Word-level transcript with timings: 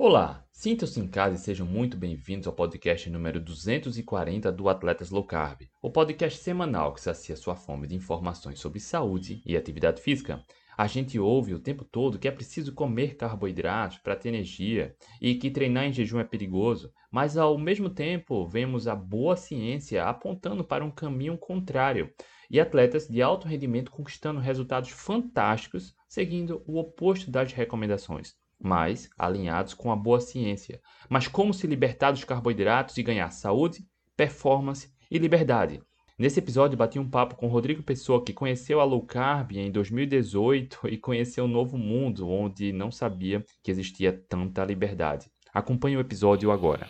Olá, 0.00 0.46
sintam-se 0.52 1.00
em 1.00 1.08
casa 1.08 1.34
e 1.34 1.38
sejam 1.38 1.66
muito 1.66 1.96
bem-vindos 1.96 2.46
ao 2.46 2.52
podcast 2.52 3.10
número 3.10 3.40
240 3.40 4.52
do 4.52 4.68
Atletas 4.68 5.10
Low 5.10 5.24
Carb, 5.24 5.62
o 5.82 5.90
podcast 5.90 6.38
semanal 6.38 6.94
que 6.94 7.00
sacia 7.00 7.34
sua 7.34 7.56
fome 7.56 7.88
de 7.88 7.96
informações 7.96 8.60
sobre 8.60 8.78
saúde 8.78 9.42
e 9.44 9.56
atividade 9.56 10.00
física. 10.00 10.40
A 10.76 10.86
gente 10.86 11.18
ouve 11.18 11.52
o 11.52 11.58
tempo 11.58 11.84
todo 11.84 12.16
que 12.16 12.28
é 12.28 12.30
preciso 12.30 12.72
comer 12.74 13.16
carboidratos 13.16 13.98
para 13.98 14.14
ter 14.14 14.28
energia 14.28 14.94
e 15.20 15.34
que 15.34 15.50
treinar 15.50 15.86
em 15.86 15.92
jejum 15.92 16.20
é 16.20 16.24
perigoso, 16.24 16.92
mas 17.10 17.36
ao 17.36 17.58
mesmo 17.58 17.90
tempo 17.90 18.46
vemos 18.46 18.86
a 18.86 18.94
boa 18.94 19.34
ciência 19.34 20.04
apontando 20.04 20.62
para 20.62 20.84
um 20.84 20.92
caminho 20.92 21.36
contrário 21.36 22.14
e 22.48 22.60
atletas 22.60 23.08
de 23.08 23.20
alto 23.20 23.48
rendimento 23.48 23.90
conquistando 23.90 24.38
resultados 24.38 24.90
fantásticos 24.90 25.92
seguindo 26.08 26.62
o 26.68 26.78
oposto 26.78 27.32
das 27.32 27.52
recomendações 27.52 28.36
mas 28.60 29.08
alinhados 29.18 29.74
com 29.74 29.92
a 29.92 29.96
boa 29.96 30.20
ciência. 30.20 30.80
Mas 31.08 31.28
como 31.28 31.54
se 31.54 31.66
libertar 31.66 32.10
dos 32.10 32.24
carboidratos 32.24 32.96
e 32.98 33.02
ganhar 33.02 33.30
saúde, 33.30 33.86
performance 34.16 34.92
e 35.10 35.18
liberdade. 35.18 35.80
Nesse 36.18 36.40
episódio 36.40 36.76
bati 36.76 36.98
um 36.98 37.08
papo 37.08 37.36
com 37.36 37.46
Rodrigo 37.46 37.82
Pessoa, 37.82 38.24
que 38.24 38.32
conheceu 38.32 38.80
a 38.80 38.84
low 38.84 39.00
carb 39.02 39.52
em 39.52 39.70
2018 39.70 40.88
e 40.88 40.96
conheceu 40.98 41.44
um 41.44 41.48
novo 41.48 41.78
mundo 41.78 42.28
onde 42.28 42.72
não 42.72 42.90
sabia 42.90 43.44
que 43.62 43.70
existia 43.70 44.12
tanta 44.28 44.64
liberdade. 44.64 45.30
Acompanhe 45.54 45.96
o 45.96 46.00
episódio 46.00 46.50
agora. 46.50 46.88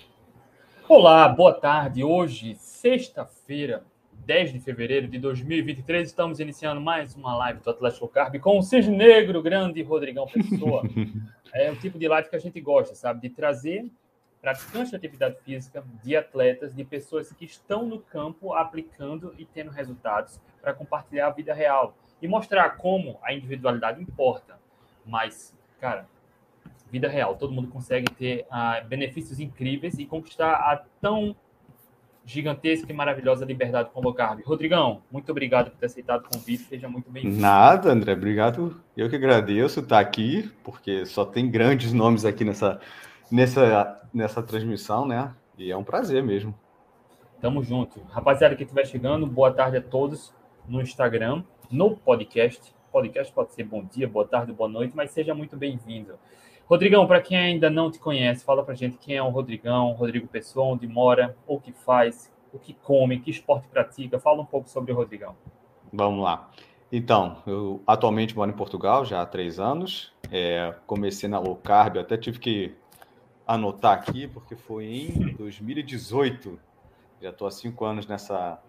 Olá, 0.89 1.29
boa 1.29 1.53
tarde. 1.53 2.03
Hoje, 2.03 2.55
sexta-feira, 2.55 3.85
10 4.25 4.53
de 4.53 4.61
fevereiro 4.61 5.09
de 5.09 5.19
2023, 5.19 6.09
estamos 6.09 6.41
iniciando 6.41 6.81
mais 6.81 7.15
uma 7.15 7.37
live 7.37 7.61
do 7.61 7.71
Atlético 7.71 8.09
Carb 8.09 8.39
com 8.39 8.59
o 8.59 8.63
Cisne 8.63 8.97
Negro, 8.97 9.43
grande 9.43 9.83
Rodrigão 9.83 10.27
Pessoa. 10.27 10.83
é 11.55 11.71
o 11.71 11.77
tipo 11.77 11.99
de 11.99 12.07
live 12.07 12.29
que 12.29 12.37
a 12.37 12.39
gente 12.39 12.61
gosta, 12.61 12.95
sabe? 12.95 13.29
De 13.29 13.31
trazer 13.31 13.91
praticantes 14.41 14.91
de 14.91 14.97
atividade 14.97 15.37
física, 15.45 15.85
de 16.03 16.17
atletas, 16.17 16.75
de 16.75 16.85
pessoas 16.85 17.33
que 17.33 17.45
estão 17.45 17.87
no 17.87 18.01
campo 18.01 18.53
aplicando 18.53 19.35
e 19.39 19.45
tendo 19.45 19.71
resultados 19.71 20.41
para 20.61 20.75
compartilhar 20.75 21.29
a 21.29 21.31
vida 21.31 21.55
real 21.55 21.97
e 22.21 22.29
mostrar 22.29 22.77
como 22.77 23.19
a 23.23 23.33
individualidade 23.33 24.03
importa. 24.03 24.59
Mas, 25.05 25.55
cara, 25.81 26.07
vida 26.91 27.09
real, 27.09 27.37
todo 27.37 27.53
mundo 27.53 27.69
consegue 27.69 28.11
ter 28.13 28.47
uh, 28.47 28.87
benefícios 28.87 29.41
incríveis 29.41 29.99
e 29.99 30.07
conquistar 30.07 30.53
a 30.53 30.85
tão 31.01 31.35
gigantesca 32.29 32.93
e 32.93 32.95
maravilhosa 32.95 33.43
liberdade 33.47 33.89
com 33.91 34.13
carb. 34.13 34.43
Rodrigão, 34.45 35.03
muito 35.11 35.33
obrigado 35.33 35.71
por 35.71 35.79
ter 35.79 35.87
aceitado 35.87 36.27
o 36.27 36.29
convite, 36.29 36.65
seja 36.65 36.87
muito 36.87 37.11
bem-vindo. 37.11 37.41
Nada, 37.41 37.91
André, 37.91 38.13
obrigado. 38.13 38.79
Eu 38.95 39.09
que 39.09 39.17
agradeço 39.17 39.81
estar 39.81 39.99
aqui, 39.99 40.51
porque 40.63 41.07
só 41.07 41.25
tem 41.25 41.51
grandes 41.51 41.91
nomes 41.91 42.27
aqui 42.27 42.45
nessa, 42.45 42.79
nessa, 43.33 43.99
nessa 44.13 44.43
transmissão, 44.43 45.07
né? 45.07 45.35
E 45.57 45.73
é 45.73 45.77
um 45.77 45.83
prazer 45.83 46.23
mesmo. 46.23 46.55
Tamo 47.41 47.63
junto. 47.63 48.03
Rapaziada 48.11 48.55
que 48.55 48.63
estiver 48.63 48.87
chegando, 48.87 49.27
boa 49.27 49.51
tarde 49.51 49.79
a 49.79 49.83
todos 49.83 50.35
no 50.69 50.83
Instagram, 50.83 51.43
no 51.71 51.97
podcast. 51.97 52.75
Podcast 52.93 53.33
pode 53.33 53.55
ser 53.55 53.65
bom 53.65 53.83
dia, 53.83 54.07
boa 54.07 54.27
tarde, 54.27 54.53
boa 54.53 54.69
noite, 54.69 54.95
mas 54.95 55.13
seja 55.13 55.35
muito 55.35 55.57
bem-vindo. 55.57 56.19
Rodrigão, 56.69 57.07
para 57.07 57.23
quem 57.23 57.39
ainda 57.39 57.71
não 57.71 57.91
te 57.91 57.99
conhece, 57.99 58.45
fala 58.45 58.63
para 58.63 58.75
gente 58.75 58.99
quem 58.99 59.17
é 59.17 59.23
o 59.23 59.31
Rodrigão, 59.31 59.93
Rodrigo 59.93 60.29
Pessoa, 60.29 60.67
onde 60.67 60.87
mora, 60.87 61.35
o 61.47 61.59
que 61.59 61.73
faz, 61.73 62.31
o 62.53 62.59
que 62.59 62.75
come, 62.75 63.21
que 63.21 63.31
esporte 63.31 63.67
pratica. 63.69 64.19
Fala 64.19 64.43
um 64.43 64.45
pouco 64.45 64.69
sobre 64.69 64.93
o 64.93 64.95
Rodrigão. 64.95 65.35
Vamos 65.91 66.23
lá. 66.23 66.51
Então, 66.93 67.39
eu 67.47 67.83
atualmente 67.87 68.37
moro 68.37 68.51
em 68.51 68.55
Portugal 68.55 69.03
já 69.05 69.23
há 69.23 69.27
três 69.27 69.59
anos. 69.59 70.13
É, 70.31 70.75
comecei 70.87 71.27
na 71.27 71.39
low 71.39 71.57
carb, 71.57 71.97
até 71.97 72.19
tive 72.19 72.39
que 72.39 72.75
anotar 73.47 73.95
aqui, 73.95 74.29
porque 74.29 74.55
foi 74.55 74.85
em 74.85 75.35
2018. 75.37 76.61
Já 77.23 77.31
estou 77.31 77.49
há 77.49 77.51
cinco 77.51 77.87
anos 77.87 78.07
nessa, 78.07 78.63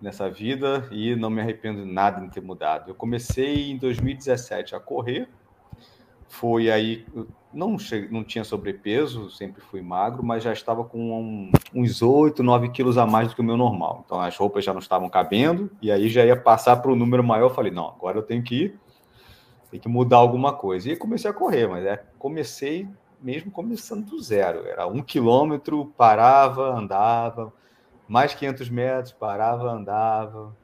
nessa 0.00 0.30
vida 0.30 0.88
e 0.92 1.16
não 1.16 1.30
me 1.30 1.40
arrependo 1.40 1.84
nada 1.84 2.20
de 2.20 2.30
ter 2.30 2.40
mudado. 2.40 2.90
Eu 2.90 2.94
comecei 2.94 3.72
em 3.72 3.76
2017 3.76 4.76
a 4.76 4.80
correr, 4.80 5.28
foi 6.28 6.70
aí, 6.70 7.06
não, 7.52 7.78
cheguei, 7.78 8.10
não 8.10 8.22
tinha 8.22 8.44
sobrepeso, 8.44 9.30
sempre 9.30 9.60
fui 9.60 9.80
magro, 9.80 10.22
mas 10.22 10.42
já 10.42 10.52
estava 10.52 10.84
com 10.84 10.98
um, 10.98 11.50
uns 11.74 12.02
8, 12.02 12.42
9 12.42 12.68
quilos 12.68 12.98
a 12.98 13.06
mais 13.06 13.28
do 13.28 13.34
que 13.34 13.40
o 13.40 13.44
meu 13.44 13.56
normal. 13.56 14.02
Então 14.04 14.20
as 14.20 14.36
roupas 14.36 14.64
já 14.64 14.72
não 14.72 14.80
estavam 14.80 15.08
cabendo, 15.08 15.70
e 15.80 15.90
aí 15.90 16.08
já 16.08 16.24
ia 16.24 16.36
passar 16.36 16.76
para 16.76 16.92
o 16.92 16.96
número 16.96 17.24
maior. 17.24 17.46
Eu 17.46 17.54
falei, 17.54 17.72
não, 17.72 17.88
agora 17.88 18.18
eu 18.18 18.22
tenho 18.22 18.42
que 18.42 18.74
tem 19.70 19.78
que 19.78 19.88
mudar 19.88 20.16
alguma 20.16 20.52
coisa. 20.52 20.90
E 20.90 20.96
comecei 20.96 21.30
a 21.30 21.34
correr, 21.34 21.66
mas 21.66 21.84
é, 21.84 22.02
comecei 22.18 22.88
mesmo 23.20 23.50
começando 23.50 24.06
do 24.06 24.20
zero. 24.20 24.66
Era 24.66 24.86
um 24.86 25.02
quilômetro, 25.02 25.92
parava, 25.96 26.74
andava, 26.74 27.52
mais 28.06 28.34
500 28.34 28.70
metros, 28.70 29.12
parava, 29.12 29.70
andava. 29.70 30.56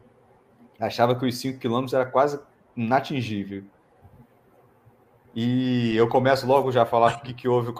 Achava 0.78 1.14
que 1.14 1.26
os 1.26 1.36
5 1.38 1.58
quilômetros 1.58 1.94
era 1.94 2.06
quase 2.06 2.40
inatingível. 2.76 3.64
E 5.34 5.96
eu 5.96 6.08
começo 6.08 6.46
logo 6.46 6.70
já 6.70 6.82
a 6.82 6.86
falar 6.86 7.16
o 7.16 7.20
que, 7.22 7.34
que 7.34 7.48
houve, 7.48 7.72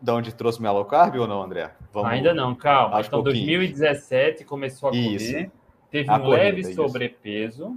de 0.00 0.10
onde 0.10 0.32
trouxe 0.34 0.60
minha 0.60 0.72
low 0.72 0.84
carb 0.84 1.16
ou 1.16 1.26
não, 1.26 1.42
André? 1.42 1.74
Vamos... 1.92 2.10
Ainda 2.10 2.32
não, 2.32 2.54
calma. 2.54 2.96
Acho 2.96 3.08
então, 3.08 3.22
2017 3.22 4.44
começou 4.44 4.90
a 4.90 4.92
Isso. 4.92 5.32
correr, 5.32 5.50
teve 5.90 6.10
a 6.10 6.14
um 6.14 6.20
corrida, 6.20 6.36
leve 6.36 6.60
isso. 6.60 6.74
sobrepeso, 6.74 7.76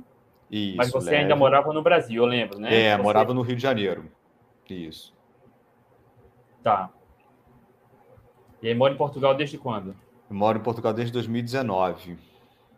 isso, 0.49 0.77
mas 0.77 0.91
você 0.91 1.11
leve. 1.11 1.23
ainda 1.23 1.35
morava 1.35 1.73
no 1.73 1.81
Brasil, 1.81 2.21
eu 2.21 2.27
lembro, 2.27 2.59
né? 2.59 2.73
É, 2.73 2.95
você... 2.95 3.01
morava 3.01 3.33
no 3.33 3.41
Rio 3.41 3.55
de 3.55 3.61
Janeiro. 3.61 4.05
Isso. 4.69 5.13
Tá. 6.63 6.89
E 8.61 8.67
aí 8.67 8.73
mora 8.73 8.93
em 8.93 8.97
Portugal 8.97 9.35
desde 9.35 9.57
quando? 9.57 9.95
Eu 10.29 10.35
moro 10.35 10.57
em 10.57 10.61
Portugal 10.61 10.93
desde 10.93 11.13
2019. 11.13 12.17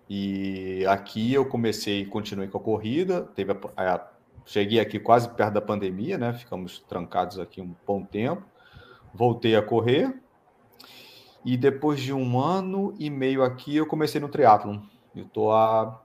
E 0.10 0.86
aqui 0.88 1.34
eu 1.34 1.46
comecei, 1.46 2.06
continuei 2.06 2.48
com 2.48 2.58
a 2.58 2.62
corrida, 2.62 3.24
teve 3.36 3.52
a, 3.52 3.58
a 3.96 4.17
Cheguei 4.48 4.80
aqui 4.80 4.98
quase 4.98 5.30
perto 5.30 5.56
da 5.56 5.62
pandemia, 5.62 6.18
né? 6.18 6.32
Ficamos 6.32 6.80
trancados 6.80 7.38
aqui 7.38 7.62
um 7.62 7.76
bom 7.86 8.02
tempo. 8.02 8.44
Voltei 9.14 9.58
a 9.58 9.62
correr. 9.62 10.22
E 11.44 11.58
depois 11.58 12.00
de 12.00 12.14
um 12.14 12.40
ano 12.40 12.96
e 12.98 13.10
meio 13.10 13.44
aqui, 13.44 13.76
eu 13.76 13.86
comecei 13.86 14.22
no 14.22 14.30
triatlon. 14.30 14.80
Eu 15.14 15.26
estou 15.26 15.52
há 15.52 16.02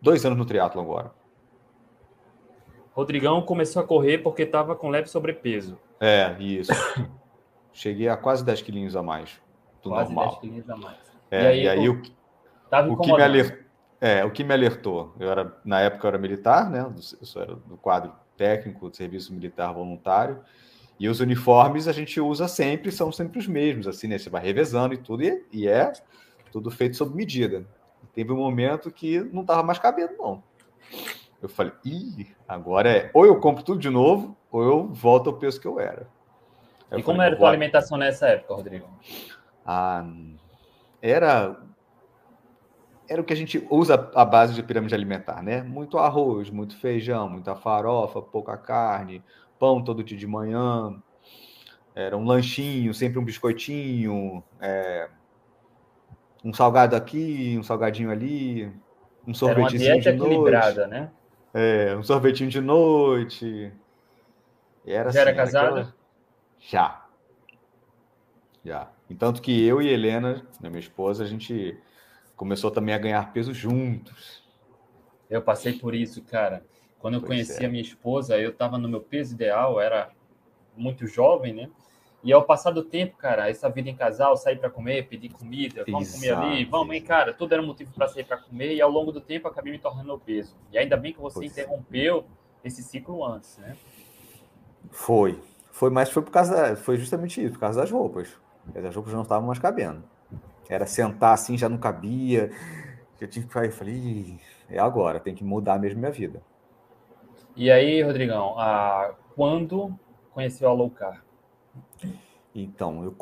dois 0.00 0.26
anos 0.26 0.36
no 0.36 0.44
triatlon 0.44 0.82
agora. 0.82 1.10
Rodrigão 2.92 3.40
começou 3.40 3.80
a 3.80 3.86
correr 3.86 4.18
porque 4.18 4.42
estava 4.42 4.76
com 4.76 4.90
leve 4.90 5.08
sobrepeso. 5.08 5.78
É, 5.98 6.36
isso. 6.38 6.72
Cheguei 7.72 8.10
a 8.10 8.16
quase 8.16 8.44
10 8.44 8.60
quilinhos 8.60 8.94
a 8.94 9.02
mais 9.02 9.40
do 9.82 9.88
quase 9.88 10.12
normal. 10.12 10.32
10 10.32 10.40
quilinhos 10.40 10.68
a 10.68 10.76
mais. 10.76 10.98
É, 11.30 11.42
e 11.42 11.46
aí, 11.46 11.62
e 11.62 11.68
aí 11.68 11.88
o, 11.88 12.02
o 12.92 12.96
que 12.98 13.12
me 13.12 13.22
alertou 13.22 13.65
é, 14.00 14.24
o 14.24 14.30
que 14.30 14.44
me 14.44 14.52
alertou, 14.52 15.14
eu 15.18 15.30
era, 15.30 15.56
na 15.64 15.80
época 15.80 16.06
eu 16.06 16.08
era 16.08 16.18
militar, 16.18 16.70
né? 16.70 16.80
Eu 16.80 17.42
era 17.42 17.54
do 17.54 17.76
quadro 17.76 18.12
técnico 18.36 18.90
de 18.90 18.96
serviço 18.96 19.32
militar 19.32 19.72
voluntário, 19.72 20.40
e 20.98 21.08
os 21.08 21.20
uniformes 21.20 21.88
a 21.88 21.92
gente 21.92 22.20
usa 22.20 22.48
sempre, 22.48 22.90
são 22.90 23.12
sempre 23.12 23.38
os 23.38 23.46
mesmos, 23.46 23.86
assim, 23.86 24.06
né? 24.06 24.18
Você 24.18 24.30
vai 24.30 24.42
revezando 24.42 24.94
e 24.94 24.98
tudo, 24.98 25.22
e, 25.22 25.44
e 25.52 25.68
é 25.68 25.92
tudo 26.52 26.70
feito 26.70 26.96
sob 26.96 27.14
medida. 27.14 27.66
Teve 28.14 28.32
um 28.32 28.36
momento 28.36 28.90
que 28.90 29.20
não 29.20 29.42
estava 29.42 29.62
mais 29.62 29.78
cabendo, 29.78 30.14
não. 30.18 30.42
Eu 31.42 31.48
falei, 31.48 31.72
ih, 31.84 32.28
agora 32.48 32.90
é 32.90 33.10
ou 33.12 33.26
eu 33.26 33.38
compro 33.40 33.62
tudo 33.62 33.78
de 33.78 33.90
novo, 33.90 34.36
ou 34.50 34.62
eu 34.62 34.86
volto 34.88 35.28
ao 35.28 35.36
peso 35.36 35.60
que 35.60 35.66
eu 35.66 35.78
era. 35.78 36.08
E 36.92 37.02
como 37.02 37.20
era 37.20 37.34
a 37.34 37.38
tua 37.38 37.48
alimentação 37.48 37.98
nessa 37.98 38.28
época, 38.28 38.54
Rodrigo? 38.54 38.88
Ah, 39.66 40.06
era 41.02 41.60
era 43.08 43.20
o 43.20 43.24
que 43.24 43.32
a 43.32 43.36
gente 43.36 43.66
usa 43.70 44.10
a 44.14 44.24
base 44.24 44.54
de 44.54 44.62
pirâmide 44.62 44.94
alimentar, 44.94 45.42
né? 45.42 45.62
Muito 45.62 45.98
arroz, 45.98 46.50
muito 46.50 46.76
feijão, 46.76 47.28
muita 47.28 47.54
farofa, 47.54 48.20
pouca 48.20 48.56
carne, 48.56 49.22
pão 49.58 49.82
todo 49.82 50.04
dia 50.04 50.16
de 50.16 50.26
manhã, 50.26 51.00
era 51.94 52.16
um 52.16 52.24
lanchinho, 52.24 52.92
sempre 52.92 53.18
um 53.18 53.24
biscoitinho, 53.24 54.44
é, 54.60 55.08
um 56.44 56.52
salgado 56.52 56.94
aqui, 56.94 57.56
um 57.58 57.62
salgadinho 57.62 58.10
ali, 58.10 58.70
um 59.26 59.32
sorvetinho 59.32 59.80
de 59.80 59.88
noite. 59.88 60.08
equilibrada, 60.08 60.86
né? 60.86 61.10
É, 61.54 61.96
um 61.96 62.02
sorvetinho 62.02 62.50
de 62.50 62.60
noite. 62.60 63.72
Era 64.86 65.04
Já 65.04 65.08
assim, 65.08 65.18
era 65.30 65.34
casada? 65.34 65.68
Aquela... 65.68 65.94
Já. 66.60 67.06
Já. 68.62 68.90
Entanto 69.08 69.40
que 69.40 69.64
eu 69.64 69.80
e 69.80 69.88
Helena, 69.88 70.46
minha 70.60 70.78
esposa, 70.78 71.24
a 71.24 71.26
gente 71.26 71.80
começou 72.36 72.70
também 72.70 72.94
a 72.94 72.98
ganhar 72.98 73.32
peso 73.32 73.52
juntos. 73.52 74.44
Eu 75.28 75.42
passei 75.42 75.72
por 75.72 75.94
isso, 75.94 76.22
cara. 76.22 76.64
Quando 76.98 77.14
eu 77.14 77.20
pois 77.20 77.28
conheci 77.30 77.62
é. 77.62 77.66
a 77.66 77.70
minha 77.70 77.82
esposa, 77.82 78.38
eu 78.38 78.50
estava 78.50 78.78
no 78.78 78.88
meu 78.88 79.00
peso 79.00 79.34
ideal, 79.34 79.80
era 79.80 80.10
muito 80.76 81.06
jovem, 81.06 81.52
né? 81.52 81.70
E 82.22 82.32
ao 82.32 82.42
passar 82.42 82.72
do 82.72 82.82
tempo, 82.82 83.16
cara, 83.16 83.48
essa 83.48 83.68
vida 83.68 83.88
em 83.88 83.94
casal, 83.94 84.36
sair 84.36 84.56
para 84.56 84.70
comer, 84.70 85.06
pedir 85.06 85.28
comida, 85.28 85.84
vamos 85.86 86.08
Exato. 86.08 86.20
comer 86.20 86.32
ali, 86.32 86.64
vamos, 86.64 86.94
hein, 86.94 87.02
cara, 87.02 87.32
tudo 87.32 87.52
era 87.52 87.62
motivo 87.62 87.92
para 87.92 88.08
sair 88.08 88.24
para 88.24 88.36
comer 88.36 88.74
e 88.74 88.80
ao 88.80 88.90
longo 88.90 89.12
do 89.12 89.20
tempo 89.20 89.46
acabei 89.46 89.72
me 89.72 89.78
tornando 89.78 90.12
obeso. 90.12 90.56
E 90.72 90.78
ainda 90.78 90.96
bem 90.96 91.12
que 91.12 91.20
você 91.20 91.38
pois 91.38 91.52
interrompeu 91.52 92.24
é. 92.64 92.66
esse 92.68 92.82
ciclo 92.82 93.24
antes, 93.24 93.58
né? 93.58 93.76
Foi, 94.90 95.38
Foi, 95.70 95.90
mas 95.90 96.10
foi 96.10 96.22
por 96.22 96.30
causa, 96.30 96.54
da, 96.54 96.76
foi 96.76 96.96
justamente 96.96 97.40
isso, 97.40 97.52
por 97.52 97.60
causa 97.60 97.80
das 97.80 97.90
roupas. 97.90 98.28
As 98.74 98.94
roupas 98.94 99.12
não 99.12 99.22
estavam 99.22 99.46
mais 99.46 99.58
cabendo. 99.58 100.02
Era 100.68 100.86
sentar 100.86 101.34
assim, 101.34 101.56
já 101.56 101.68
não 101.68 101.78
cabia. 101.78 102.50
Eu 103.20 103.28
tinha 103.28 103.42
que 103.42 103.48
ficar, 103.48 103.64
eu 103.64 103.72
falei, 103.72 104.38
é 104.68 104.78
agora, 104.78 105.20
tem 105.20 105.34
que 105.34 105.44
mudar 105.44 105.78
mesmo 105.78 106.00
minha 106.00 106.12
vida. 106.12 106.42
E 107.54 107.70
aí, 107.70 108.02
Rodrigão, 108.02 108.58
a, 108.58 109.14
quando 109.34 109.98
conheceu 110.32 110.68
a 110.68 110.72
low 110.72 110.90
carb? 110.90 111.20
Então, 112.54 113.04
eu, 113.04 113.12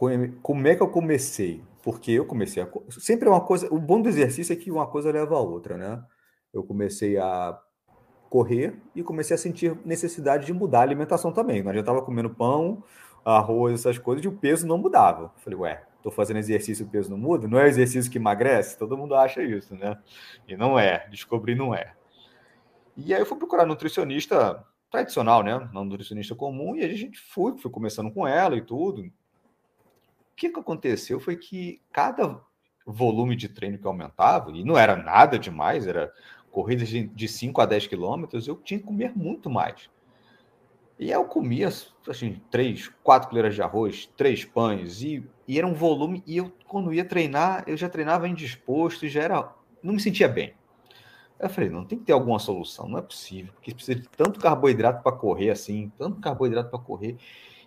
como 0.42 0.66
é 0.66 0.74
que 0.74 0.82
eu 0.82 0.88
comecei? 0.88 1.62
Porque 1.82 2.12
eu 2.12 2.24
comecei 2.24 2.62
a. 2.62 2.68
Sempre 2.90 3.28
é 3.28 3.30
uma 3.30 3.40
coisa. 3.40 3.72
O 3.72 3.78
bom 3.78 4.00
do 4.00 4.08
exercício 4.08 4.52
é 4.52 4.56
que 4.56 4.70
uma 4.70 4.86
coisa 4.86 5.12
leva 5.12 5.36
a 5.36 5.40
outra, 5.40 5.76
né? 5.76 6.02
Eu 6.52 6.62
comecei 6.62 7.18
a 7.18 7.58
correr 8.30 8.80
e 8.94 9.02
comecei 9.02 9.34
a 9.34 9.38
sentir 9.38 9.76
necessidade 9.84 10.46
de 10.46 10.52
mudar 10.52 10.80
a 10.80 10.82
alimentação 10.82 11.32
também. 11.32 11.62
Já 11.62 11.80
estava 11.80 12.02
comendo 12.02 12.30
pão, 12.30 12.82
arroz, 13.24 13.74
essas 13.74 13.98
coisas, 13.98 14.24
e 14.24 14.28
o 14.28 14.32
peso 14.32 14.66
não 14.66 14.78
mudava. 14.78 15.32
Falei, 15.36 15.58
ué, 15.58 15.84
estou 16.04 16.12
fazendo 16.12 16.36
exercício 16.36 16.84
o 16.84 16.88
peso 16.88 17.10
não 17.10 17.16
muda? 17.16 17.48
Não 17.48 17.58
é 17.58 17.66
exercício 17.66 18.10
que 18.10 18.18
emagrece? 18.18 18.78
Todo 18.78 18.96
mundo 18.96 19.14
acha 19.14 19.42
isso, 19.42 19.74
né? 19.74 19.98
E 20.46 20.54
não 20.54 20.78
é, 20.78 21.08
descobri 21.08 21.54
não 21.54 21.74
é. 21.74 21.94
E 22.94 23.14
aí 23.14 23.20
eu 23.20 23.26
fui 23.26 23.38
procurar 23.38 23.64
nutricionista 23.64 24.62
tradicional, 24.90 25.42
né? 25.42 25.66
Não 25.72 25.82
nutricionista 25.82 26.34
comum, 26.34 26.76
e 26.76 26.84
a 26.84 26.94
gente 26.94 27.18
foi, 27.18 27.56
fui 27.56 27.70
começando 27.70 28.12
com 28.12 28.28
ela 28.28 28.54
e 28.54 28.60
tudo. 28.60 29.00
O 29.00 29.12
que, 30.36 30.50
que 30.50 30.60
aconteceu 30.60 31.18
foi 31.18 31.36
que 31.36 31.80
cada 31.90 32.38
volume 32.86 33.34
de 33.34 33.48
treino 33.48 33.78
que 33.78 33.86
aumentava, 33.86 34.50
e 34.50 34.62
não 34.62 34.76
era 34.76 34.94
nada 34.94 35.38
demais, 35.38 35.86
era 35.86 36.12
corridas 36.50 36.88
de 36.88 37.28
5 37.28 37.60
a 37.62 37.66
10 37.66 37.86
quilômetros, 37.86 38.46
eu 38.46 38.56
tinha 38.56 38.78
que 38.78 38.86
comer 38.86 39.16
muito 39.16 39.48
mais. 39.48 39.88
E 40.98 41.10
eu 41.10 41.24
comia, 41.24 41.68
assim, 42.08 42.40
três, 42.50 42.88
quatro 43.02 43.28
colheres 43.28 43.54
de 43.54 43.62
arroz, 43.62 44.08
três 44.16 44.44
pães, 44.44 45.02
e, 45.02 45.24
e 45.46 45.58
era 45.58 45.66
um 45.66 45.74
volume, 45.74 46.22
e 46.26 46.36
eu, 46.36 46.52
quando 46.68 46.92
ia 46.94 47.04
treinar, 47.04 47.64
eu 47.66 47.76
já 47.76 47.88
treinava 47.88 48.28
indisposto, 48.28 49.04
e 49.04 49.08
já 49.08 49.22
era, 49.22 49.52
não 49.82 49.94
me 49.94 50.00
sentia 50.00 50.28
bem. 50.28 50.54
Eu 51.38 51.50
falei, 51.50 51.68
não 51.68 51.84
tem 51.84 51.98
que 51.98 52.04
ter 52.04 52.12
alguma 52.12 52.38
solução, 52.38 52.88
não 52.88 52.98
é 52.98 53.02
possível, 53.02 53.52
porque 53.54 53.74
precisa 53.74 54.00
de 54.00 54.08
tanto 54.08 54.38
carboidrato 54.38 55.02
para 55.02 55.12
correr 55.12 55.50
assim, 55.50 55.90
tanto 55.98 56.20
carboidrato 56.20 56.70
para 56.70 56.78
correr. 56.78 57.16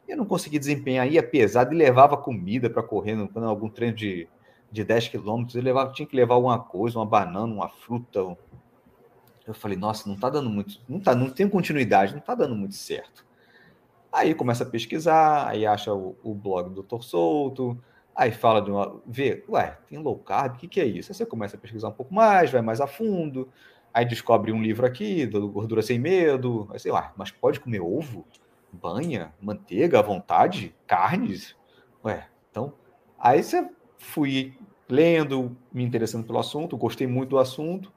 Eu 0.07 0.15
não 0.15 0.25
consegui 0.25 0.57
desempenhar, 0.57 1.05
ia 1.11 1.21
pesado 1.21 1.73
e 1.73 1.77
levava 1.77 2.15
comida 2.15 2.69
para 2.69 2.81
correr, 2.81 3.27
quando 3.33 3.45
algum 3.45 3.69
treino 3.69 3.95
de, 3.95 4.27
de 4.71 4.83
10 4.85 5.09
quilômetros, 5.09 5.55
eu 5.55 5.61
levava, 5.61 5.91
tinha 5.91 6.07
que 6.07 6.15
levar 6.15 6.35
alguma 6.35 6.59
coisa, 6.59 6.97
uma 6.97 7.05
banana, 7.05 7.53
uma 7.53 7.67
fruta. 7.67 8.37
Eu 9.47 9.53
falei, 9.53 9.77
nossa, 9.77 10.07
não 10.09 10.17
tá 10.17 10.29
dando 10.29 10.49
muito, 10.49 10.79
não 10.87 10.99
tá, 10.99 11.15
não 11.15 11.29
tem 11.29 11.47
continuidade, 11.47 12.13
não 12.13 12.21
tá 12.21 12.35
dando 12.35 12.55
muito 12.55 12.75
certo. 12.75 13.25
Aí 14.11 14.33
começa 14.33 14.63
a 14.63 14.67
pesquisar, 14.67 15.47
aí 15.47 15.65
acha 15.65 15.93
o, 15.93 16.15
o 16.23 16.33
blog 16.33 16.69
do 16.69 16.83
Dr. 16.83 17.01
Souto, 17.01 17.81
Aí 18.17 18.31
fala 18.31 18.63
de 18.63 18.71
uma. 18.71 18.99
Vê, 19.05 19.43
ué, 19.47 19.77
tem 19.87 19.99
low 19.99 20.17
carb, 20.17 20.55
o 20.55 20.57
que, 20.57 20.67
que 20.67 20.81
é 20.81 20.85
isso? 20.85 21.11
Aí 21.11 21.15
você 21.15 21.23
começa 21.23 21.55
a 21.55 21.59
pesquisar 21.59 21.89
um 21.89 21.93
pouco 21.93 22.11
mais, 22.11 22.49
vai 22.49 22.63
mais 22.63 22.81
a 22.81 22.87
fundo, 22.87 23.47
aí 23.93 24.05
descobre 24.05 24.51
um 24.51 24.59
livro 24.59 24.87
aqui, 24.87 25.27
do 25.27 25.47
Gordura 25.47 25.83
Sem 25.83 25.99
Medo, 25.99 26.67
aí 26.71 26.79
sei 26.79 26.91
lá, 26.91 27.13
mas 27.15 27.29
pode 27.29 27.59
comer 27.59 27.79
ovo, 27.79 28.25
banha, 28.71 29.35
manteiga 29.39 29.99
à 29.99 30.01
vontade, 30.01 30.75
carnes? 30.87 31.55
Ué, 32.03 32.27
então. 32.49 32.73
Aí 33.19 33.43
você 33.43 33.69
fui 33.99 34.57
lendo, 34.89 35.55
me 35.71 35.83
interessando 35.83 36.25
pelo 36.25 36.39
assunto, 36.39 36.75
gostei 36.75 37.05
muito 37.05 37.29
do 37.29 37.37
assunto. 37.37 37.93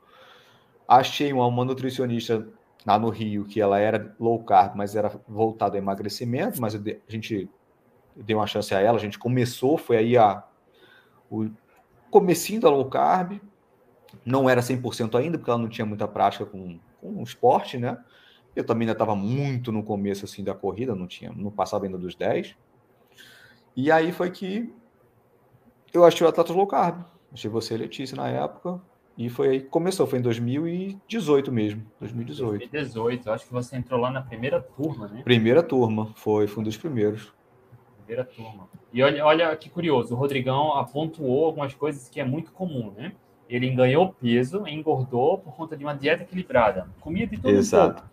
Achei 0.93 1.33
uma, 1.33 1.47
uma 1.47 1.65
nutricionista 1.65 2.49
lá 2.85 2.99
no 2.99 3.11
Rio 3.11 3.45
que 3.45 3.61
ela 3.61 3.79
era 3.79 4.13
low 4.19 4.43
carb, 4.43 4.75
mas 4.75 4.97
era 4.97 5.09
voltada 5.29 5.77
ao 5.77 5.79
emagrecimento, 5.83 6.61
mas 6.61 6.75
a 6.75 6.81
gente 7.07 7.49
dei 8.17 8.35
uma 8.35 8.49
chance 8.49 8.75
a 8.75 8.81
ela, 8.81 8.99
a 8.99 9.01
gente 9.01 9.17
começou, 9.17 9.79
foi 9.79 9.99
aí 9.99 10.17
a, 10.17 10.43
o 11.31 11.49
comecinho 12.11 12.61
da 12.61 12.69
low 12.69 12.87
carb, 12.87 13.41
não 14.25 14.51
era 14.51 14.61
100% 14.61 15.17
ainda, 15.17 15.39
porque 15.39 15.49
ela 15.49 15.61
não 15.61 15.69
tinha 15.69 15.87
muita 15.87 16.09
prática 16.09 16.45
com, 16.45 16.81
com 17.01 17.23
esporte, 17.23 17.79
né? 17.79 17.97
Eu 18.57 18.65
também 18.65 18.83
ainda 18.83 18.93
estava 18.93 19.15
muito 19.15 19.71
no 19.71 19.85
começo 19.85 20.25
assim 20.25 20.43
da 20.43 20.55
corrida, 20.55 20.93
não 20.93 21.07
tinha, 21.07 21.33
não 21.33 21.53
passava 21.53 21.85
ainda 21.85 21.97
dos 21.97 22.17
10. 22.17 22.57
E 23.77 23.93
aí 23.93 24.11
foi 24.11 24.33
que 24.33 24.75
eu 25.95 26.05
achei 26.05 26.27
o 26.27 26.29
Atletas 26.29 26.57
Low 26.57 26.67
Carb. 26.67 27.05
Achei 27.33 27.49
você, 27.49 27.77
Letícia, 27.77 28.17
na 28.17 28.29
época. 28.29 28.81
E 29.17 29.29
foi 29.29 29.49
aí 29.49 29.61
que 29.61 29.69
começou, 29.69 30.07
foi 30.07 30.19
em 30.19 30.23
2018 30.23 31.53
mesmo. 31.53 31.83
2018. 32.01 32.59
2018, 32.71 33.31
acho 33.31 33.47
que 33.47 33.53
você 33.53 33.77
entrou 33.77 34.01
lá 34.01 34.11
na 34.11 34.23
primeira 34.23 34.61
turma, 34.61 35.09
né? 35.09 35.23
Primeira 35.23 35.63
turma, 35.63 36.07
foi, 36.15 36.47
foi 36.47 36.61
um 36.63 36.65
dos 36.65 36.77
primeiros 36.77 37.33
primeira 38.11 38.25
turma. 38.25 38.69
E 38.93 39.03
olha, 39.03 39.25
olha 39.25 39.57
que 39.57 39.71
curioso, 39.71 40.15
o 40.15 40.17
Rodrigão 40.17 40.75
apontou 40.75 41.45
algumas 41.45 41.73
coisas 41.75 42.09
que 42.09 42.21
é 42.21 42.25
muito 42.25 42.51
comum, 42.53 42.93
né? 42.97 43.13
Ele 43.49 43.71
ganhou 43.71 44.13
peso, 44.21 44.67
engordou 44.67 45.39
por 45.39 45.55
conta 45.55 45.77
de 45.77 45.85
uma 45.85 45.95
dieta 45.95 46.23
equilibrada. 46.23 46.89
Comia 47.01 47.27
de 47.27 47.37
tudo 47.37 47.51
Exato. 47.51 48.03
Um 48.05 48.11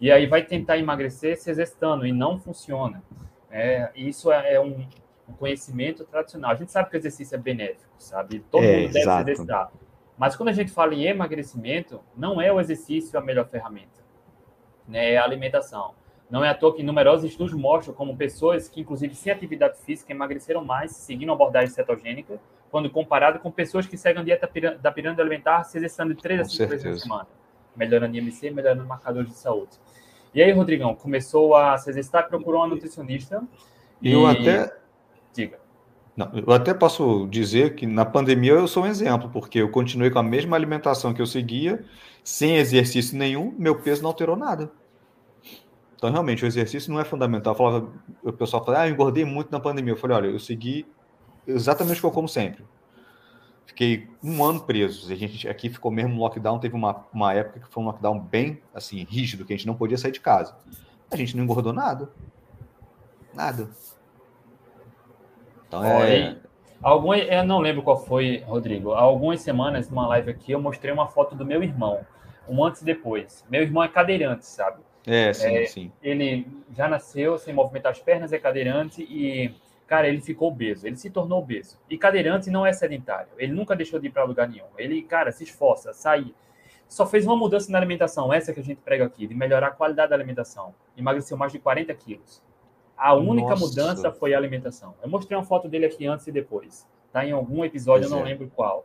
e 0.00 0.10
aí 0.10 0.26
vai 0.26 0.42
tentar 0.42 0.78
emagrecer 0.78 1.38
se 1.38 1.50
exercitando 1.50 2.06
e 2.06 2.12
não 2.12 2.38
funciona. 2.38 3.02
É, 3.50 3.90
isso 3.94 4.32
é, 4.32 4.54
é 4.54 4.60
um, 4.60 4.86
um, 5.28 5.32
conhecimento 5.38 6.04
tradicional. 6.04 6.52
A 6.52 6.54
gente 6.54 6.72
sabe 6.72 6.88
que 6.88 6.96
o 6.96 6.98
exercício 6.98 7.34
é 7.34 7.38
benéfico, 7.38 7.90
sabe? 7.98 8.40
Todo 8.50 8.64
é, 8.64 8.80
mundo 8.80 8.92
deve 8.92 9.00
exato. 9.00 9.24
se 9.24 9.30
exercitar. 9.30 9.72
Mas 10.20 10.36
quando 10.36 10.50
a 10.50 10.52
gente 10.52 10.70
fala 10.70 10.94
em 10.94 11.06
emagrecimento, 11.06 11.98
não 12.14 12.42
é 12.42 12.52
o 12.52 12.60
exercício 12.60 13.18
a 13.18 13.22
melhor 13.22 13.48
ferramenta. 13.48 14.04
Né? 14.86 15.14
É 15.14 15.16
a 15.16 15.24
alimentação. 15.24 15.94
Não 16.28 16.44
é 16.44 16.50
à 16.50 16.54
toa 16.54 16.76
que 16.76 16.82
numerosos 16.82 17.30
estudos 17.30 17.54
mostram 17.54 17.94
como 17.94 18.14
pessoas 18.14 18.68
que, 18.68 18.82
inclusive, 18.82 19.14
sem 19.14 19.32
atividade 19.32 19.78
física, 19.78 20.12
emagreceram 20.12 20.62
mais 20.62 20.90
seguindo 20.92 21.30
a 21.30 21.32
abordagem 21.32 21.70
cetogênica, 21.70 22.38
quando 22.70 22.90
comparado 22.90 23.38
com 23.38 23.50
pessoas 23.50 23.86
que 23.86 23.96
seguem 23.96 24.20
a 24.20 24.22
dieta 24.22 24.46
da 24.78 24.92
pirâmide 24.92 25.22
alimentar, 25.22 25.64
se 25.64 25.78
exercitando 25.78 26.14
de 26.14 26.20
3 26.20 26.40
a 26.42 26.44
5 26.44 26.68
vezes 26.68 26.84
na 26.84 26.98
semana, 26.98 27.26
melhorando 27.74 28.14
IMC, 28.14 28.50
melhorando 28.50 28.84
marcadores 28.84 29.30
de 29.30 29.38
saúde. 29.38 29.72
E 30.34 30.42
aí, 30.42 30.52
Rodrigão, 30.52 30.94
começou 30.94 31.56
a 31.56 31.78
se 31.78 31.88
exercitar, 31.88 32.28
procurou 32.28 32.60
uma 32.60 32.68
nutricionista. 32.68 33.42
E... 34.02 34.12
Eu 34.12 34.26
até. 34.26 34.70
Diga. 35.32 35.59
Não, 36.20 36.30
eu 36.34 36.52
até 36.52 36.74
posso 36.74 37.26
dizer 37.30 37.74
que 37.74 37.86
na 37.86 38.04
pandemia 38.04 38.52
eu 38.52 38.68
sou 38.68 38.82
um 38.82 38.86
exemplo, 38.86 39.30
porque 39.30 39.58
eu 39.58 39.70
continuei 39.70 40.10
com 40.10 40.18
a 40.18 40.22
mesma 40.22 40.54
alimentação 40.54 41.14
que 41.14 41.22
eu 41.22 41.26
seguia, 41.26 41.82
sem 42.22 42.58
exercício 42.58 43.16
nenhum, 43.16 43.54
meu 43.58 43.76
peso 43.80 44.02
não 44.02 44.10
alterou 44.10 44.36
nada. 44.36 44.70
Então, 45.96 46.10
realmente, 46.10 46.44
o 46.44 46.46
exercício 46.46 46.92
não 46.92 47.00
é 47.00 47.04
fundamental. 47.04 47.54
Falava, 47.54 47.90
o 48.22 48.32
pessoal 48.34 48.62
fala, 48.62 48.82
ah, 48.82 48.88
eu 48.88 48.92
engordei 48.92 49.24
muito 49.24 49.50
na 49.50 49.58
pandemia. 49.58 49.94
Eu 49.94 49.96
falei, 49.96 50.16
olha, 50.18 50.26
eu 50.26 50.38
segui 50.38 50.86
exatamente 51.46 51.96
o 51.96 52.00
que 52.00 52.06
eu 52.06 52.10
como 52.10 52.28
sempre. 52.28 52.66
Fiquei 53.64 54.06
um 54.22 54.44
ano 54.44 54.60
preso. 54.60 55.10
A 55.10 55.16
gente 55.16 55.48
aqui 55.48 55.70
ficou 55.70 55.90
mesmo 55.90 56.14
no 56.14 56.20
lockdown. 56.20 56.58
Teve 56.58 56.74
uma, 56.74 57.06
uma 57.14 57.32
época 57.32 57.60
que 57.60 57.72
foi 57.72 57.82
um 57.82 57.86
lockdown 57.86 58.20
bem 58.20 58.60
assim, 58.74 59.04
rígido, 59.04 59.46
que 59.46 59.54
a 59.54 59.56
gente 59.56 59.66
não 59.66 59.74
podia 59.74 59.96
sair 59.96 60.12
de 60.12 60.20
casa. 60.20 60.54
A 61.10 61.16
gente 61.16 61.34
não 61.34 61.44
engordou 61.44 61.72
nada. 61.72 62.10
Nada. 63.34 63.70
Então 65.70 65.84
é. 66.02 66.36
Algumas, 66.82 67.20
eu 67.28 67.44
não 67.44 67.60
lembro 67.60 67.82
qual 67.82 67.96
foi, 67.96 68.42
Rodrigo. 68.46 68.92
Há 68.92 69.00
algumas 69.00 69.40
semanas, 69.40 69.88
numa 69.88 70.08
live 70.08 70.30
aqui, 70.30 70.50
eu 70.50 70.60
mostrei 70.60 70.92
uma 70.92 71.06
foto 71.06 71.36
do 71.36 71.44
meu 71.44 71.62
irmão, 71.62 72.00
um 72.48 72.64
antes 72.64 72.82
e 72.82 72.84
depois. 72.84 73.44
Meu 73.48 73.62
irmão 73.62 73.84
é 73.84 73.88
cadeirante, 73.88 74.46
sabe? 74.46 74.80
É, 75.06 75.32
sim, 75.32 75.56
é, 75.56 75.66
sim. 75.66 75.92
Ele 76.02 76.46
já 76.74 76.88
nasceu 76.88 77.38
sem 77.38 77.54
movimentar 77.54 77.92
as 77.92 78.00
pernas, 78.00 78.32
é 78.32 78.38
cadeirante 78.38 79.02
e, 79.02 79.54
cara, 79.86 80.08
ele 80.08 80.20
ficou 80.20 80.48
obeso, 80.48 80.86
ele 80.86 80.96
se 80.96 81.10
tornou 81.10 81.38
obeso. 81.38 81.78
E 81.88 81.96
cadeirante 81.98 82.50
não 82.50 82.66
é 82.66 82.72
sedentário, 82.72 83.28
ele 83.38 83.52
nunca 83.52 83.76
deixou 83.76 84.00
de 84.00 84.08
ir 84.08 84.10
para 84.10 84.24
lugar 84.24 84.48
nenhum. 84.48 84.66
Ele, 84.76 85.02
cara, 85.02 85.30
se 85.30 85.44
esforça, 85.44 85.92
sai. 85.92 86.34
Só 86.88 87.06
fez 87.06 87.24
uma 87.24 87.36
mudança 87.36 87.70
na 87.70 87.78
alimentação, 87.78 88.32
essa 88.32 88.52
que 88.52 88.58
a 88.58 88.64
gente 88.64 88.80
prega 88.80 89.04
aqui, 89.04 89.26
de 89.26 89.34
melhorar 89.34 89.68
a 89.68 89.70
qualidade 89.70 90.10
da 90.10 90.16
alimentação. 90.16 90.74
Emagreceu 90.96 91.36
mais 91.36 91.52
de 91.52 91.58
40 91.58 91.94
quilos. 91.94 92.42
A 93.00 93.14
única 93.14 93.50
Nossa. 93.50 93.66
mudança 93.66 94.12
foi 94.12 94.34
a 94.34 94.36
alimentação. 94.36 94.94
Eu 95.02 95.08
mostrei 95.08 95.34
uma 95.36 95.44
foto 95.44 95.66
dele 95.66 95.86
aqui 95.86 96.06
antes 96.06 96.26
e 96.26 96.32
depois. 96.32 96.86
Tá 97.10 97.24
em 97.24 97.32
algum 97.32 97.64
episódio, 97.64 98.02
pois 98.02 98.12
eu 98.12 98.18
não 98.18 98.26
é. 98.26 98.30
lembro 98.30 98.52
qual. 98.54 98.84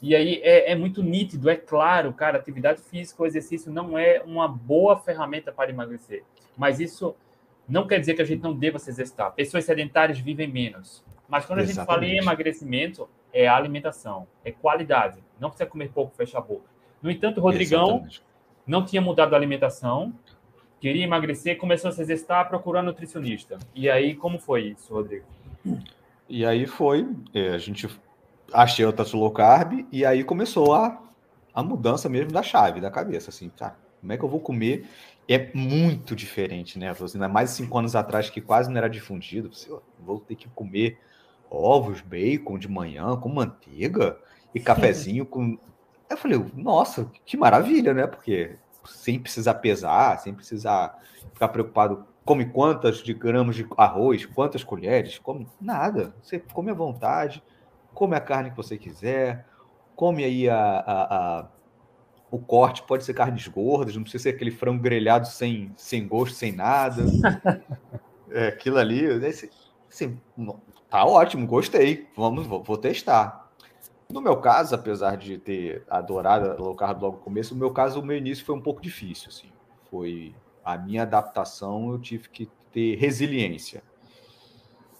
E 0.00 0.16
aí 0.16 0.40
é, 0.42 0.72
é, 0.72 0.74
muito 0.74 1.02
nítido, 1.02 1.50
é 1.50 1.56
claro, 1.56 2.10
cara, 2.14 2.38
atividade 2.38 2.80
física, 2.80 3.22
o 3.22 3.26
exercício 3.26 3.70
não 3.70 3.98
é 3.98 4.22
uma 4.24 4.48
boa 4.48 4.96
ferramenta 4.96 5.52
para 5.52 5.68
emagrecer. 5.68 6.24
Mas 6.56 6.80
isso 6.80 7.14
não 7.68 7.86
quer 7.86 8.00
dizer 8.00 8.14
que 8.14 8.22
a 8.22 8.24
gente 8.24 8.42
não 8.42 8.54
deva 8.54 8.78
se 8.78 8.88
exercitar. 8.88 9.30
Pessoas 9.32 9.64
sedentárias 9.66 10.18
vivem 10.18 10.50
menos. 10.50 11.04
Mas 11.28 11.44
quando 11.44 11.58
Exatamente. 11.58 11.78
a 11.78 11.82
gente 11.82 11.86
fala 11.86 12.06
em 12.06 12.16
emagrecimento, 12.16 13.08
é 13.30 13.46
alimentação, 13.46 14.26
é 14.42 14.50
qualidade. 14.50 15.22
Não 15.38 15.50
precisa 15.50 15.68
comer 15.68 15.90
pouco, 15.90 16.16
fecha 16.16 16.38
a 16.38 16.40
boca. 16.40 16.64
No 17.02 17.10
entanto, 17.10 17.42
Rodrigão 17.42 17.88
Exatamente. 17.88 18.22
não 18.66 18.84
tinha 18.86 19.02
mudado 19.02 19.34
a 19.34 19.36
alimentação, 19.36 20.14
queria 20.80 21.04
emagrecer, 21.04 21.58
começou 21.58 21.90
a 21.90 21.92
se 21.92 22.00
exercitar, 22.00 22.48
procurando 22.48 22.86
nutricionista. 22.86 23.58
E 23.74 23.90
aí, 23.90 24.14
como 24.14 24.38
foi 24.38 24.68
isso, 24.68 24.92
Rodrigo? 24.92 25.26
E 26.28 26.44
aí 26.46 26.66
foi, 26.66 27.08
é, 27.34 27.50
a 27.50 27.58
gente 27.58 27.88
achei 28.52 28.84
o 28.84 28.92
Tatsu 28.92 29.16
Low 29.16 29.30
Carb 29.30 29.86
e 29.92 30.04
aí 30.04 30.24
começou 30.24 30.74
a, 30.74 31.00
a 31.54 31.62
mudança 31.62 32.08
mesmo 32.08 32.32
da 32.32 32.42
chave, 32.42 32.80
da 32.80 32.90
cabeça, 32.90 33.30
assim, 33.30 33.48
tá? 33.48 33.76
Como 34.00 34.12
é 34.12 34.16
que 34.16 34.24
eu 34.24 34.28
vou 34.28 34.40
comer? 34.40 34.86
É 35.28 35.50
muito 35.54 36.16
diferente, 36.16 36.78
né? 36.78 36.92
Ainda 37.14 37.28
mais 37.28 37.50
cinco 37.50 37.78
anos 37.78 37.94
atrás, 37.94 38.30
que 38.30 38.40
quase 38.40 38.70
não 38.70 38.78
era 38.78 38.88
difundido. 38.88 39.52
Você, 39.52 39.68
vou 39.98 40.18
ter 40.18 40.34
que 40.34 40.48
comer 40.48 40.98
ovos, 41.50 42.00
bacon 42.00 42.58
de 42.58 42.68
manhã 42.68 43.16
com 43.16 43.28
manteiga 43.28 44.16
e 44.54 44.60
cafezinho 44.60 45.26
com. 45.26 45.58
Eu 46.08 46.16
falei, 46.16 46.44
nossa, 46.54 47.10
que 47.24 47.36
maravilha, 47.36 47.92
né? 47.92 48.06
Porque 48.06 48.56
sem 48.90 49.18
precisar 49.18 49.54
pesar, 49.54 50.18
sem 50.18 50.34
precisar 50.34 50.98
ficar 51.32 51.48
preocupado 51.48 52.06
come 52.24 52.44
quantas 52.44 52.98
de 52.98 53.12
gramas 53.12 53.56
de 53.56 53.66
arroz, 53.76 54.24
quantas 54.26 54.62
colheres, 54.62 55.18
come 55.18 55.48
nada. 55.60 56.14
Você 56.22 56.38
come 56.38 56.70
à 56.70 56.74
vontade, 56.74 57.42
come 57.94 58.14
a 58.14 58.20
carne 58.20 58.50
que 58.50 58.56
você 58.56 58.76
quiser, 58.76 59.46
come 59.96 60.24
aí 60.24 60.48
a, 60.48 60.56
a, 60.56 61.38
a 61.40 61.48
o 62.30 62.38
corte, 62.38 62.84
pode 62.84 63.02
ser 63.02 63.12
carnes 63.12 63.48
gordas, 63.48 63.96
não 63.96 64.02
precisa 64.02 64.22
ser 64.22 64.28
aquele 64.30 64.52
frango 64.52 64.80
grelhado 64.80 65.26
sem, 65.26 65.72
sem 65.76 66.06
gosto, 66.06 66.36
sem 66.36 66.52
nada. 66.52 67.02
é, 68.30 68.46
aquilo 68.48 68.78
ali, 68.78 69.04
assim, 69.88 70.20
tá 70.88 71.04
ótimo, 71.04 71.44
gostei, 71.46 72.08
vamos, 72.16 72.46
vou, 72.46 72.62
vou 72.62 72.76
testar. 72.76 73.49
No 74.10 74.20
meu 74.20 74.36
caso, 74.36 74.74
apesar 74.74 75.16
de 75.16 75.38
ter 75.38 75.84
adorado 75.88 76.50
a 76.50 76.54
low 76.54 76.74
carb 76.74 77.00
logo 77.00 77.16
no 77.16 77.22
começo, 77.22 77.54
no 77.54 77.60
meu 77.60 77.70
caso, 77.70 78.00
o 78.00 78.04
meu 78.04 78.16
início 78.16 78.44
foi 78.44 78.54
um 78.54 78.60
pouco 78.60 78.82
difícil, 78.82 79.28
assim. 79.28 79.48
Foi 79.90 80.34
a 80.64 80.76
minha 80.76 81.02
adaptação, 81.02 81.92
eu 81.92 81.98
tive 81.98 82.28
que 82.28 82.48
ter 82.72 82.96
resiliência. 82.96 83.82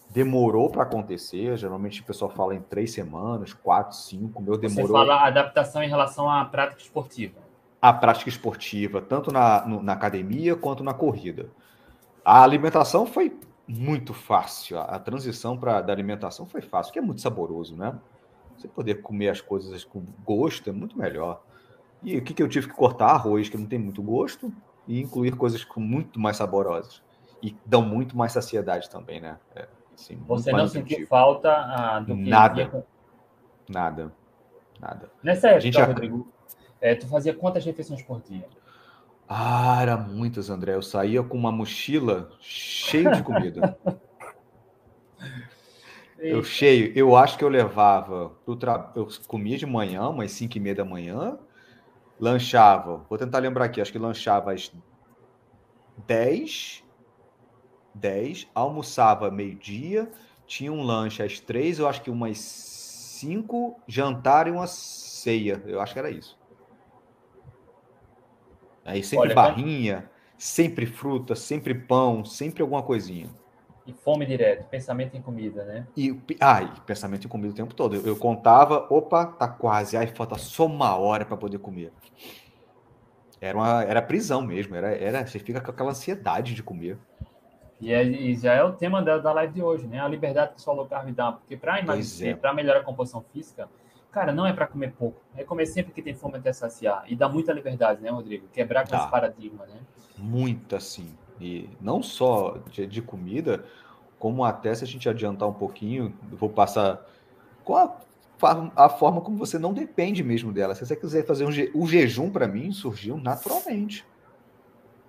Demorou 0.08 0.70
para 0.70 0.82
acontecer, 0.82 1.56
geralmente 1.56 2.00
o 2.00 2.04
pessoal 2.04 2.30
fala 2.30 2.54
em 2.54 2.60
três 2.60 2.92
semanas, 2.92 3.52
quatro, 3.52 3.96
cinco, 3.96 4.42
meu 4.42 4.56
demorou. 4.56 4.88
Você 4.88 4.92
fala 4.92 5.26
adaptação 5.26 5.82
em 5.82 5.88
relação 5.88 6.28
à 6.28 6.44
prática 6.44 6.82
esportiva. 6.82 7.38
A 7.80 7.92
prática 7.92 8.28
esportiva, 8.28 9.00
tanto 9.00 9.32
na, 9.32 9.64
no, 9.66 9.82
na 9.82 9.92
academia 9.92 10.56
quanto 10.56 10.82
na 10.82 10.92
corrida. 10.92 11.48
A 12.24 12.42
alimentação 12.42 13.06
foi 13.06 13.38
muito 13.66 14.12
fácil, 14.12 14.78
a, 14.78 14.82
a 14.82 14.98
transição 14.98 15.56
para 15.56 15.80
da 15.80 15.92
alimentação 15.92 16.44
foi 16.44 16.60
fácil, 16.60 16.90
porque 16.90 16.98
é 16.98 17.02
muito 17.02 17.20
saboroso, 17.20 17.76
né? 17.76 17.96
Você 18.60 18.68
poder 18.68 18.96
comer 18.96 19.30
as 19.30 19.40
coisas 19.40 19.84
com 19.84 20.04
gosto 20.22 20.68
é 20.68 20.72
muito 20.72 20.98
melhor. 20.98 21.42
E 22.02 22.18
o 22.18 22.22
que, 22.22 22.34
que 22.34 22.42
eu 22.42 22.48
tive 22.48 22.68
que 22.68 22.74
cortar? 22.74 23.06
Arroz, 23.06 23.48
que 23.48 23.56
não 23.56 23.64
tem 23.64 23.78
muito 23.78 24.02
gosto, 24.02 24.52
e 24.86 25.00
incluir 25.00 25.34
coisas 25.34 25.64
com 25.64 25.80
muito 25.80 26.20
mais 26.20 26.36
saborosas. 26.36 27.02
E 27.42 27.56
dão 27.64 27.80
muito 27.80 28.14
mais 28.14 28.32
saciedade 28.32 28.90
também, 28.90 29.18
né? 29.18 29.38
É, 29.56 29.66
assim, 29.94 30.16
Você 30.26 30.52
não 30.52 30.68
sentiu 30.68 31.06
falta 31.06 31.50
ah, 31.50 32.00
do 32.00 32.14
que 32.14 32.28
Nada. 32.28 32.86
Nada. 33.66 34.12
Nada. 34.78 35.10
Nessa 35.22 35.48
época, 35.48 35.60
gente... 35.62 35.80
Rodrigo, 35.80 36.30
é, 36.82 36.94
tu 36.94 37.06
fazia 37.06 37.32
quantas 37.32 37.64
refeições 37.64 38.02
por 38.02 38.20
dia? 38.20 38.46
Ah, 39.26 39.80
era 39.80 39.96
muitas, 39.96 40.50
André. 40.50 40.74
Eu 40.74 40.82
saía 40.82 41.22
com 41.22 41.38
uma 41.38 41.50
mochila 41.50 42.30
cheia 42.40 43.10
de 43.10 43.22
comida. 43.22 43.78
eu 46.20 46.42
cheio. 46.42 46.92
Eu 46.96 47.16
acho 47.16 47.36
que 47.38 47.44
eu 47.44 47.48
levava. 47.48 48.32
Tra... 48.58 48.92
Eu 48.94 49.08
comia 49.26 49.56
de 49.56 49.66
manhã, 49.66 50.08
umas 50.08 50.32
5 50.32 50.56
e 50.56 50.60
meia 50.60 50.74
da 50.74 50.84
manhã 50.84 51.38
lanchava, 52.20 52.98
vou 53.08 53.18
tentar 53.18 53.38
lembrar 53.38 53.64
aqui, 53.64 53.80
acho 53.80 53.90
que 53.90 53.98
lanchava 53.98 54.52
às 54.52 54.70
10, 56.06 56.84
10, 57.94 58.46
almoçava 58.54 59.30
meio-dia, 59.30 60.10
tinha 60.46 60.70
um 60.70 60.82
lanche 60.82 61.22
às 61.22 61.40
3, 61.40 61.78
eu 61.78 61.88
acho 61.88 62.02
que 62.02 62.10
umas 62.10 62.38
5, 62.38 63.80
jantar 63.88 64.46
e 64.46 64.50
uma 64.50 64.66
ceia, 64.66 65.62
eu 65.64 65.80
acho 65.80 65.94
que 65.94 65.98
era 65.98 66.10
isso. 66.10 66.38
Aí 68.84 69.02
sempre 69.02 69.26
Olha, 69.26 69.34
barrinha, 69.34 70.10
sempre 70.36 70.84
fruta, 70.84 71.34
sempre 71.34 71.74
pão, 71.74 72.24
sempre 72.24 72.60
alguma 72.60 72.82
coisinha. 72.82 73.28
E 73.90 73.92
fome 73.92 74.24
direto, 74.24 74.68
pensamento 74.68 75.16
em 75.16 75.22
comida, 75.22 75.64
né? 75.64 75.86
E, 75.96 76.16
ah, 76.40 76.62
e 76.62 76.80
pensamento 76.82 77.24
em 77.24 77.28
comida 77.28 77.52
o 77.52 77.56
tempo 77.56 77.74
todo. 77.74 77.96
Eu, 77.96 78.06
eu 78.06 78.16
contava, 78.16 78.86
opa, 78.88 79.26
tá 79.26 79.48
quase, 79.48 79.96
ai, 79.96 80.06
falta 80.06 80.38
só 80.38 80.66
uma 80.66 80.96
hora 80.96 81.24
para 81.24 81.36
poder 81.36 81.58
comer. 81.58 81.92
Era, 83.40 83.56
uma, 83.56 83.82
era 83.82 84.00
prisão 84.00 84.42
mesmo, 84.42 84.76
era, 84.76 84.94
era, 84.94 85.26
você 85.26 85.38
fica 85.38 85.60
com 85.60 85.70
aquela 85.70 85.90
ansiedade 85.90 86.54
de 86.54 86.62
comer. 86.62 86.98
E, 87.80 87.92
é, 87.92 88.04
e 88.04 88.36
já 88.36 88.52
é 88.52 88.62
o 88.62 88.72
tema 88.72 89.02
da, 89.02 89.18
da 89.18 89.32
live 89.32 89.54
de 89.54 89.62
hoje, 89.62 89.86
né? 89.86 89.98
A 89.98 90.06
liberdade 90.06 90.54
que 90.54 90.60
só 90.60 90.72
low 90.72 90.86
carb 90.86 91.10
dá. 91.12 91.32
Porque 91.32 91.56
para 91.56 91.80
emagrecer, 91.80 92.32
é. 92.32 92.36
para 92.36 92.52
melhorar 92.52 92.80
a 92.80 92.84
composição 92.84 93.24
física, 93.32 93.68
cara, 94.12 94.32
não 94.32 94.46
é 94.46 94.52
para 94.52 94.66
comer 94.66 94.92
pouco. 94.92 95.18
É 95.34 95.42
comer 95.42 95.66
sempre 95.66 95.92
que 95.92 96.02
tem 96.02 96.14
fome 96.14 96.36
até 96.36 96.52
saciar. 96.52 97.04
E 97.08 97.16
dá 97.16 97.28
muita 97.28 97.52
liberdade, 97.52 98.02
né, 98.02 98.10
Rodrigo? 98.10 98.46
Quebrar 98.52 98.84
com 98.84 98.90
dá. 98.90 98.98
esse 98.98 99.10
paradigma, 99.10 99.64
né? 99.64 99.80
Muita, 100.18 100.78
sim. 100.78 101.16
E 101.40 101.68
não 101.80 102.02
só 102.02 102.58
de, 102.70 102.86
de 102.86 103.00
comida, 103.00 103.64
como 104.18 104.44
até 104.44 104.74
se 104.74 104.84
a 104.84 104.86
gente 104.86 105.08
adiantar 105.08 105.48
um 105.48 105.54
pouquinho, 105.54 106.14
vou 106.32 106.50
passar 106.50 107.04
qual 107.64 108.00
a, 108.42 108.84
a, 108.84 108.88
forma 108.88 109.20
como 109.20 109.36
você 109.36 109.58
não 109.58 109.72
depende 109.72 110.22
mesmo 110.22 110.52
dela. 110.52 110.74
Se 110.74 110.84
você 110.84 110.94
quiser 110.94 111.24
fazer 111.24 111.44
um 111.44 111.52
je, 111.52 111.70
o 111.74 111.86
jejum, 111.86 112.30
para 112.30 112.46
mim, 112.46 112.70
surgiu 112.72 113.16
naturalmente. 113.16 114.04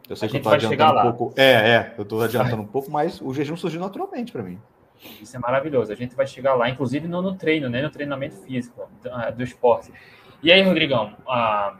Eu 0.10 0.16
sei 0.16 0.28
a 0.28 0.30
que 0.30 0.38
eu 0.38 0.40
estou 0.40 0.54
adiantando 0.54 1.08
um 1.08 1.14
pouco. 1.14 1.40
É, 1.40 1.52
é, 1.52 1.96
eu 1.98 2.04
estou 2.04 2.22
adiantando 2.22 2.62
um 2.62 2.68
pouco, 2.68 2.90
mas 2.90 3.22
o 3.22 3.34
jejum 3.34 3.56
surgiu 3.56 3.80
naturalmente 3.80 4.32
para 4.32 4.44
mim. 4.44 4.60
Isso 5.22 5.36
é 5.36 5.40
maravilhoso. 5.40 5.92
A 5.92 5.96
gente 5.96 6.16
vai 6.16 6.28
chegar 6.28 6.54
lá, 6.54 6.70
inclusive 6.70 7.08
no, 7.08 7.22
no 7.22 7.36
treino, 7.36 7.70
né? 7.70 7.82
no 7.82 7.90
treinamento 7.90 8.36
físico 8.38 8.90
do, 9.02 9.10
ah, 9.12 9.32
do 9.32 9.44
esporte. 9.44 9.92
E 10.44 10.52
aí, 10.52 10.62
Rodrigão, 10.62 11.16
a, 11.28 11.76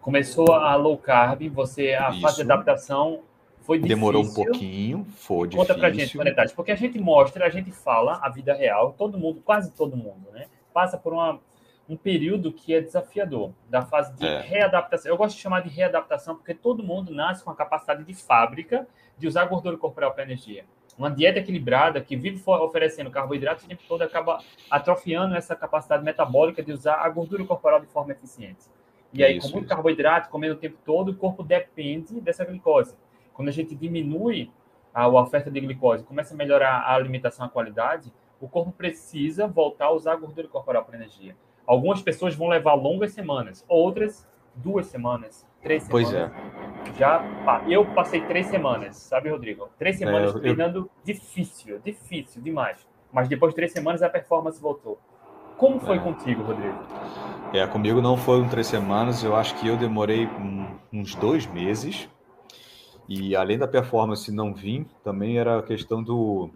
começou 0.00 0.52
a 0.52 0.74
low 0.76 0.96
carb, 0.98 1.48
você 1.48 1.94
a 1.94 2.10
Isso. 2.10 2.20
fase 2.20 2.36
de 2.36 2.42
adaptação 2.42 3.22
foi 3.66 3.78
difícil. 3.78 3.96
Demorou 3.96 4.22
um 4.22 4.32
pouquinho, 4.32 5.04
foi 5.16 5.48
Conta 5.48 5.48
difícil. 5.48 5.58
Conta 5.58 5.74
pra 5.74 5.90
gente, 5.90 6.16
verdade, 6.16 6.52
porque 6.54 6.70
a 6.70 6.76
gente 6.76 7.00
mostra, 7.00 7.44
a 7.44 7.50
gente 7.50 7.72
fala 7.72 8.20
a 8.22 8.28
vida 8.28 8.54
real, 8.54 8.94
todo 8.96 9.18
mundo, 9.18 9.42
quase 9.44 9.72
todo 9.72 9.96
mundo, 9.96 10.30
né? 10.32 10.46
Passa 10.72 10.96
por 10.96 11.12
uma, 11.12 11.40
um 11.88 11.96
período 11.96 12.52
que 12.52 12.72
é 12.72 12.80
desafiador, 12.80 13.50
da 13.68 13.82
fase 13.82 14.14
de 14.14 14.24
é. 14.24 14.40
readaptação. 14.40 15.10
Eu 15.10 15.16
gosto 15.16 15.34
de 15.34 15.42
chamar 15.42 15.60
de 15.60 15.68
readaptação 15.68 16.36
porque 16.36 16.54
todo 16.54 16.80
mundo 16.80 17.12
nasce 17.12 17.42
com 17.42 17.50
a 17.50 17.56
capacidade 17.56 18.04
de 18.04 18.14
fábrica 18.14 18.86
de 19.18 19.26
usar 19.26 19.44
gordura 19.46 19.76
corporal 19.76 20.12
para 20.12 20.22
energia. 20.22 20.64
Uma 20.96 21.10
dieta 21.10 21.40
equilibrada 21.40 22.00
que 22.00 22.16
vive 22.16 22.40
oferecendo 22.46 23.10
carboidratos 23.10 23.64
o 23.64 23.68
tempo 23.68 23.82
todo 23.86 24.02
acaba 24.02 24.38
atrofiando 24.70 25.34
essa 25.34 25.56
capacidade 25.56 26.04
metabólica 26.04 26.62
de 26.62 26.72
usar 26.72 26.94
a 26.94 27.08
gordura 27.08 27.44
corporal 27.44 27.80
de 27.80 27.86
forma 27.86 28.12
eficiente. 28.12 28.64
E 29.12 29.24
aí, 29.24 29.38
isso, 29.38 29.48
com 29.48 29.54
muito 29.54 29.66
isso. 29.66 29.74
carboidrato, 29.74 30.30
comendo 30.30 30.54
o 30.54 30.58
tempo 30.58 30.78
todo, 30.84 31.10
o 31.10 31.14
corpo 31.14 31.42
depende 31.42 32.20
dessa 32.20 32.44
glicose. 32.44 32.94
Quando 33.36 33.48
a 33.48 33.52
gente 33.52 33.74
diminui 33.74 34.50
a, 34.94 35.06
oferta 35.06 35.50
de 35.50 35.60
glicose, 35.60 36.02
começa 36.02 36.32
a 36.32 36.36
melhorar 36.36 36.78
a 36.78 36.94
alimentação, 36.94 37.44
a 37.44 37.48
qualidade, 37.50 38.10
o 38.40 38.48
corpo 38.48 38.72
precisa 38.72 39.46
voltar 39.46 39.86
a 39.86 39.92
usar 39.92 40.14
a 40.14 40.16
gordura 40.16 40.48
corporal 40.48 40.86
para 40.86 40.96
energia. 40.96 41.36
Algumas 41.66 42.00
pessoas 42.00 42.34
vão 42.34 42.48
levar 42.48 42.72
longas 42.72 43.12
semanas, 43.12 43.62
outras 43.68 44.26
duas 44.54 44.86
semanas, 44.86 45.46
três 45.62 45.82
semanas. 45.82 46.10
Pois 46.10 46.18
é. 46.18 46.30
Já 46.98 47.22
eu 47.68 47.84
passei 47.84 48.22
três 48.22 48.46
semanas, 48.46 48.96
sabe, 48.96 49.28
Rodrigo? 49.28 49.68
Três 49.78 49.96
é, 49.96 49.98
semanas 49.98 50.32
é, 50.32 50.36
eu, 50.36 50.40
treinando 50.40 50.78
eu... 50.78 50.90
difícil, 51.04 51.78
difícil 51.84 52.40
demais. 52.40 52.88
Mas 53.12 53.28
depois 53.28 53.52
de 53.52 53.56
três 53.56 53.72
semanas 53.72 54.02
a 54.02 54.08
performance 54.08 54.58
voltou. 54.58 54.98
Como 55.58 55.78
foi 55.78 55.98
é. 55.98 56.00
contigo, 56.00 56.42
Rodrigo? 56.42 56.78
É, 57.52 57.66
comigo 57.66 58.00
não 58.00 58.16
foram 58.16 58.48
três 58.48 58.66
semanas. 58.66 59.22
Eu 59.22 59.36
acho 59.36 59.54
que 59.56 59.68
eu 59.68 59.76
demorei 59.76 60.26
uns 60.90 61.14
dois 61.14 61.46
meses 61.46 62.08
e 63.08 63.36
além 63.36 63.58
da 63.58 63.68
performance 63.68 64.30
não 64.32 64.52
vir, 64.52 64.86
também 65.04 65.38
era 65.38 65.58
a 65.58 65.62
questão 65.62 66.02
do. 66.02 66.50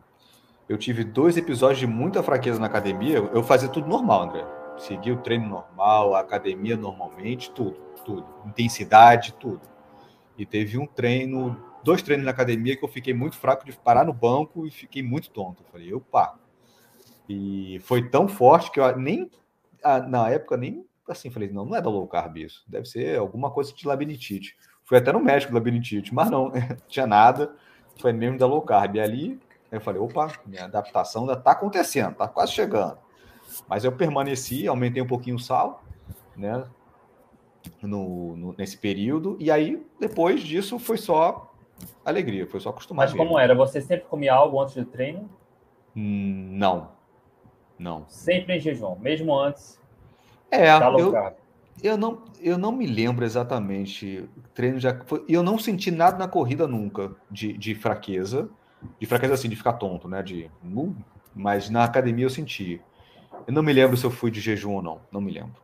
Eu 0.69 0.78
tive 0.78 1.04
dois 1.04 1.37
episódios 1.37 1.78
de 1.80 1.87
muita 1.87 2.23
fraqueza 2.23 2.59
na 2.59 2.66
academia. 2.66 3.19
Eu 3.19 3.42
fazia 3.42 3.69
tudo 3.69 3.88
normal, 3.88 4.23
André. 4.23 4.47
Seguia 4.78 5.12
o 5.12 5.19
treino 5.19 5.49
normal, 5.49 6.14
a 6.14 6.21
academia 6.21 6.76
normalmente, 6.76 7.50
tudo, 7.50 7.76
tudo. 8.04 8.26
Intensidade, 8.47 9.35
tudo. 9.35 9.61
E 10.38 10.47
teve 10.47 10.78
um 10.78 10.87
treino, 10.87 11.61
dois 11.85 12.02
treinos 12.02 12.25
na 12.25 12.30
academia 12.30 12.76
que 12.76 12.85
eu 12.85 12.88
fiquei 12.88 13.12
muito 13.12 13.37
fraco 13.37 13.64
de 13.64 13.73
parar 13.73 14.04
no 14.04 14.12
banco 14.12 14.66
e 14.66 14.71
fiquei 14.71 15.02
muito 15.02 15.30
tonto. 15.30 15.62
Eu 15.62 15.71
falei, 15.71 15.92
opa. 15.92 16.38
E 17.28 17.80
foi 17.85 18.09
tão 18.09 18.26
forte 18.26 18.71
que 18.71 18.80
eu 18.80 18.97
nem, 18.97 19.30
na 20.09 20.30
época, 20.30 20.57
nem 20.57 20.85
assim, 21.09 21.30
falei, 21.30 21.50
não, 21.50 21.64
não 21.64 21.76
é 21.76 21.83
da 21.83 21.90
low 21.90 22.07
carb 22.07 22.38
isso. 22.38 22.64
Deve 22.66 22.87
ser 22.87 23.19
alguma 23.19 23.50
coisa 23.50 23.73
de 23.73 23.87
labirintite. 23.87 24.57
Fui 24.91 24.99
até 24.99 25.13
no 25.13 25.21
médico 25.21 25.55
labirintite, 25.55 26.13
mas 26.13 26.29
não, 26.29 26.51
tinha 26.89 27.07
nada. 27.07 27.55
Foi 28.01 28.13
mesmo 28.13 28.37
da 28.37 28.45
low 28.45 28.61
carb. 28.61 28.97
E 28.97 29.01
ali 29.01 29.41
eu 29.71 29.81
falei, 29.81 30.01
opa, 30.01 30.33
minha 30.45 30.65
adaptação 30.65 31.23
ainda 31.23 31.35
está 31.35 31.53
acontecendo, 31.53 32.11
está 32.11 32.27
quase 32.27 32.51
chegando. 32.51 32.99
Mas 33.69 33.85
eu 33.85 33.93
permaneci, 33.93 34.67
aumentei 34.67 35.01
um 35.01 35.07
pouquinho 35.07 35.37
o 35.37 35.39
sal, 35.39 35.85
né? 36.37 36.65
No, 37.81 38.37
no, 38.37 38.55
nesse 38.59 38.77
período, 38.77 39.37
e 39.39 39.49
aí 39.49 39.81
depois 40.01 40.41
disso 40.41 40.77
foi 40.77 40.99
só 40.99 41.55
alegria, 42.05 42.45
foi 42.49 42.59
só 42.59 42.71
acostumar. 42.71 43.07
Mas 43.07 43.17
como 43.17 43.39
era? 43.39 43.55
Você 43.55 43.81
sempre 43.81 44.07
comia 44.07 44.35
algo 44.35 44.61
antes 44.61 44.75
do 44.75 44.85
treino? 44.85 45.31
Hum, 45.95 46.49
não, 46.51 46.91
não. 47.79 48.07
Sempre 48.09 48.57
em 48.57 48.61
jejum, 48.61 48.97
mesmo 48.99 49.39
antes 49.39 49.81
é, 50.51 50.69
eu. 50.69 51.37
Eu 51.83 51.97
não, 51.97 52.25
eu 52.41 52.59
não 52.59 52.73
me 52.73 52.87
lembro 52.87 53.25
exatamente. 53.25 54.29
Treino 54.55 54.79
já 54.79 54.99
eu 55.29 55.43
não 55.43 55.59
senti 55.59 55.91
nada 55.91 56.19
na 56.19 56.29
corrida 56.29 56.67
nunca 56.67 57.15
de, 57.31 57.53
de 57.53 57.75
fraqueza, 57.75 58.51
de 58.99 59.07
fraqueza 59.07 59.35
assim, 59.35 59.49
de 59.49 59.57
ficar 59.57 59.75
tonto, 59.75 60.09
né? 60.09 60.23
De, 60.23 60.51
mas 61.35 61.71
na 61.71 61.85
academia 61.85 62.25
eu 62.25 62.31
senti. 62.31 62.81
Eu 63.47 63.53
não 63.53 63.63
me 63.63 63.73
lembro 63.73 63.97
se 63.97 64.05
eu 64.05 64.11
fui 64.11 64.31
de 64.31 64.41
jejum 64.41 64.75
ou 64.75 64.83
não. 64.83 65.01
Não 65.11 65.21
me 65.21 65.33
lembro. 65.33 65.61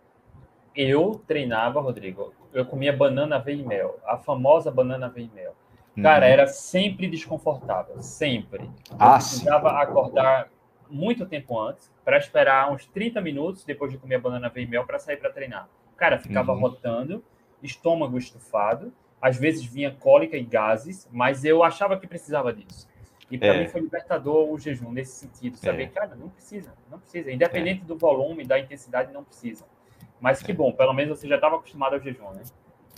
Eu 0.75 1.20
treinava, 1.26 1.80
Rodrigo. 1.80 2.32
Eu 2.52 2.64
comia 2.64 2.92
banana 2.92 3.37
aveia 3.37 3.61
e 3.61 3.66
mel, 3.66 3.99
a 4.06 4.16
famosa 4.16 4.70
banana 4.70 5.06
aveia 5.06 5.28
e 5.30 5.35
mel. 5.35 5.54
Cara, 6.02 6.26
uhum. 6.26 6.32
era 6.32 6.46
sempre 6.46 7.08
desconfortável, 7.08 8.00
sempre. 8.02 8.64
Eu 8.64 8.96
ah, 8.99 9.14
precisava 9.14 9.70
sim. 9.70 9.76
acordar 9.76 10.49
muito 10.90 11.25
tempo 11.26 11.58
antes 11.58 11.90
para 12.04 12.18
esperar 12.18 12.70
uns 12.70 12.87
30 12.87 13.20
minutos 13.20 13.64
depois 13.64 13.90
de 13.90 13.99
comer 13.99 14.16
a 14.16 14.20
banana 14.20 14.46
aveia 14.46 14.64
e 14.64 14.68
mel 14.68 14.85
para 14.85 14.99
sair 14.99 15.16
para 15.16 15.30
treinar. 15.30 15.68
Cara, 15.96 16.18
ficava 16.18 16.52
uhum. 16.52 16.60
rotando, 16.60 17.24
estômago 17.62 18.18
estufado, 18.18 18.92
às 19.20 19.36
vezes 19.36 19.64
vinha 19.64 19.90
cólica 19.90 20.36
e 20.36 20.44
gases, 20.44 21.08
mas 21.10 21.44
eu 21.44 21.62
achava 21.62 21.98
que 21.98 22.06
precisava 22.06 22.52
disso. 22.52 22.88
E 23.30 23.36
para 23.36 23.48
é. 23.48 23.62
mim 23.62 23.68
foi 23.68 23.80
libertador 23.80 24.52
o 24.52 24.58
jejum 24.58 24.92
nesse 24.92 25.12
sentido, 25.12 25.56
saber, 25.56 25.84
é. 25.84 25.86
cara, 25.86 26.14
não 26.14 26.28
precisa, 26.28 26.72
não 26.90 26.98
precisa, 26.98 27.32
independente 27.32 27.82
é. 27.82 27.84
do 27.84 27.96
volume, 27.96 28.44
da 28.44 28.58
intensidade, 28.58 29.12
não 29.12 29.24
precisa. 29.24 29.64
Mas 30.20 30.42
que 30.42 30.52
é. 30.52 30.54
bom, 30.54 30.70
pelo 30.72 30.92
menos 30.92 31.18
você 31.18 31.26
já 31.26 31.34
estava 31.34 31.56
acostumado 31.56 31.94
ao 31.94 32.00
jejum, 32.00 32.30
né? 32.30 32.42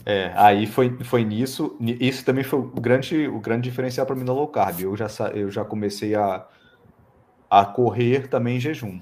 É, 0.05 0.33
aí 0.37 0.67
foi, 0.67 0.97
foi 1.03 1.25
nisso, 1.25 1.77
isso 1.81 2.25
também 2.25 2.45
foi 2.45 2.59
o 2.59 2.81
grande, 2.81 3.27
o 3.27 3.41
grande 3.41 3.69
diferencial 3.69 4.07
para 4.07 4.15
mim 4.15 4.25
no 4.25 4.33
low 4.33 4.49
carb. 4.49 4.81
Eu 4.81 4.97
já, 4.97 5.07
eu 5.35 5.51
já 5.51 5.65
comecei 5.65 6.15
a, 6.15 6.47
a 7.51 7.65
correr 7.65 8.29
também 8.29 8.57
em 8.57 8.61
jejum 8.61 9.01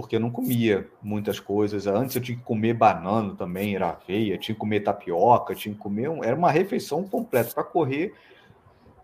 porque 0.00 0.16
eu 0.16 0.20
não 0.20 0.30
comia 0.30 0.88
muitas 1.02 1.38
coisas. 1.38 1.86
Antes 1.86 2.16
eu 2.16 2.22
tinha 2.22 2.36
que 2.36 2.44
comer 2.44 2.74
banana 2.74 3.34
também, 3.34 3.74
era 3.74 3.90
aveia, 3.90 4.38
tinha 4.38 4.54
que 4.54 4.60
comer 4.60 4.80
tapioca, 4.80 5.54
tinha 5.54 5.74
que 5.74 5.80
comer. 5.80 6.08
Um... 6.08 6.24
Era 6.24 6.34
uma 6.34 6.50
refeição 6.50 7.04
completa. 7.04 7.52
Para 7.52 7.64
correr, 7.64 8.14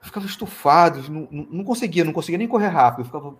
eu 0.00 0.06
ficava 0.06 0.26
estufado, 0.26 1.10
não, 1.10 1.28
não 1.30 1.64
conseguia, 1.64 2.04
não 2.04 2.12
conseguia 2.12 2.38
nem 2.38 2.48
correr 2.48 2.68
rápido. 2.68 3.00
Eu 3.00 3.04
ficava 3.04 3.34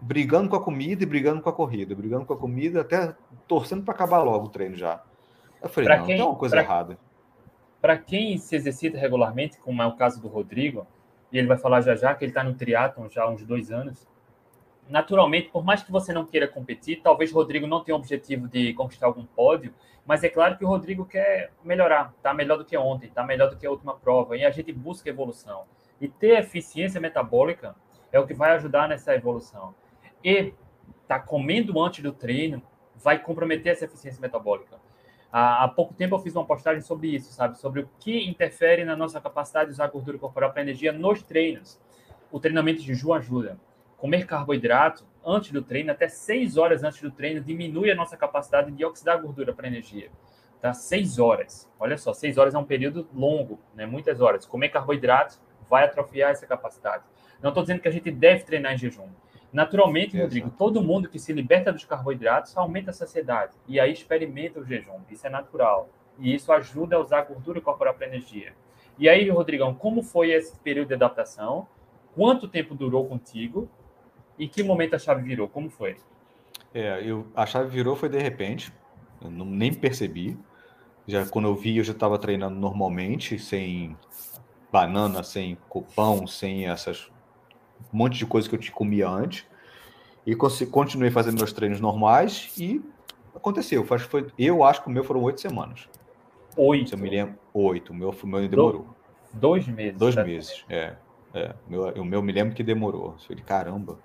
brigando 0.00 0.48
com 0.48 0.56
a 0.56 0.62
comida 0.62 1.02
e 1.02 1.06
brigando 1.06 1.40
com 1.40 1.48
a 1.48 1.52
corrida, 1.52 1.94
brigando 1.94 2.24
com 2.24 2.32
a 2.32 2.36
comida, 2.36 2.82
até 2.82 3.14
torcendo 3.46 3.82
para 3.82 3.94
acabar 3.94 4.22
logo 4.22 4.46
o 4.46 4.50
treino 4.50 4.76
já. 4.76 5.02
Eu 5.62 5.68
falei, 5.68 5.88
pra 5.88 5.98
não, 5.98 6.06
quem, 6.06 6.16
tem 6.16 6.24
uma 6.24 6.36
coisa 6.36 6.56
pra, 6.56 6.62
errada. 6.62 6.98
Para 7.80 7.98
quem 7.98 8.38
se 8.38 8.54
exercita 8.54 8.98
regularmente, 8.98 9.58
como 9.58 9.82
é 9.82 9.86
o 9.86 9.96
caso 9.96 10.20
do 10.20 10.28
Rodrigo, 10.28 10.86
e 11.32 11.38
ele 11.38 11.48
vai 11.48 11.56
falar 11.56 11.80
já 11.80 11.94
já 11.96 12.14
que 12.14 12.24
ele 12.24 12.30
está 12.30 12.44
no 12.44 12.54
triatlon 12.54 13.08
já 13.08 13.24
há 13.24 13.30
uns 13.30 13.44
dois 13.44 13.70
anos, 13.70 14.06
naturalmente, 14.88 15.50
por 15.50 15.64
mais 15.64 15.82
que 15.82 15.92
você 15.92 16.12
não 16.12 16.24
queira 16.24 16.48
competir, 16.48 17.00
talvez 17.02 17.30
Rodrigo 17.32 17.66
não 17.66 17.82
tenha 17.82 17.94
o 17.94 17.98
objetivo 17.98 18.48
de 18.48 18.72
conquistar 18.74 19.06
algum 19.06 19.24
pódio, 19.24 19.74
mas 20.06 20.24
é 20.24 20.28
claro 20.28 20.56
que 20.56 20.64
o 20.64 20.68
Rodrigo 20.68 21.04
quer 21.04 21.52
melhorar, 21.62 22.14
tá 22.22 22.32
melhor 22.32 22.56
do 22.56 22.64
que 22.64 22.76
ontem, 22.76 23.10
tá 23.10 23.22
melhor 23.22 23.50
do 23.50 23.56
que 23.56 23.66
a 23.66 23.70
última 23.70 23.94
prova, 23.94 24.36
e 24.36 24.44
a 24.44 24.50
gente 24.50 24.72
busca 24.72 25.08
evolução. 25.08 25.64
E 26.00 26.08
ter 26.08 26.38
eficiência 26.38 27.00
metabólica 27.00 27.76
é 28.10 28.18
o 28.18 28.26
que 28.26 28.32
vai 28.32 28.52
ajudar 28.52 28.88
nessa 28.88 29.14
evolução. 29.14 29.74
E 30.24 30.54
tá 31.06 31.18
comendo 31.18 31.78
antes 31.80 32.02
do 32.02 32.12
treino 32.12 32.62
vai 32.96 33.18
comprometer 33.18 33.72
essa 33.72 33.84
eficiência 33.84 34.20
metabólica. 34.20 34.76
Há 35.30 35.68
pouco 35.68 35.92
tempo 35.92 36.14
eu 36.14 36.18
fiz 36.20 36.34
uma 36.34 36.46
postagem 36.46 36.80
sobre 36.80 37.08
isso, 37.08 37.32
sabe? 37.32 37.58
Sobre 37.58 37.82
o 37.82 37.90
que 38.00 38.26
interfere 38.26 38.84
na 38.84 38.96
nossa 38.96 39.20
capacidade 39.20 39.66
de 39.66 39.74
usar 39.74 39.88
gordura 39.88 40.18
corporal 40.18 40.52
para 40.52 40.62
energia 40.62 40.90
nos 40.90 41.22
treinos. 41.22 41.78
O 42.32 42.40
treinamento 42.40 42.80
de 42.80 42.86
jejum 42.86 43.12
ajuda 43.12 43.58
comer 43.98 44.26
carboidrato 44.26 45.04
antes 45.26 45.50
do 45.50 45.60
treino, 45.60 45.92
até 45.92 46.08
6 46.08 46.56
horas 46.56 46.82
antes 46.82 47.02
do 47.02 47.10
treino, 47.10 47.42
diminui 47.42 47.90
a 47.90 47.94
nossa 47.94 48.16
capacidade 48.16 48.70
de 48.70 48.84
oxidar 48.84 49.20
gordura 49.20 49.52
para 49.52 49.66
energia. 49.66 50.10
Tá? 50.60 50.72
6 50.72 51.18
horas. 51.18 51.70
Olha 51.78 51.98
só, 51.98 52.14
6 52.14 52.38
horas 52.38 52.54
é 52.54 52.58
um 52.58 52.64
período 52.64 53.06
longo, 53.12 53.60
né? 53.74 53.84
muitas 53.84 54.20
horas. 54.20 54.46
Comer 54.46 54.70
carboidrato 54.70 55.38
vai 55.68 55.84
atrofiar 55.84 56.30
essa 56.30 56.46
capacidade. 56.46 57.04
Não 57.42 57.50
estou 57.50 57.62
dizendo 57.62 57.80
que 57.80 57.88
a 57.88 57.90
gente 57.90 58.10
deve 58.10 58.44
treinar 58.44 58.72
em 58.72 58.78
jejum. 58.78 59.08
Naturalmente, 59.52 60.16
Exato. 60.16 60.24
Rodrigo, 60.24 60.50
todo 60.50 60.82
mundo 60.82 61.08
que 61.08 61.18
se 61.18 61.32
liberta 61.32 61.72
dos 61.72 61.84
carboidratos 61.84 62.56
aumenta 62.56 62.90
a 62.90 62.94
saciedade. 62.94 63.56
E 63.66 63.80
aí 63.80 63.92
experimenta 63.92 64.60
o 64.60 64.64
jejum. 64.64 65.00
Isso 65.10 65.26
é 65.26 65.30
natural. 65.30 65.88
E 66.18 66.34
isso 66.34 66.52
ajuda 66.52 66.96
a 66.96 67.00
usar 67.00 67.18
a 67.20 67.24
gordura 67.24 67.60
corporal 67.60 67.94
para 67.94 68.06
energia. 68.06 68.52
E 68.98 69.08
aí, 69.08 69.28
Rodrigão, 69.30 69.74
como 69.74 70.02
foi 70.02 70.30
esse 70.30 70.58
período 70.58 70.88
de 70.88 70.94
adaptação? 70.94 71.68
Quanto 72.14 72.48
tempo 72.48 72.74
durou 72.74 73.06
contigo? 73.06 73.70
E 74.38 74.46
que 74.48 74.62
momento 74.62 74.94
a 74.94 74.98
chave 74.98 75.22
virou? 75.22 75.48
Como 75.48 75.68
foi? 75.68 75.96
É, 76.72 77.02
eu, 77.04 77.26
a 77.34 77.44
chave 77.46 77.68
virou 77.68 77.96
foi 77.96 78.08
de 78.08 78.18
repente. 78.18 78.72
Eu 79.20 79.30
não, 79.30 79.44
nem 79.44 79.72
percebi. 79.72 80.38
Já 81.06 81.26
quando 81.26 81.48
eu 81.48 81.54
vi, 81.54 81.78
eu 81.78 81.84
já 81.84 81.92
estava 81.92 82.18
treinando 82.18 82.54
normalmente, 82.54 83.38
sem 83.38 83.96
banana, 84.70 85.22
sem 85.22 85.56
copão, 85.68 86.26
sem 86.26 86.68
essas 86.68 87.10
um 87.92 87.96
monte 87.96 88.18
de 88.18 88.26
coisa 88.26 88.48
que 88.48 88.54
eu 88.54 88.58
te 88.58 88.70
comia 88.70 89.08
antes. 89.08 89.46
E 90.26 90.36
continuei 90.36 91.10
fazendo 91.10 91.38
meus 91.38 91.52
treinos 91.52 91.80
normais 91.80 92.52
e 92.58 92.82
aconteceu. 93.34 93.84
Foi, 93.84 94.26
eu 94.38 94.62
acho 94.62 94.82
que 94.82 94.88
o 94.88 94.90
meu 94.90 95.02
foram 95.02 95.22
oito 95.22 95.40
semanas. 95.40 95.88
Oito? 96.54 96.90
Se 96.90 96.94
eu 96.94 96.98
me 96.98 97.08
lembro, 97.08 97.38
oito. 97.54 97.92
O 97.92 97.96
meu, 97.96 98.10
o 98.10 98.26
meu 98.26 98.46
demorou. 98.46 98.94
Dois 99.32 99.66
meses. 99.66 99.98
Dois 99.98 100.14
tá 100.14 100.24
meses, 100.24 100.64
é. 100.68 100.96
é. 101.32 101.54
O 101.66 101.70
meu, 101.70 101.82
o 102.02 102.04
meu 102.04 102.22
me 102.22 102.32
lembro 102.32 102.54
que 102.54 102.62
demorou. 102.62 103.12
Eu 103.12 103.26
falei, 103.26 103.42
caramba. 103.42 103.98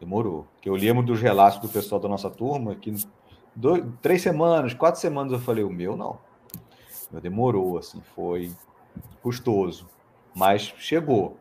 Demorou. 0.00 0.46
Que 0.62 0.68
eu 0.68 0.74
lembro 0.74 1.02
dos 1.02 1.20
relatos 1.20 1.60
do 1.60 1.68
pessoal 1.68 2.00
da 2.00 2.08
nossa 2.08 2.30
turma 2.30 2.74
que 2.74 2.94
dois, 3.54 3.84
três 4.00 4.22
semanas, 4.22 4.72
quatro 4.72 5.00
semanas 5.00 5.32
eu 5.32 5.38
falei, 5.38 5.62
o 5.62 5.70
meu 5.70 5.96
não. 5.96 6.18
Meu 7.12 7.20
demorou, 7.20 7.76
assim, 7.76 8.00
foi 8.14 8.50
custoso. 9.22 9.86
Mas 10.34 10.72
chegou. 10.78 11.36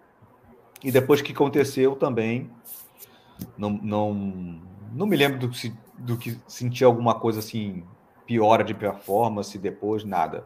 E 0.83 0.91
depois 0.91 1.21
que 1.21 1.31
aconteceu 1.31 1.95
também, 1.95 2.49
não, 3.57 3.69
não, 3.69 4.13
não 4.93 5.05
me 5.05 5.15
lembro 5.15 5.39
do, 5.39 5.51
do 5.97 6.17
que 6.17 6.37
sentir 6.47 6.83
alguma 6.83 7.15
coisa 7.15 7.39
assim, 7.39 7.83
piora 8.25 8.63
de 8.63 8.73
performance 8.73 9.57
depois, 9.57 10.03
nada. 10.03 10.45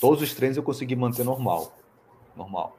Todos 0.00 0.22
os 0.22 0.34
treinos 0.34 0.56
eu 0.56 0.62
consegui 0.62 0.96
manter 0.96 1.24
normal. 1.24 1.72
Normal. 2.36 2.76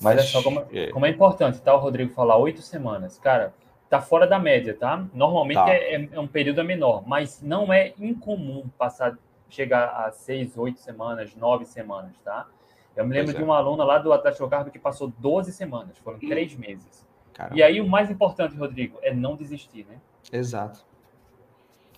Mas 0.00 0.18
Olha 0.18 0.26
só 0.26 0.42
como 0.42 0.64
é. 0.72 0.88
como 0.88 1.06
é 1.06 1.10
importante, 1.10 1.60
tá? 1.60 1.74
O 1.74 1.78
Rodrigo 1.78 2.12
falar 2.12 2.36
oito 2.36 2.62
semanas. 2.62 3.18
Cara, 3.18 3.54
tá 3.88 4.00
fora 4.00 4.26
da 4.26 4.38
média, 4.38 4.74
tá? 4.74 5.04
Normalmente 5.12 5.56
tá. 5.56 5.70
É, 5.70 5.94
é, 5.94 6.08
é, 6.12 6.20
um 6.20 6.26
período 6.26 6.62
menor, 6.64 7.06
mas 7.06 7.40
não 7.42 7.72
é 7.72 7.92
incomum 7.98 8.68
passar, 8.78 9.16
chegar 9.48 9.86
a 9.88 10.10
seis, 10.10 10.56
oito 10.56 10.80
semanas, 10.80 11.34
nove 11.36 11.64
semanas, 11.64 12.12
tá? 12.24 12.46
Eu 12.96 13.04
me 13.04 13.12
lembro 13.12 13.32
pois 13.32 13.36
de 13.36 13.42
é. 13.42 13.44
uma 13.44 13.56
aluna 13.56 13.84
lá 13.84 13.98
do 13.98 14.12
Atlético 14.12 14.48
Carbo 14.48 14.70
que 14.70 14.78
passou 14.78 15.12
12 15.18 15.52
semanas, 15.52 15.98
foram 15.98 16.18
três 16.18 16.54
meses. 16.54 17.04
Caramba. 17.32 17.58
E 17.58 17.62
aí 17.62 17.80
o 17.80 17.88
mais 17.88 18.10
importante, 18.10 18.56
Rodrigo, 18.56 18.98
é 19.02 19.12
não 19.12 19.34
desistir, 19.34 19.84
né? 19.88 19.96
Exato. 20.32 20.84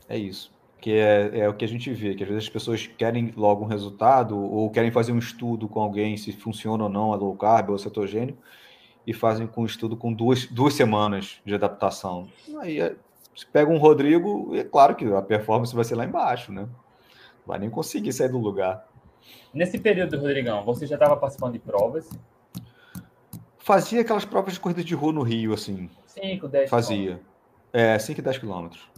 É 0.09 0.17
isso 0.17 0.56
que 0.81 0.93
é, 0.93 1.41
é, 1.41 1.49
o 1.49 1.55
que 1.55 1.65
a 1.65 1.69
gente 1.69 1.93
vê, 1.93 2.15
que 2.15 2.23
às 2.23 2.29
vezes 2.29 2.45
as 2.45 2.51
pessoas 2.51 2.87
querem 2.87 3.33
logo 3.37 3.65
um 3.65 3.69
resultado 3.69 4.39
ou 4.39 4.71
querem 4.71 4.91
fazer 4.91 5.13
um 5.13 5.19
estudo 5.19 5.69
com 5.69 5.81
alguém 5.81 6.17
se 6.17 6.33
funciona 6.33 6.85
ou 6.85 6.91
não 6.91 7.13
a 7.13 7.17
low 7.17 7.35
carb 7.35 7.71
ou 7.71 7.79
cetogênico 7.79 8.39
e 9.07 9.13
fazem 9.13 9.47
com 9.47 9.63
um 9.63 9.67
estudo 9.67 9.97
com 9.97 10.13
duas, 10.13 10.47
duas 10.47 10.75
semanas 10.75 11.41
de 11.45 11.55
adaptação. 11.55 12.29
Aí 12.61 12.81
é, 12.81 12.95
se 13.35 13.47
pega 13.47 13.71
um 13.71 13.79
Rodrigo, 13.79 14.55
é 14.55 14.65
claro 14.65 14.95
que 14.95 15.05
a 15.05 15.23
performance 15.23 15.75
vai 15.75 15.85
ser 15.85 15.95
lá 15.95 16.05
embaixo, 16.05 16.53
né? 16.53 16.69
Vai 17.47 17.59
nem 17.59 17.71
conseguir 17.71 18.13
sair 18.13 18.29
do 18.29 18.39
lugar. 18.39 18.87
Nesse 19.55 19.79
período, 19.79 20.19
Rodrigão, 20.19 20.65
você 20.65 20.87
já 20.87 20.97
estava 20.97 21.17
participando 21.17 21.53
de 21.53 21.59
provas? 21.59 22.09
Fazia 23.59 24.01
aquelas 24.01 24.25
provas 24.25 24.55
de 24.55 24.61
corrida 24.61 24.83
de 24.83 24.95
rua 24.95 25.13
no 25.13 25.23
Rio, 25.23 25.53
assim. 25.53 25.89
5, 26.07 26.49
10 26.49 26.71
Fazia. 26.71 27.21
É, 27.73 27.99
5 27.99 28.21
e 28.21 28.23
10 28.23 28.39
quilômetros. 28.39 28.89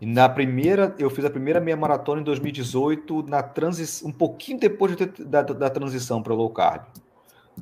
E 0.00 0.06
na 0.06 0.28
primeira, 0.28 0.94
eu 0.98 1.08
fiz 1.08 1.24
a 1.24 1.30
primeira 1.30 1.60
meia 1.60 1.76
maratona 1.76 2.20
em 2.20 2.24
2018, 2.24 3.22
na 3.28 3.42
transição, 3.42 4.08
um 4.08 4.12
pouquinho 4.12 4.58
depois 4.58 4.96
de 4.96 5.06
ter, 5.06 5.24
da, 5.24 5.42
da 5.42 5.70
transição 5.70 6.22
para 6.22 6.34
low 6.34 6.50
carb. 6.50 6.84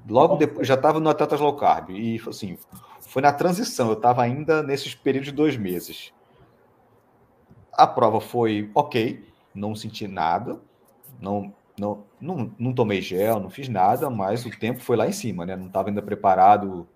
Logo 0.09 0.37
depois, 0.37 0.66
já 0.66 0.75
estava 0.75 0.99
no 0.99 1.09
Atletas 1.09 1.40
Low 1.40 1.55
Carb. 1.55 1.90
E 1.90 2.21
assim, 2.27 2.57
foi 3.01 3.23
na 3.23 3.33
transição, 3.33 3.88
eu 3.88 3.95
estava 3.95 4.23
ainda 4.23 4.62
nesses 4.62 4.95
períodos 4.95 5.29
de 5.29 5.35
dois 5.35 5.57
meses. 5.57 6.12
A 7.73 7.87
prova 7.87 8.21
foi 8.21 8.71
ok, 8.75 9.25
não 9.55 9.75
senti 9.75 10.07
nada, 10.07 10.61
não, 11.21 11.53
não, 11.79 12.05
não, 12.21 12.51
não 12.59 12.73
tomei 12.73 13.01
gel, 13.01 13.40
não 13.40 13.49
fiz 13.51 13.68
nada, 13.68 14.11
mas 14.11 14.45
o 14.45 14.51
tempo 14.59 14.81
foi 14.81 14.97
lá 14.97 15.07
em 15.07 15.12
cima, 15.12 15.47
né? 15.47 15.57
Não 15.57 15.66
estava 15.66 15.88
ainda 15.88 16.03
preparado 16.03 16.87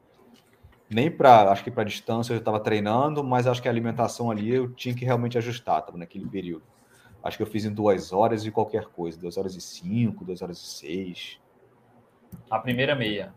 nem 0.89 1.11
para, 1.11 1.51
acho 1.51 1.65
que 1.65 1.71
para 1.71 1.85
distância 1.85 2.33
eu 2.33 2.39
estava 2.39 2.61
treinando, 2.61 3.23
mas 3.25 3.47
acho 3.47 3.61
que 3.61 3.69
a 3.69 3.71
alimentação 3.71 4.31
ali 4.31 4.55
eu 4.55 4.73
tinha 4.73 4.95
que 4.95 5.05
realmente 5.05 5.37
ajustar, 5.37 5.81
estava 5.81 5.99
naquele 5.99 6.27
período. 6.27 6.65
Acho 7.23 7.37
que 7.37 7.43
eu 7.43 7.47
fiz 7.47 7.65
em 7.65 7.73
duas 7.73 8.13
horas 8.13 8.47
e 8.47 8.51
qualquer 8.53 8.87
coisa, 8.87 9.19
duas 9.19 9.37
horas 9.37 9.57
e 9.57 9.61
cinco, 9.61 10.25
duas 10.25 10.43
horas 10.43 10.59
e 10.59 10.67
seis. 10.67 11.41
A 12.49 12.59
primeira 12.59 12.95
meia. 12.95 13.35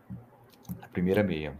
A 0.82 0.88
primeira 0.88 1.24
meia. 1.24 1.58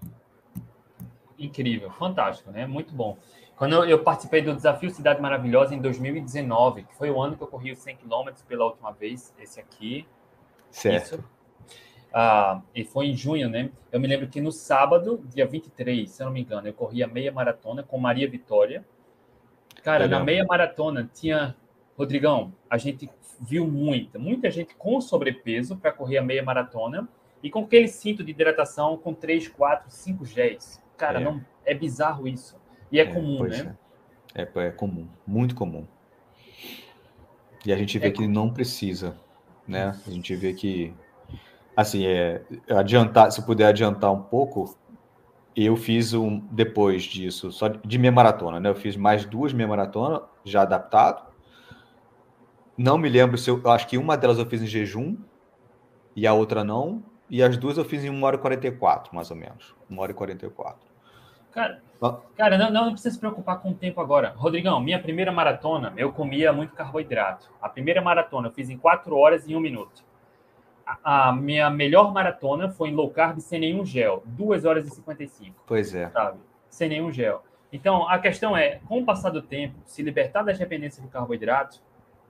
incrível, 1.40 1.90
fantástico, 1.92 2.52
né? 2.52 2.68
Muito 2.68 2.94
bom. 2.94 3.18
Quando 3.56 3.74
eu, 3.74 3.86
eu, 3.86 4.04
participei 4.04 4.42
do 4.42 4.56
Desafio 4.56 4.90
Cidade 4.92 5.22
Maravilhosa 5.22 5.74
em 5.74 5.82
2019, 5.82 6.84
que 6.84 6.96
foi 6.96 7.10
o 7.10 7.22
ano 7.22 7.36
que 7.36 7.44
eu 7.44 7.48
corri 7.48 7.72
os 7.72 7.80
100 7.80 7.98
km 7.98 8.30
pela 8.48 8.66
última 8.66 8.92
vez, 8.92 9.34
esse 9.40 9.60
aqui. 9.60 10.08
Certo. 10.70 11.16
Isso. 11.16 11.39
Ah, 12.14 12.62
e 12.74 12.84
foi 12.84 13.08
em 13.08 13.16
junho, 13.16 13.50
né? 13.50 13.70
Eu 13.92 14.00
me 14.00 14.08
lembro 14.08 14.28
que 14.28 14.42
no 14.42 14.52
sábado, 14.52 15.24
dia 15.34 15.46
23, 15.46 16.10
se 16.10 16.22
eu 16.22 16.26
não 16.26 16.34
me 16.34 16.42
engano, 16.42 16.68
eu 16.68 16.74
corri 16.74 17.04
a 17.04 17.08
meia 17.08 17.32
maratona 17.32 17.84
com 17.84 17.98
Maria 18.00 18.30
Vitória. 18.30 18.84
Cara, 19.84 20.06
Legal. 20.06 20.20
na 20.20 20.26
meia 20.26 20.46
maratona 20.46 21.10
tinha. 21.14 21.56
Rodrigão, 21.98 22.54
a 22.70 22.78
gente 22.78 23.10
viu 23.42 23.68
muita, 23.68 24.18
muita 24.18 24.50
gente 24.50 24.74
com 24.76 25.02
sobrepeso 25.02 25.76
para 25.76 25.92
correr 25.92 26.18
a 26.18 26.22
meia 26.22 26.42
maratona 26.42 27.10
e 27.44 27.50
com 27.50 27.60
aquele 27.60 27.88
cinto 27.88 28.24
de 28.24 28.32
hidratação 28.32 28.98
com 28.98 29.14
3, 29.14 29.48
4, 29.50 29.90
5 29.90 30.26
géis. 30.26 30.82
Cara, 30.98 31.20
é. 31.20 31.24
não 31.24 31.44
é 31.66 31.74
bizarro 31.74 32.28
isso. 32.28 32.58
E 32.92 33.00
é, 33.00 33.04
é 33.04 33.06
comum, 33.06 33.44
né? 33.44 33.76
É. 34.34 34.42
é. 34.42 34.68
é. 34.68 34.72
comum, 34.72 35.08
muito 35.26 35.56
comum. 35.56 35.86
E 37.66 37.74
a 37.74 37.78
gente 37.78 37.98
vê 38.00 38.08
é 38.08 38.12
que 38.12 38.28
não 38.28 38.52
precisa, 38.52 39.18
né? 39.68 39.96
A 40.06 40.10
gente 40.10 40.36
vê 40.36 40.54
que, 40.54 40.94
assim, 41.80 42.06
é, 42.06 42.42
adiantar, 42.70 43.32
se 43.32 43.42
puder 43.46 43.68
adiantar 43.68 44.12
um 44.12 44.22
pouco, 44.22 44.78
eu 45.56 45.76
fiz 45.78 46.14
um 46.14 46.40
depois 46.52 47.04
disso, 47.04 47.52
só 47.52 47.70
de 47.70 47.98
meia 47.98 48.12
maratona, 48.12 48.60
né? 48.60 48.70
Eu 48.70 48.76
fiz 48.76 48.98
mais 48.98 49.26
duas 49.26 49.54
meia 49.54 49.68
maratona 49.68 50.22
já 50.44 50.62
adaptado. 50.62 51.28
Não 52.78 52.98
me 52.98 53.08
lembro 53.08 53.38
se 53.38 53.50
eu, 53.50 53.62
eu 53.64 53.72
acho 53.72 53.88
que 53.88 53.98
uma 53.98 54.18
delas 54.18 54.38
eu 54.38 54.46
fiz 54.46 54.62
em 54.62 54.68
jejum 54.68 55.18
e 56.16 56.28
a 56.28 56.34
outra 56.34 56.64
não. 56.64 57.04
E 57.30 57.44
as 57.44 57.56
duas 57.56 57.78
eu 57.78 57.86
fiz 57.86 58.04
em 58.04 58.10
1 58.10 58.24
hora 58.24 58.36
e 58.36 58.40
44, 58.40 59.16
mais 59.16 59.30
ou 59.30 59.38
menos. 59.38 59.76
1 59.90 60.00
hora 60.00 60.12
e 60.12 60.16
44. 60.16 60.80
Cara, 61.52 61.82
cara 62.36 62.58
não, 62.58 62.72
não 62.72 62.92
precisa 62.92 63.14
se 63.14 63.20
preocupar 63.20 63.60
com 63.60 63.70
o 63.70 63.76
tempo 63.76 64.02
agora. 64.02 64.34
Rodrigão, 64.36 64.82
minha 64.82 65.00
primeira 65.00 65.32
maratona, 65.32 65.94
eu 65.96 66.12
comia 66.12 66.52
muito 66.52 66.74
carboidrato. 66.74 67.52
A 67.62 67.70
primeira 67.70 68.02
maratona 68.02 68.48
eu 68.48 68.52
fiz 68.52 68.70
em 68.70 68.78
4 68.78 69.16
horas 69.16 69.48
e 69.48 69.56
1 69.56 69.60
minuto. 69.60 70.09
A, 71.04 71.32
minha 71.32 71.70
melhor 71.70 72.12
maratona 72.12 72.70
foi 72.70 72.90
em 72.90 72.96
low 72.96 73.10
carb 73.12 73.40
sem 73.40 73.60
nenhum 73.60 73.86
gel, 73.86 74.24
2 74.26 74.66
horas 74.66 74.88
e 74.88 74.90
55. 74.90 75.64
Pois 75.68 75.94
é. 75.94 76.10
Sabe? 76.10 76.40
Sem 76.70 76.90
nenhum 76.90 77.12
gel. 77.12 77.44
Então, 77.72 78.10
a 78.10 78.18
questão 78.18 78.58
é, 78.58 78.80
com 78.88 79.00
o 79.00 79.06
passar 79.06 79.30
do 79.30 79.42
tempo, 79.42 79.76
se 79.86 80.02
libertar 80.02 80.42
das 80.42 80.58
dependências 80.58 81.04
do 81.06 81.12
carboidrato, 81.12 81.80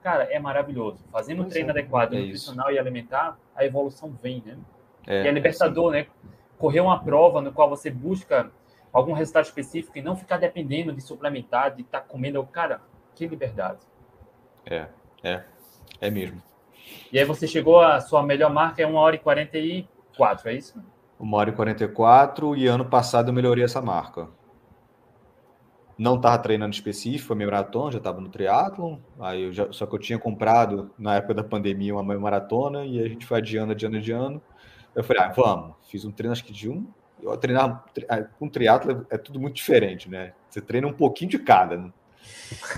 cara, 0.02 0.24
é 0.24 0.38
maravilhoso. 0.38 1.02
Fazendo 1.10 1.42
um 1.42 1.48
treino 1.48 1.70
é, 1.70 1.72
adequado, 1.72 2.12
é 2.12 2.20
nutricional 2.20 2.68
isso. 2.68 2.76
e 2.76 2.78
alimentar, 2.78 3.38
a 3.56 3.64
evolução 3.64 4.10
vem, 4.22 4.42
né? 4.44 4.58
É, 5.06 5.24
e 5.24 5.28
é 5.28 5.30
libertador, 5.30 5.92
né? 5.92 6.06
Correr 6.58 6.80
uma 6.80 7.02
prova 7.02 7.40
no 7.40 7.52
qual 7.52 7.70
você 7.70 7.90
busca 7.90 8.50
algum 8.92 9.12
resultado 9.12 9.44
específico 9.44 9.96
e 9.96 10.02
não 10.02 10.14
ficar 10.14 10.36
dependendo 10.36 10.92
de 10.92 11.00
suplementar, 11.00 11.74
de 11.74 11.82
estar 11.82 12.00
tá 12.00 12.06
comendo. 12.06 12.44
Cara, 12.44 12.82
que 13.14 13.26
liberdade. 13.26 13.80
É, 14.66 14.86
é, 15.22 15.42
é 16.00 16.10
mesmo. 16.10 16.42
E 17.12 17.18
aí 17.18 17.24
você 17.24 17.46
chegou 17.46 17.80
a 17.80 18.00
sua 18.00 18.22
melhor 18.22 18.52
marca 18.52 18.82
é 18.82 18.86
1 18.86 18.94
hora 18.94 19.16
e 19.16 19.18
44, 19.18 20.48
é 20.48 20.54
isso? 20.54 20.82
1 21.18 21.34
hora 21.34 21.50
e 21.50 21.52
44 21.52 22.56
e 22.56 22.66
ano 22.66 22.84
passado 22.84 23.28
eu 23.28 23.34
melhorei 23.34 23.64
essa 23.64 23.80
marca. 23.82 24.28
Não 25.98 26.16
estava 26.16 26.38
treinando 26.38 26.74
específico, 26.74 27.28
foi 27.28 27.36
meio 27.36 27.50
maratona, 27.50 27.92
já 27.92 27.98
estava 27.98 28.20
no 28.20 28.28
triatlon, 28.30 28.96
aí 29.18 29.42
eu 29.42 29.52
já, 29.52 29.70
só 29.70 29.84
que 29.84 29.94
eu 29.94 29.98
tinha 29.98 30.18
comprado 30.18 30.90
na 30.98 31.16
época 31.16 31.34
da 31.34 31.44
pandemia 31.44 31.94
uma 31.94 32.18
maratona 32.18 32.86
e 32.86 33.02
a 33.02 33.06
gente 33.06 33.26
foi 33.26 33.38
adiando, 33.38 33.72
adiando, 33.72 33.98
adiando. 33.98 34.42
Eu 34.94 35.04
falei, 35.04 35.22
ah, 35.22 35.28
vamos. 35.28 35.74
Fiz 35.88 36.04
um 36.04 36.10
treino 36.10 36.32
acho 36.32 36.44
que 36.44 36.52
de 36.52 36.70
um 36.70 36.86
eu 37.22 37.36
treinar 37.36 37.84
ah, 38.08 38.22
com 38.38 38.48
triatlo 38.48 39.06
é 39.10 39.18
tudo 39.18 39.40
muito 39.40 39.56
diferente, 39.56 40.08
né? 40.08 40.32
Você 40.48 40.60
treina 40.60 40.86
um 40.86 40.92
pouquinho 40.92 41.30
de 41.30 41.38
cada. 41.38 41.92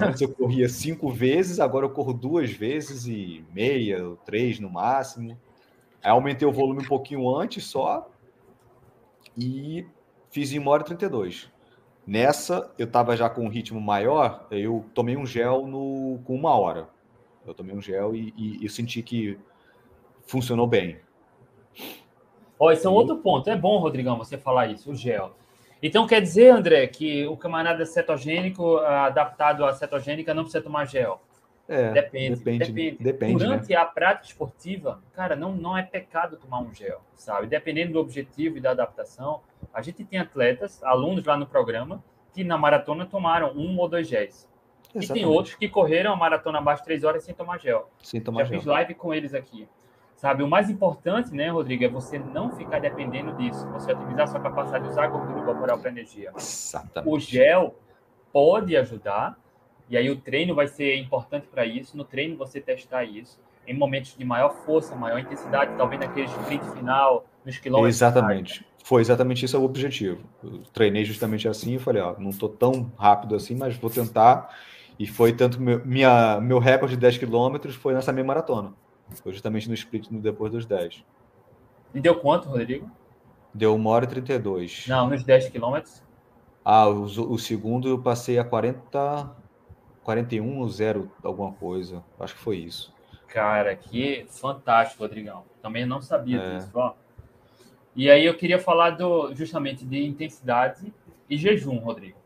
Antes 0.00 0.20
eu 0.20 0.28
corria 0.28 0.68
cinco 0.68 1.10
vezes, 1.10 1.60
agora 1.60 1.86
eu 1.86 1.90
corro 1.90 2.12
duas 2.12 2.50
vezes 2.50 3.06
e 3.06 3.44
meia, 3.52 4.16
três 4.24 4.58
no 4.58 4.70
máximo. 4.70 5.38
Aí 6.02 6.10
aumentei 6.10 6.46
o 6.46 6.52
volume 6.52 6.82
um 6.82 6.88
pouquinho 6.88 7.28
antes 7.34 7.64
só 7.64 8.10
e 9.36 9.86
fiz 10.30 10.52
em 10.52 10.58
1 10.58 10.66
hora 10.66 10.82
e 10.82 10.86
32. 10.86 11.50
Nessa, 12.06 12.72
eu 12.76 12.86
estava 12.86 13.16
já 13.16 13.30
com 13.30 13.44
um 13.44 13.48
ritmo 13.48 13.80
maior, 13.80 14.46
eu 14.50 14.84
tomei 14.92 15.16
um 15.16 15.24
gel 15.24 15.66
no, 15.66 16.18
com 16.24 16.34
uma 16.34 16.54
hora. 16.56 16.88
Eu 17.46 17.54
tomei 17.54 17.74
um 17.74 17.80
gel 17.80 18.14
e, 18.14 18.34
e, 18.36 18.64
e 18.64 18.68
senti 18.68 19.02
que 19.02 19.38
funcionou 20.26 20.66
bem. 20.66 20.98
Ó, 22.58 22.70
esse 22.70 22.86
é 22.86 22.90
um 22.90 22.94
outro 22.94 23.18
ponto. 23.18 23.48
É 23.48 23.56
bom, 23.56 23.78
Rodrigão, 23.78 24.16
você 24.16 24.36
falar 24.38 24.66
isso, 24.68 24.90
o 24.90 24.94
gel. 24.94 25.34
Então 25.82 26.06
quer 26.06 26.22
dizer, 26.22 26.50
André, 26.50 26.86
que 26.86 27.26
o 27.26 27.36
camarada 27.36 27.84
cetogênico, 27.84 28.76
adaptado 28.78 29.64
à 29.64 29.72
cetogênica, 29.72 30.32
não 30.32 30.44
precisa 30.44 30.62
tomar 30.62 30.84
gel? 30.86 31.20
É, 31.68 31.90
depende, 31.92 32.36
depende. 32.36 32.58
depende. 32.72 33.02
depende 33.02 33.44
Durante 33.44 33.70
né? 33.70 33.76
a 33.76 33.84
prática 33.84 34.26
esportiva, 34.26 35.02
cara, 35.12 35.34
não, 35.34 35.52
não 35.52 35.76
é 35.76 35.82
pecado 35.82 36.36
tomar 36.36 36.60
um 36.60 36.72
gel, 36.74 37.00
sabe? 37.14 37.46
Dependendo 37.46 37.94
do 37.94 38.00
objetivo 38.00 38.58
e 38.58 38.60
da 38.60 38.72
adaptação. 38.72 39.40
A 39.72 39.80
gente 39.80 40.04
tem 40.04 40.18
atletas, 40.18 40.82
alunos 40.82 41.24
lá 41.24 41.36
no 41.36 41.46
programa, 41.46 42.02
que 42.34 42.44
na 42.44 42.58
maratona 42.58 43.06
tomaram 43.06 43.52
um 43.56 43.78
ou 43.78 43.88
dois 43.88 44.06
géis. 44.06 44.48
Exatamente. 44.94 45.10
E 45.10 45.14
tem 45.14 45.24
outros 45.24 45.54
que 45.54 45.68
correram 45.68 46.12
a 46.12 46.16
maratona 46.16 46.58
abaixo 46.58 46.82
de 46.82 46.86
três 46.86 47.04
horas 47.04 47.24
sem 47.24 47.34
tomar 47.34 47.58
gel. 47.58 47.88
Sem 48.02 48.20
tomar 48.20 48.40
Já 48.40 48.50
gel. 48.50 48.58
fiz 48.58 48.66
live 48.66 48.94
com 48.94 49.14
eles 49.14 49.32
aqui. 49.32 49.66
Sabe, 50.22 50.44
o 50.44 50.46
mais 50.46 50.70
importante, 50.70 51.34
né, 51.34 51.48
Rodrigo, 51.48 51.82
é 51.82 51.88
você 51.88 52.16
não 52.16 52.52
ficar 52.52 52.78
dependendo 52.78 53.32
disso. 53.32 53.66
Você 53.72 53.92
otimizar 53.92 54.28
sua 54.28 54.38
capacidade 54.38 54.84
de 54.84 54.90
usar 54.90 55.06
a 55.06 55.08
gordura 55.08 55.42
corporal 55.42 55.80
para 55.80 55.90
energia. 55.90 56.30
Exatamente. 56.36 57.12
O 57.12 57.18
gel 57.18 57.74
pode 58.32 58.76
ajudar, 58.76 59.36
e 59.90 59.96
aí 59.96 60.08
o 60.08 60.14
treino 60.14 60.54
vai 60.54 60.68
ser 60.68 60.96
importante 60.96 61.48
para 61.48 61.66
isso. 61.66 61.96
No 61.96 62.04
treino 62.04 62.36
você 62.36 62.60
testar 62.60 63.02
isso 63.02 63.40
em 63.66 63.76
momentos 63.76 64.16
de 64.16 64.24
maior 64.24 64.54
força, 64.64 64.94
maior 64.94 65.18
intensidade, 65.18 65.76
talvez 65.76 66.00
naquele 66.00 66.26
sprint 66.26 66.70
final, 66.70 67.26
nos 67.44 67.58
quilômetros. 67.58 67.96
Exatamente. 67.96 68.64
Foi 68.84 69.02
exatamente 69.02 69.44
isso 69.44 69.58
o 69.58 69.64
objetivo. 69.64 70.20
Eu 70.40 70.60
treinei 70.72 71.04
justamente 71.04 71.48
assim 71.48 71.74
e 71.74 71.78
falei, 71.80 72.00
ó, 72.00 72.14
não 72.16 72.30
estou 72.30 72.48
tão 72.48 72.92
rápido 72.96 73.34
assim, 73.34 73.56
mas 73.56 73.76
vou 73.76 73.90
tentar. 73.90 74.56
E 74.96 75.04
foi 75.04 75.32
tanto 75.32 75.60
meu, 75.60 75.84
minha, 75.84 76.40
meu 76.40 76.60
recorde 76.60 76.94
de 76.94 77.00
10 77.00 77.18
quilômetros 77.18 77.74
foi 77.74 77.92
nessa 77.92 78.12
minha 78.12 78.24
maratona. 78.24 78.72
Foi 79.20 79.32
justamente 79.32 79.68
no 79.68 79.74
split 79.74 80.10
no 80.10 80.20
depois 80.20 80.52
dos 80.52 80.66
10. 80.66 81.04
E 81.94 82.00
deu 82.00 82.16
quanto, 82.16 82.48
Rodrigo? 82.48 82.90
Deu 83.52 83.74
1 83.74 83.86
hora 83.86 84.04
e 84.04 84.08
32. 84.08 84.86
Não, 84.88 85.08
nos 85.08 85.22
10 85.22 85.50
quilômetros? 85.50 86.02
Ah, 86.64 86.88
o, 86.88 87.02
o, 87.02 87.38
segundo 87.38 87.88
eu 87.88 87.98
passei 87.98 88.38
a 88.38 88.44
40, 88.44 89.30
41 90.02 90.58
ou 90.58 90.68
0, 90.68 91.10
alguma 91.22 91.52
coisa. 91.52 92.02
Acho 92.18 92.34
que 92.34 92.40
foi 92.40 92.58
isso. 92.58 92.94
Cara, 93.28 93.74
que 93.74 94.24
fantástico, 94.28 95.02
Rodrigão. 95.02 95.44
Também 95.60 95.84
não 95.84 96.00
sabia 96.00 96.38
é. 96.38 96.56
disso, 96.56 96.70
ó. 96.74 96.94
E 97.94 98.10
aí 98.10 98.24
eu 98.24 98.34
queria 98.34 98.58
falar 98.58 98.90
do, 98.90 99.34
justamente 99.34 99.84
de 99.84 100.02
intensidade 100.06 100.92
e 101.28 101.36
jejum, 101.36 101.78
Rodrigo. 101.78 102.16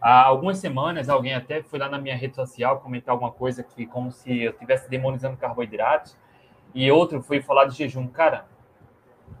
Há 0.00 0.24
algumas 0.24 0.58
semanas, 0.58 1.08
alguém 1.08 1.32
até 1.34 1.62
foi 1.62 1.78
lá 1.78 1.88
na 1.88 1.98
minha 1.98 2.14
rede 2.14 2.34
social 2.34 2.80
comentar 2.80 3.12
alguma 3.12 3.32
coisa 3.32 3.62
que 3.62 3.86
como 3.86 4.12
se 4.12 4.42
eu 4.42 4.50
estivesse 4.50 4.90
demonizando 4.90 5.36
carboidratos 5.36 6.14
e 6.74 6.90
outro 6.90 7.22
foi 7.22 7.40
falar 7.40 7.66
de 7.66 7.76
jejum. 7.76 8.08
Cara, 8.08 8.46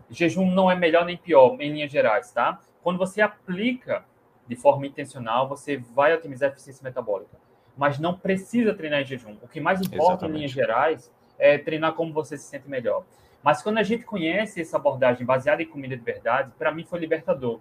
jejum 0.08 0.50
não 0.50 0.70
é 0.70 0.76
melhor 0.76 1.04
nem 1.04 1.16
pior, 1.16 1.56
em 1.60 1.72
linhas 1.72 1.90
gerais, 1.90 2.30
tá? 2.30 2.60
Quando 2.82 2.98
você 2.98 3.20
aplica 3.20 4.04
de 4.46 4.54
forma 4.54 4.86
intencional, 4.86 5.48
você 5.48 5.76
vai 5.76 6.14
otimizar 6.14 6.50
a 6.50 6.52
eficiência 6.52 6.84
metabólica. 6.84 7.36
Mas 7.76 7.98
não 7.98 8.14
precisa 8.14 8.72
treinar 8.72 9.00
em 9.00 9.04
jejum. 9.04 9.36
O 9.42 9.48
que 9.48 9.60
mais 9.60 9.80
importa 9.80 10.12
Exatamente. 10.12 10.32
em 10.32 10.36
linhas 10.36 10.52
gerais 10.52 11.12
é 11.38 11.58
treinar 11.58 11.94
como 11.94 12.12
você 12.12 12.38
se 12.38 12.44
sente 12.44 12.68
melhor. 12.68 13.04
Mas 13.42 13.62
quando 13.62 13.78
a 13.78 13.82
gente 13.82 14.04
conhece 14.04 14.60
essa 14.60 14.76
abordagem 14.76 15.26
baseada 15.26 15.62
em 15.62 15.66
comida 15.66 15.96
de 15.96 16.02
verdade, 16.02 16.52
para 16.56 16.72
mim 16.72 16.84
foi 16.84 17.00
libertador. 17.00 17.58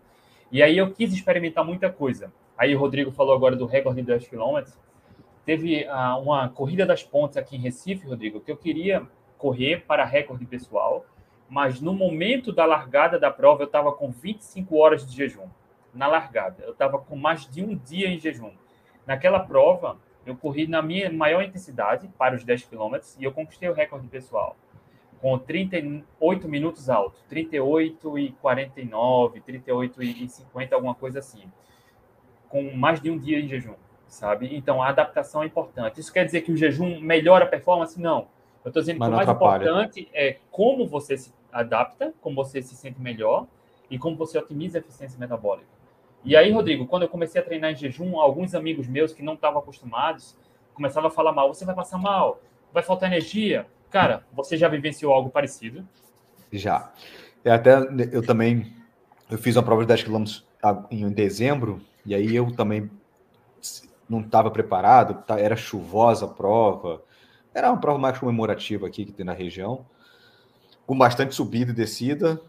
E 0.52 0.62
aí 0.62 0.78
eu 0.78 0.92
quis 0.92 1.12
experimentar 1.12 1.66
muita 1.66 1.90
coisa. 1.90 2.32
Aí 2.58 2.76
o 2.76 2.80
Rodrigo 2.80 3.12
falou 3.12 3.36
agora 3.36 3.56
do 3.56 3.66
recorde 3.66 4.02
de 4.02 4.08
10 4.08 4.28
km. 4.28 4.62
Teve 5.44 5.86
uh, 5.86 6.22
uma 6.22 6.48
corrida 6.50 6.86
das 6.86 7.04
pontes 7.04 7.36
aqui 7.36 7.56
em 7.56 7.60
Recife, 7.60 8.08
Rodrigo, 8.08 8.40
que 8.40 8.52
eu 8.52 8.56
queria 8.56 9.06
correr 9.44 9.84
para 9.86 10.06
recorde 10.06 10.46
pessoal, 10.46 11.06
mas 11.50 11.82
no 11.82 11.94
momento 11.94 12.54
da 12.54 12.66
largada 12.66 13.20
da 13.20 13.30
prova 13.30 13.64
eu 13.64 13.66
estava 13.68 13.92
com 13.92 14.10
25 14.10 14.78
horas 14.78 15.06
de 15.06 15.14
jejum. 15.14 15.50
Na 15.94 16.08
largada, 16.08 16.64
eu 16.64 16.72
estava 16.72 16.98
com 16.98 17.18
mais 17.18 17.46
de 17.46 17.62
um 17.62 17.76
dia 17.76 18.08
em 18.08 18.18
jejum. 18.18 18.54
Naquela 19.06 19.42
prova, 19.42 19.98
eu 20.26 20.34
corri 20.38 20.66
na 20.66 20.82
minha 20.82 21.12
maior 21.12 21.44
intensidade 21.44 22.08
para 22.18 22.38
os 22.38 22.46
10 22.46 22.64
quilômetros 22.64 23.18
e 23.20 23.26
eu 23.26 23.34
conquistei 23.34 23.68
o 23.68 23.74
recorde 23.74 24.08
pessoal 24.08 24.56
com 25.20 25.38
38 25.38 26.48
minutos 26.48 26.90
alto, 26.90 27.20
38 27.28 28.18
e 28.20 28.32
49, 28.42 29.42
38 29.42 30.04
e 30.04 30.30
50, 30.30 30.74
alguma 30.74 30.96
coisa 30.96 31.20
assim, 31.20 31.52
com 32.48 32.72
mais 32.72 33.02
de 33.02 33.12
um 33.12 33.18
dia 33.18 33.40
em 33.40 33.48
jejum, 33.50 33.76
sabe? 34.08 34.56
Então 34.56 34.82
a 34.82 34.88
adaptação 34.88 35.44
é 35.44 35.46
importante. 35.46 36.00
Isso 36.00 36.14
quer 36.14 36.24
dizer 36.24 36.42
que 36.42 36.52
o 36.52 36.58
jejum 36.58 37.02
melhora 37.02 37.44
a 37.44 37.48
performance? 37.48 38.00
Não. 38.00 38.33
Eu 38.64 38.70
estou 38.70 38.82
dizendo 38.82 39.00
Mas 39.00 39.10
que 39.10 39.14
o 39.14 39.18
mais 39.18 39.30
atrapalha. 39.30 39.64
importante 39.64 40.10
é 40.14 40.38
como 40.52 40.88
você 40.88 41.18
se 41.18 41.34
adapta, 41.52 42.14
como 42.22 42.36
você 42.36 42.62
se 42.62 42.76
sente 42.76 43.00
melhor 43.02 43.46
e 43.90 44.00
como 44.00 44.16
você 44.16 44.38
otimiza 44.38 44.78
a 44.78 44.80
eficiência 44.80 45.20
metabólica. 45.20 45.68
E 46.24 46.36
aí, 46.36 46.52
Rodrigo, 46.52 46.88
quando 46.88 47.04
eu 47.04 47.10
comecei 47.10 47.42
a 47.42 47.44
treinar 47.44 47.72
em 47.72 47.76
jejum, 47.76 48.20
alguns 48.20 48.56
amigos 48.56 48.88
meus 48.88 49.14
que 49.14 49.22
não 49.22 49.34
estavam 49.34 49.60
acostumados 49.60 50.38
começavam 50.74 51.10
a 51.10 51.12
falar 51.12 51.34
mal. 51.34 51.54
Você 51.54 51.66
vai 51.66 51.76
passar 51.76 51.98
mal, 51.98 52.42
vai 52.72 52.82
faltar 52.82 53.12
energia. 53.12 53.68
Cara, 53.90 54.24
você 54.32 54.58
já 54.58 54.68
vivenciou 54.68 55.14
algo 55.14 55.30
parecido? 55.30 55.88
Já. 56.52 56.92
É 57.44 57.52
até 57.52 57.76
eu 58.12 58.26
também 58.26 58.74
eu 59.30 59.38
fiz 59.38 59.56
uma 59.56 59.64
prova 59.64 59.82
de 59.82 59.88
10 59.88 60.04
km 60.04 60.24
em 60.90 61.10
dezembro 61.12 61.82
e 62.06 62.16
aí 62.16 62.36
eu 62.36 62.52
também 62.56 62.90
não 64.10 64.22
estava 64.22 64.52
preparado, 64.52 65.24
tá, 65.26 65.40
era 65.40 65.56
chuvosa 65.56 66.26
a 66.26 66.30
prova, 66.30 67.02
era 67.54 67.72
uma 67.72 67.80
prova 67.80 68.00
mais 68.00 68.18
comemorativa 68.18 68.88
aqui 68.88 69.06
que 69.06 69.12
tem 69.12 69.26
na 69.26 69.34
região, 69.34 69.86
com 70.86 70.98
bastante 70.98 71.36
subida 71.36 71.72
e 71.72 71.76
descida. 71.76 72.42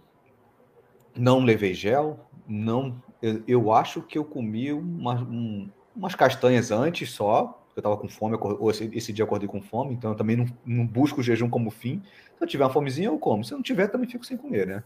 Não 1.17 1.45
levei 1.45 1.75
gel, 1.75 2.19
não. 2.47 3.03
Eu, 3.23 3.43
eu 3.47 3.73
acho 3.73 4.03
que 4.03 4.19
eu 4.19 4.25
comi 4.25 4.73
uma, 4.73 5.15
um, 5.23 5.71
umas 5.95 6.15
castanhas 6.15 6.71
antes 6.71 7.11
só, 7.11 7.65
eu 7.77 7.81
estava 7.81 7.97
com 7.97 8.09
fome, 8.09 8.39
esse, 8.71 8.91
esse, 8.93 9.13
dia 9.13 9.23
eu 9.23 9.27
acordei 9.27 9.49
com 9.49 9.61
fome, 9.61 9.95
então 9.95 10.11
eu 10.11 10.17
também 10.17 10.37
não, 10.37 10.47
não, 10.65 10.87
busco 10.87 11.21
o 11.21 11.23
jejum 11.23 11.51
como 11.51 11.71
fim. 11.71 12.03
Se 12.37 12.45
eu 12.45 12.47
tiver 12.47 12.65
uma 12.65 12.71
fomezinha, 12.71 13.09
eu 13.09 13.19
como. 13.19 13.45
Se 13.45 13.53
eu 13.53 13.59
não 13.59 13.63
tiver, 13.63 13.89
também 13.89 14.09
fico 14.09 14.25
sem 14.25 14.37
comer, 14.37 14.67
né? 14.67 14.85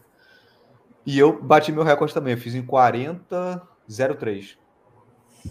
E 1.05 1.17
eu 1.17 1.41
bati 1.41 1.71
meu 1.71 1.83
recorde 1.83 2.13
também, 2.13 2.33
eu 2.33 2.39
fiz 2.39 2.55
em 2.55 2.65
40,03. 2.65 4.57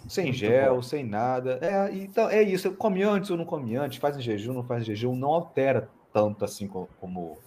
Sem 0.08 0.26
Muito 0.26 0.38
gel, 0.38 0.76
bom. 0.76 0.82
sem 0.82 1.04
nada. 1.04 1.58
É, 1.62 1.94
então, 1.94 2.28
é 2.28 2.42
isso. 2.42 2.68
Eu 2.68 2.74
comi 2.74 3.02
antes 3.02 3.30
ou 3.30 3.36
não 3.36 3.44
comi 3.44 3.76
antes, 3.76 3.98
faz 3.98 4.16
em 4.16 4.20
jejum, 4.20 4.52
não 4.52 4.64
faz 4.64 4.82
em 4.82 4.86
jejum, 4.86 5.14
não 5.14 5.32
altera 5.32 5.88
tanto 6.12 6.44
assim 6.44 6.66
como, 6.66 6.88
como 7.00 7.38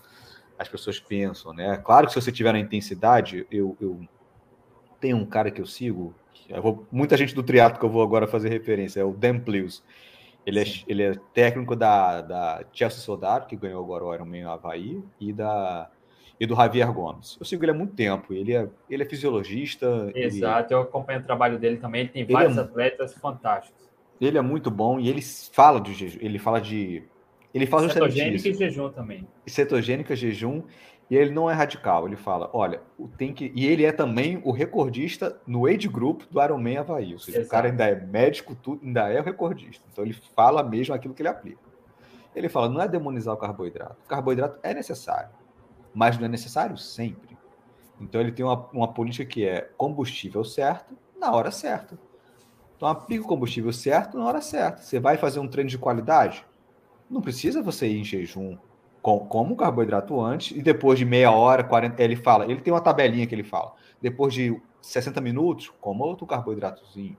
as 0.58 0.68
pessoas 0.68 1.00
pensam, 1.00 1.54
né? 1.54 1.78
Claro 1.84 2.08
que 2.08 2.14
se 2.14 2.22
você 2.22 2.32
tiver 2.32 2.52
na 2.54 2.60
intensidade, 2.60 3.48
eu, 3.52 3.76
eu 3.82 4.00
tenho 5.00 5.18
um 5.18 5.26
cara 5.26 5.50
que 5.50 5.60
eu 5.60 5.66
sigo, 5.66 6.14
eu 6.48 6.62
vou, 6.62 6.86
muita 6.92 7.18
gente 7.18 7.34
do 7.34 7.42
triatlo 7.42 7.80
que 7.80 7.86
eu 7.86 7.90
vou 7.90 8.04
agora 8.04 8.28
fazer 8.28 8.50
referência, 8.50 9.00
é 9.00 9.04
o 9.04 9.12
Dan 9.12 9.40
Plews. 9.40 9.84
Ele 10.46 10.60
é, 10.60 10.66
ele 10.88 11.04
é 11.04 11.16
técnico 11.34 11.76
da, 11.76 12.22
da 12.22 12.66
Chelsea 12.74 13.00
Soldado, 13.00 13.46
que 13.46 13.56
ganhou 13.56 13.84
agora 13.84 14.06
o 14.06 14.14
Ironman 14.14 14.46
Havaí, 14.46 15.04
e 15.20 15.32
da 15.32 15.90
e 16.42 16.46
do 16.48 16.56
Javier 16.56 16.92
Gomes. 16.92 17.38
Eu 17.40 17.46
sigo 17.46 17.64
ele 17.64 17.72
há 17.72 17.74
muito 17.76 17.94
tempo. 17.94 18.34
Ele 18.34 18.56
é, 18.56 18.68
ele 18.90 19.04
é 19.04 19.06
fisiologista. 19.06 20.12
Exato, 20.16 20.74
ele... 20.74 20.80
eu 20.80 20.82
acompanho 20.82 21.20
o 21.20 21.24
trabalho 21.24 21.60
dele 21.60 21.78
também. 21.78 22.02
Ele 22.02 22.10
tem 22.10 22.24
ele 22.24 22.34
vários 22.34 22.58
é... 22.58 22.62
atletas 22.62 23.14
fantásticos. 23.14 23.88
Ele 24.20 24.40
é 24.40 24.42
muito 24.42 24.72
bom 24.72 25.00
e 25.00 25.08
ele 25.08 25.22
fala 25.22 25.80
de 25.80 25.94
jejum. 25.94 26.18
Ele 26.20 26.40
fala 26.40 26.60
de. 26.60 27.04
Ele 27.54 27.68
fala 27.68 27.88
Cetogênica 27.88 28.50
e 28.50 28.54
jejum 28.56 28.90
também. 28.90 29.28
Cetogênica, 29.46 30.16
jejum. 30.16 30.64
E 31.12 31.16
ele 31.16 31.30
não 31.30 31.48
é 31.48 31.54
radical. 31.54 32.08
Ele 32.08 32.16
fala: 32.16 32.50
olha, 32.54 32.82
tem 33.20 33.32
que. 33.32 33.52
E 33.56 33.68
ele 33.68 33.86
é 33.86 33.92
também 33.92 34.42
o 34.44 34.52
recordista 34.52 35.40
no 35.46 35.68
age 35.68 35.88
group 35.88 36.24
do 36.32 36.42
Ironman 36.42 36.78
Havaí. 36.78 37.14
Ou 37.14 37.20
seja, 37.20 37.38
Exato. 37.38 37.48
o 37.48 37.52
cara 37.52 37.68
ainda 37.68 37.86
é 37.86 37.94
médico, 38.04 38.56
tudo, 38.56 38.84
ainda 38.84 39.10
é 39.10 39.22
o 39.22 39.24
recordista. 39.24 39.86
Então 39.92 40.04
ele 40.04 40.16
fala 40.36 40.64
mesmo 40.64 40.96
aquilo 40.96 41.14
que 41.14 41.22
ele 41.22 41.30
aplica. 41.30 41.62
Ele 42.36 42.50
fala: 42.50 42.68
não 42.68 42.82
é 42.82 42.88
demonizar 42.88 43.32
o 43.32 43.38
carboidrato. 43.38 43.98
O 44.06 44.08
carboidrato 44.08 44.58
é 44.64 44.74
necessário 44.74 45.30
mas 45.94 46.18
não 46.18 46.26
é 46.26 46.30
necessário 46.30 46.78
sempre. 46.78 47.38
Então 48.00 48.20
ele 48.20 48.32
tem 48.32 48.44
uma, 48.44 48.68
uma 48.74 48.88
política 48.88 49.26
que 49.26 49.46
é 49.46 49.70
combustível 49.78 50.44
certo 50.44 50.96
na 51.20 51.32
hora 51.32 51.52
certa. 51.52 51.98
Então 52.76 52.90
aplica 52.90 53.24
o 53.24 53.28
combustível 53.28 53.72
certo 53.72 54.18
na 54.18 54.26
hora 54.26 54.42
certa. 54.42 54.82
Você 54.82 55.00
vai 55.00 55.18
fazer 55.18 55.40
um 55.40 55.48
treino 55.48 55.70
de 55.70 55.78
qualidade? 55.78 56.44
Não 57.10 57.22
precisa 57.22 57.62
você 57.62 57.88
ir 57.88 58.00
em 58.00 58.04
jejum. 58.04 58.58
Com, 59.02 59.20
como 59.20 59.56
carboidrato 59.56 60.20
antes 60.22 60.56
e 60.56 60.62
depois 60.62 60.98
de 60.98 61.06
meia 61.06 61.32
hora, 61.32 61.64
40, 61.64 62.02
ele 62.04 62.16
fala, 62.16 62.46
ele 62.46 62.62
tem 62.62 62.72
uma 62.72 62.82
tabelinha 62.82 63.26
que 63.26 63.34
ele 63.34 63.44
fala. 63.44 63.74
Depois 64.00 64.34
de 64.34 64.60
60 64.82 65.20
minutos, 65.22 65.72
coma 65.82 66.06
outro 66.06 66.26
carboidratozinho. 66.26 67.18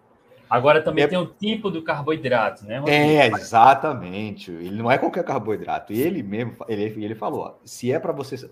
Agora 0.53 0.83
também 0.83 1.05
é... 1.05 1.07
tem 1.09 1.17
o 1.17 1.25
tipo 1.25 1.71
do 1.71 1.83
carboidrato, 1.83 2.67
né? 2.67 2.77
Rodrigo? 2.77 2.99
É, 2.99 3.27
exatamente. 3.27 4.51
Ele 4.51 4.77
não 4.77 4.93
é 4.93 4.99
qualquer 4.99 5.25
carboidrato. 5.25 5.95
Ele 5.95 6.23
mesmo, 6.23 6.55
ele, 6.69 6.83
ele 7.03 7.15
falou, 7.15 7.41
ó, 7.41 7.55
se 7.65 7.91
é 7.91 7.99
para 7.99 8.13
você 8.13 8.51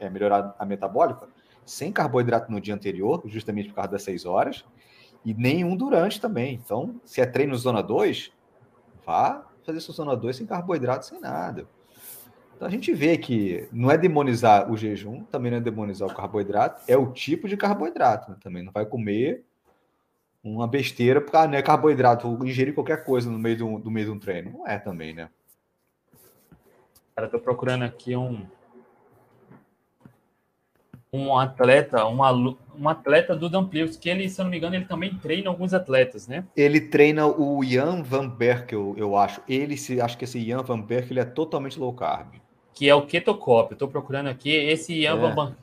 é, 0.00 0.10
melhorar 0.10 0.52
a 0.58 0.66
metabólica, 0.66 1.28
sem 1.64 1.92
carboidrato 1.92 2.50
no 2.50 2.60
dia 2.60 2.74
anterior, 2.74 3.22
justamente 3.26 3.68
por 3.68 3.76
causa 3.76 3.92
das 3.92 4.02
6 4.02 4.26
horas, 4.26 4.64
e 5.24 5.32
nenhum 5.32 5.76
durante 5.76 6.20
também. 6.20 6.54
Então, 6.54 7.00
se 7.04 7.20
é 7.20 7.26
treino 7.26 7.54
zona 7.54 7.84
2, 7.84 8.32
vá 9.06 9.46
fazer 9.64 9.78
sua 9.78 9.94
zona 9.94 10.16
2 10.16 10.34
sem 10.34 10.44
carboidrato, 10.44 11.06
sem 11.06 11.20
nada. 11.20 11.68
Então 12.56 12.66
a 12.66 12.70
gente 12.70 12.92
vê 12.92 13.16
que 13.16 13.68
não 13.70 13.92
é 13.92 13.96
demonizar 13.96 14.68
o 14.68 14.76
jejum, 14.76 15.22
também 15.22 15.52
não 15.52 15.58
é 15.58 15.60
demonizar 15.60 16.08
o 16.08 16.14
carboidrato, 16.14 16.82
é 16.88 16.96
o 16.96 17.12
tipo 17.12 17.46
de 17.46 17.56
carboidrato. 17.56 18.32
Né? 18.32 18.36
Também 18.42 18.64
não 18.64 18.72
vai 18.72 18.84
comer 18.84 19.44
uma 20.42 20.66
besteira, 20.66 21.20
porque 21.20 21.36
ah, 21.36 21.46
não 21.46 21.54
é 21.54 21.62
carboidrato, 21.62 22.26
ingerir 22.44 22.74
qualquer 22.74 23.04
coisa 23.04 23.30
no 23.30 23.38
meio 23.38 23.56
do, 23.58 23.78
do 23.78 23.90
meio 23.90 24.06
de 24.06 24.12
um 24.12 24.18
treino. 24.18 24.52
Não 24.58 24.66
é 24.66 24.78
também, 24.78 25.14
né? 25.14 25.28
Cara, 27.14 27.28
tô 27.28 27.38
procurando 27.38 27.82
aqui 27.84 28.16
um 28.16 28.46
um 31.14 31.36
atleta, 31.36 32.06
uma, 32.06 32.32
um 32.32 32.88
atleta 32.88 33.36
do 33.36 33.50
Damplius, 33.50 33.98
que 33.98 34.08
ele, 34.08 34.30
se 34.30 34.40
eu 34.40 34.44
não 34.44 34.50
me 34.50 34.56
engano, 34.56 34.76
ele 34.76 34.86
também 34.86 35.14
treina 35.18 35.50
alguns 35.50 35.74
atletas, 35.74 36.26
né? 36.26 36.42
Ele 36.56 36.80
treina 36.80 37.26
o 37.26 37.62
Ian 37.62 38.02
Van 38.02 38.26
Berk, 38.26 38.72
eu, 38.72 39.14
acho. 39.14 39.42
Ele, 39.46 39.76
se, 39.76 40.00
acho 40.00 40.16
que 40.16 40.24
esse 40.24 40.38
Ian 40.38 40.62
Van 40.62 40.80
Berk, 40.80 41.12
ele 41.12 41.20
é 41.20 41.24
totalmente 41.24 41.78
low 41.78 41.92
carb. 41.92 42.36
Que 42.72 42.88
é 42.88 42.94
o 42.94 43.04
Ketocop. 43.04 43.72
Eu 43.72 43.76
tô 43.76 43.88
procurando 43.88 44.28
aqui. 44.28 44.50
Esse 44.50 44.94
Ian 44.94 45.18
é. 45.18 45.20
Van 45.20 45.34
Berk, 45.34 45.56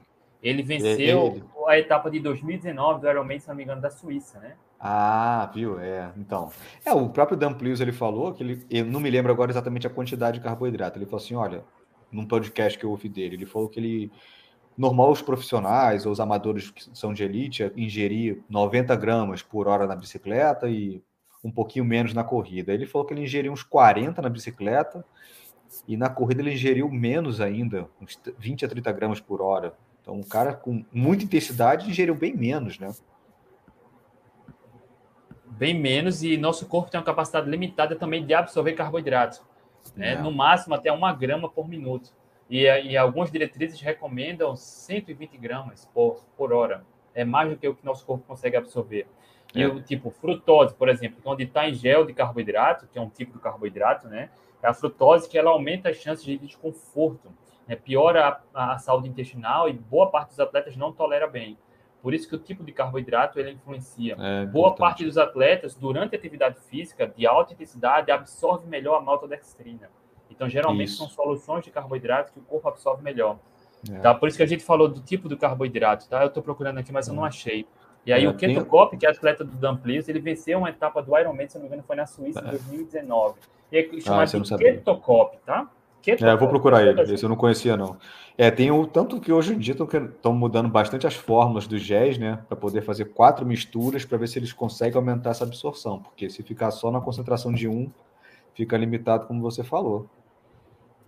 ele 0.43 0.61
venceu 0.61 1.27
ele... 1.27 1.43
a 1.67 1.79
etapa 1.79 2.11
de 2.11 2.19
2019 2.19 3.01
do 3.01 3.09
Ironman, 3.09 3.39
se 3.39 3.47
não 3.47 3.55
me 3.55 3.63
engano, 3.63 3.81
da 3.81 3.89
Suíça, 3.89 4.39
né? 4.39 4.53
Ah, 4.79 5.51
viu? 5.53 5.79
É, 5.79 6.11
então. 6.15 6.51
É, 6.85 6.93
o 6.93 7.09
próprio 7.09 7.37
Dan 7.37 7.53
Plius, 7.53 7.81
ele 7.81 7.91
falou 7.91 8.33
que 8.33 8.41
ele, 8.41 8.65
eu 8.69 8.85
não 8.85 8.99
me 8.99 9.09
lembro 9.09 9.31
agora 9.31 9.51
exatamente 9.51 9.85
a 9.85 9.89
quantidade 9.89 10.37
de 10.37 10.43
carboidrato. 10.43 10.97
Ele 10.97 11.05
falou 11.05 11.21
assim, 11.23 11.35
olha, 11.35 11.63
num 12.11 12.25
podcast 12.25 12.79
que 12.79 12.85
eu 12.85 12.91
ouvi 12.91 13.09
dele, 13.09 13.35
ele 13.35 13.45
falou 13.45 13.67
que 13.67 13.79
ele 13.79 14.11
normal 14.77 15.11
os 15.11 15.21
profissionais 15.21 16.05
ou 16.05 16.11
os 16.13 16.21
amadores 16.21 16.71
que 16.71 16.97
são 16.97 17.13
de 17.13 17.21
elite 17.21 17.69
ingerir 17.75 18.41
90 18.49 18.95
gramas 18.95 19.41
por 19.41 19.67
hora 19.67 19.85
na 19.85 19.93
bicicleta 19.93 20.69
e 20.69 21.03
um 21.43 21.51
pouquinho 21.51 21.83
menos 21.83 22.13
na 22.13 22.23
corrida. 22.23 22.73
Ele 22.73 22.85
falou 22.85 23.05
que 23.05 23.13
ele 23.13 23.23
ingeriu 23.23 23.51
uns 23.51 23.61
40 23.61 24.21
na 24.21 24.29
bicicleta 24.29 25.03
e 25.85 25.97
na 25.97 26.09
corrida 26.09 26.41
ele 26.41 26.53
ingeriu 26.53 26.89
menos 26.89 27.41
ainda, 27.41 27.89
uns 28.01 28.17
20 28.37 28.65
a 28.65 28.69
30 28.69 28.91
gramas 28.93 29.19
por 29.19 29.41
hora. 29.41 29.73
Então, 30.01 30.13
um 30.13 30.23
cara 30.23 30.53
com 30.53 30.83
muita 30.93 31.25
intensidade 31.25 31.89
ingeriu 31.89 32.15
bem 32.15 32.33
menos, 32.35 32.79
né? 32.79 32.93
Bem 35.59 35.73
menos 35.73 36.23
e 36.23 36.37
nosso 36.37 36.65
corpo 36.65 36.89
tem 36.89 36.97
uma 36.97 37.05
capacidade 37.05 37.49
limitada 37.49 37.93
também 37.93 38.25
de 38.25 38.33
absorver 38.33 38.71
carboidratos, 38.73 39.41
né? 39.93 40.15
no 40.15 40.31
máximo 40.31 40.73
até 40.73 40.89
uma 40.89 41.11
grama 41.13 41.49
por 41.49 41.67
minuto. 41.67 42.13
E, 42.49 42.63
e 42.63 42.95
algumas 42.95 43.29
diretrizes 43.29 43.79
recomendam 43.81 44.55
120 44.55 45.37
gramas 45.37 45.85
por, 45.93 46.23
por 46.37 46.53
hora. 46.53 46.85
É 47.13 47.25
mais 47.25 47.49
do 47.49 47.57
que 47.57 47.67
o 47.67 47.75
que 47.75 47.85
nosso 47.85 48.05
corpo 48.05 48.23
consegue 48.25 48.55
absorver. 48.55 49.05
E 49.53 49.61
é. 49.61 49.67
o 49.67 49.81
tipo 49.81 50.09
frutose, 50.09 50.73
por 50.73 50.87
exemplo, 50.87 51.19
é 51.23 51.29
onde 51.29 51.43
está 51.43 51.67
em 51.67 51.73
gel 51.73 52.05
de 52.05 52.13
carboidrato, 52.13 52.87
que 52.87 52.97
é 52.97 53.01
um 53.01 53.09
tipo 53.09 53.33
de 53.33 53.39
carboidrato, 53.39 54.07
né? 54.07 54.29
É 54.63 54.67
a 54.67 54.73
frutose 54.73 55.27
que 55.27 55.37
ela 55.37 55.51
aumenta 55.51 55.89
as 55.89 55.97
chances 55.97 56.23
de 56.23 56.37
desconforto, 56.37 57.29
né? 57.67 57.75
piora 57.75 58.41
a, 58.53 58.73
a 58.73 58.77
saúde 58.77 59.09
intestinal 59.09 59.67
e 59.67 59.73
boa 59.73 60.09
parte 60.09 60.29
dos 60.29 60.39
atletas 60.39 60.77
não 60.77 60.93
tolera 60.93 61.27
bem. 61.27 61.57
Por 62.01 62.13
isso 62.13 62.27
que 62.29 62.35
o 62.35 62.39
tipo 62.39 62.63
de 62.63 62.71
carboidrato 62.71 63.39
ele 63.39 63.51
influencia. 63.51 64.15
É 64.17 64.45
Boa 64.45 64.73
parte 64.73 65.03
dos 65.03 65.17
atletas, 65.17 65.75
durante 65.75 66.15
a 66.15 66.17
atividade 66.17 66.57
física 66.69 67.05
de 67.05 67.27
alta 67.27 67.53
intensidade, 67.53 68.11
absorve 68.11 68.67
melhor 68.67 68.97
a 68.97 69.01
maltodextrina. 69.01 69.89
Então, 70.29 70.47
geralmente, 70.47 70.89
isso. 70.89 70.97
são 70.97 71.09
soluções 71.09 71.65
de 71.65 71.71
carboidrato 71.71 72.31
que 72.31 72.39
o 72.39 72.43
corpo 72.43 72.69
absorve 72.69 73.03
melhor. 73.03 73.37
É. 73.91 73.99
Tá? 73.99 74.13
Por 74.15 74.29
isso 74.29 74.37
que 74.37 74.43
a 74.43 74.47
gente 74.47 74.63
falou 74.63 74.87
do 74.87 75.01
tipo 75.01 75.27
do 75.27 75.37
carboidrato. 75.37 76.07
Tá? 76.07 76.21
Eu 76.21 76.27
estou 76.27 76.41
procurando 76.41 76.77
aqui, 76.77 76.91
mas 76.91 77.07
eu 77.07 77.13
não 77.13 77.25
é. 77.25 77.29
achei. 77.29 77.67
E 78.05 78.13
aí, 78.13 78.23
é, 78.23 78.29
o 78.29 78.33
Keto 78.33 78.65
Cop, 78.65 78.95
que 78.95 79.05
é 79.05 79.09
atleta 79.09 79.43
do 79.43 79.55
Dumplies, 79.57 80.07
ele 80.07 80.19
venceu 80.19 80.59
uma 80.59 80.69
etapa 80.69 81.01
do 81.01 81.17
Ironman, 81.17 81.49
se 81.49 81.55
não 81.55 81.63
me 81.63 81.67
engano, 81.67 81.83
foi 81.83 81.95
na 81.97 82.05
Suíça 82.05 82.39
em 82.39 82.49
2019. 82.49 83.39
E 83.71 83.77
é 83.77 84.01
chamado 84.01 84.29
ah, 84.33 84.39
de 84.39 84.57
Keto 84.57 84.97
Cop, 84.97 85.37
tá? 85.45 85.69
É, 86.07 86.31
eu 86.31 86.37
vou 86.37 86.47
procurar 86.47 86.85
ele, 86.85 87.01
esse 87.01 87.23
eu 87.23 87.29
não 87.29 87.35
conhecia, 87.35 87.75
não. 87.75 87.97
É, 88.37 88.49
tem 88.49 88.71
o 88.71 88.87
tanto 88.87 89.19
que 89.19 89.33
hoje 89.33 89.53
em 89.53 89.57
dia 89.57 89.75
estão 89.75 90.33
mudando 90.33 90.69
bastante 90.69 91.05
as 91.05 91.13
fórmulas 91.13 91.67
dos 91.67 91.81
géis, 91.81 92.17
né? 92.17 92.39
Para 92.47 92.55
poder 92.55 92.81
fazer 92.81 93.05
quatro 93.05 93.45
misturas 93.45 94.05
para 94.05 94.17
ver 94.17 94.27
se 94.27 94.39
eles 94.39 94.53
conseguem 94.53 94.95
aumentar 94.95 95.31
essa 95.31 95.43
absorção. 95.43 95.99
Porque 96.01 96.29
se 96.29 96.41
ficar 96.41 96.71
só 96.71 96.89
na 96.89 97.01
concentração 97.01 97.51
de 97.51 97.67
um, 97.67 97.91
fica 98.53 98.77
limitado, 98.77 99.27
como 99.27 99.41
você 99.41 99.61
falou. 99.61 100.07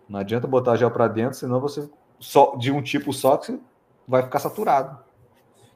Não 0.09 0.19
adianta 0.19 0.45
botar 0.45 0.75
gel 0.75 0.91
para 0.91 1.07
dentro, 1.07 1.37
senão 1.37 1.61
você 1.61 1.89
só 2.19 2.57
de 2.57 2.69
um 2.69 2.81
tipo 2.81 3.13
só 3.13 3.37
que 3.37 3.57
vai 4.05 4.23
ficar 4.23 4.39
saturado. 4.39 4.99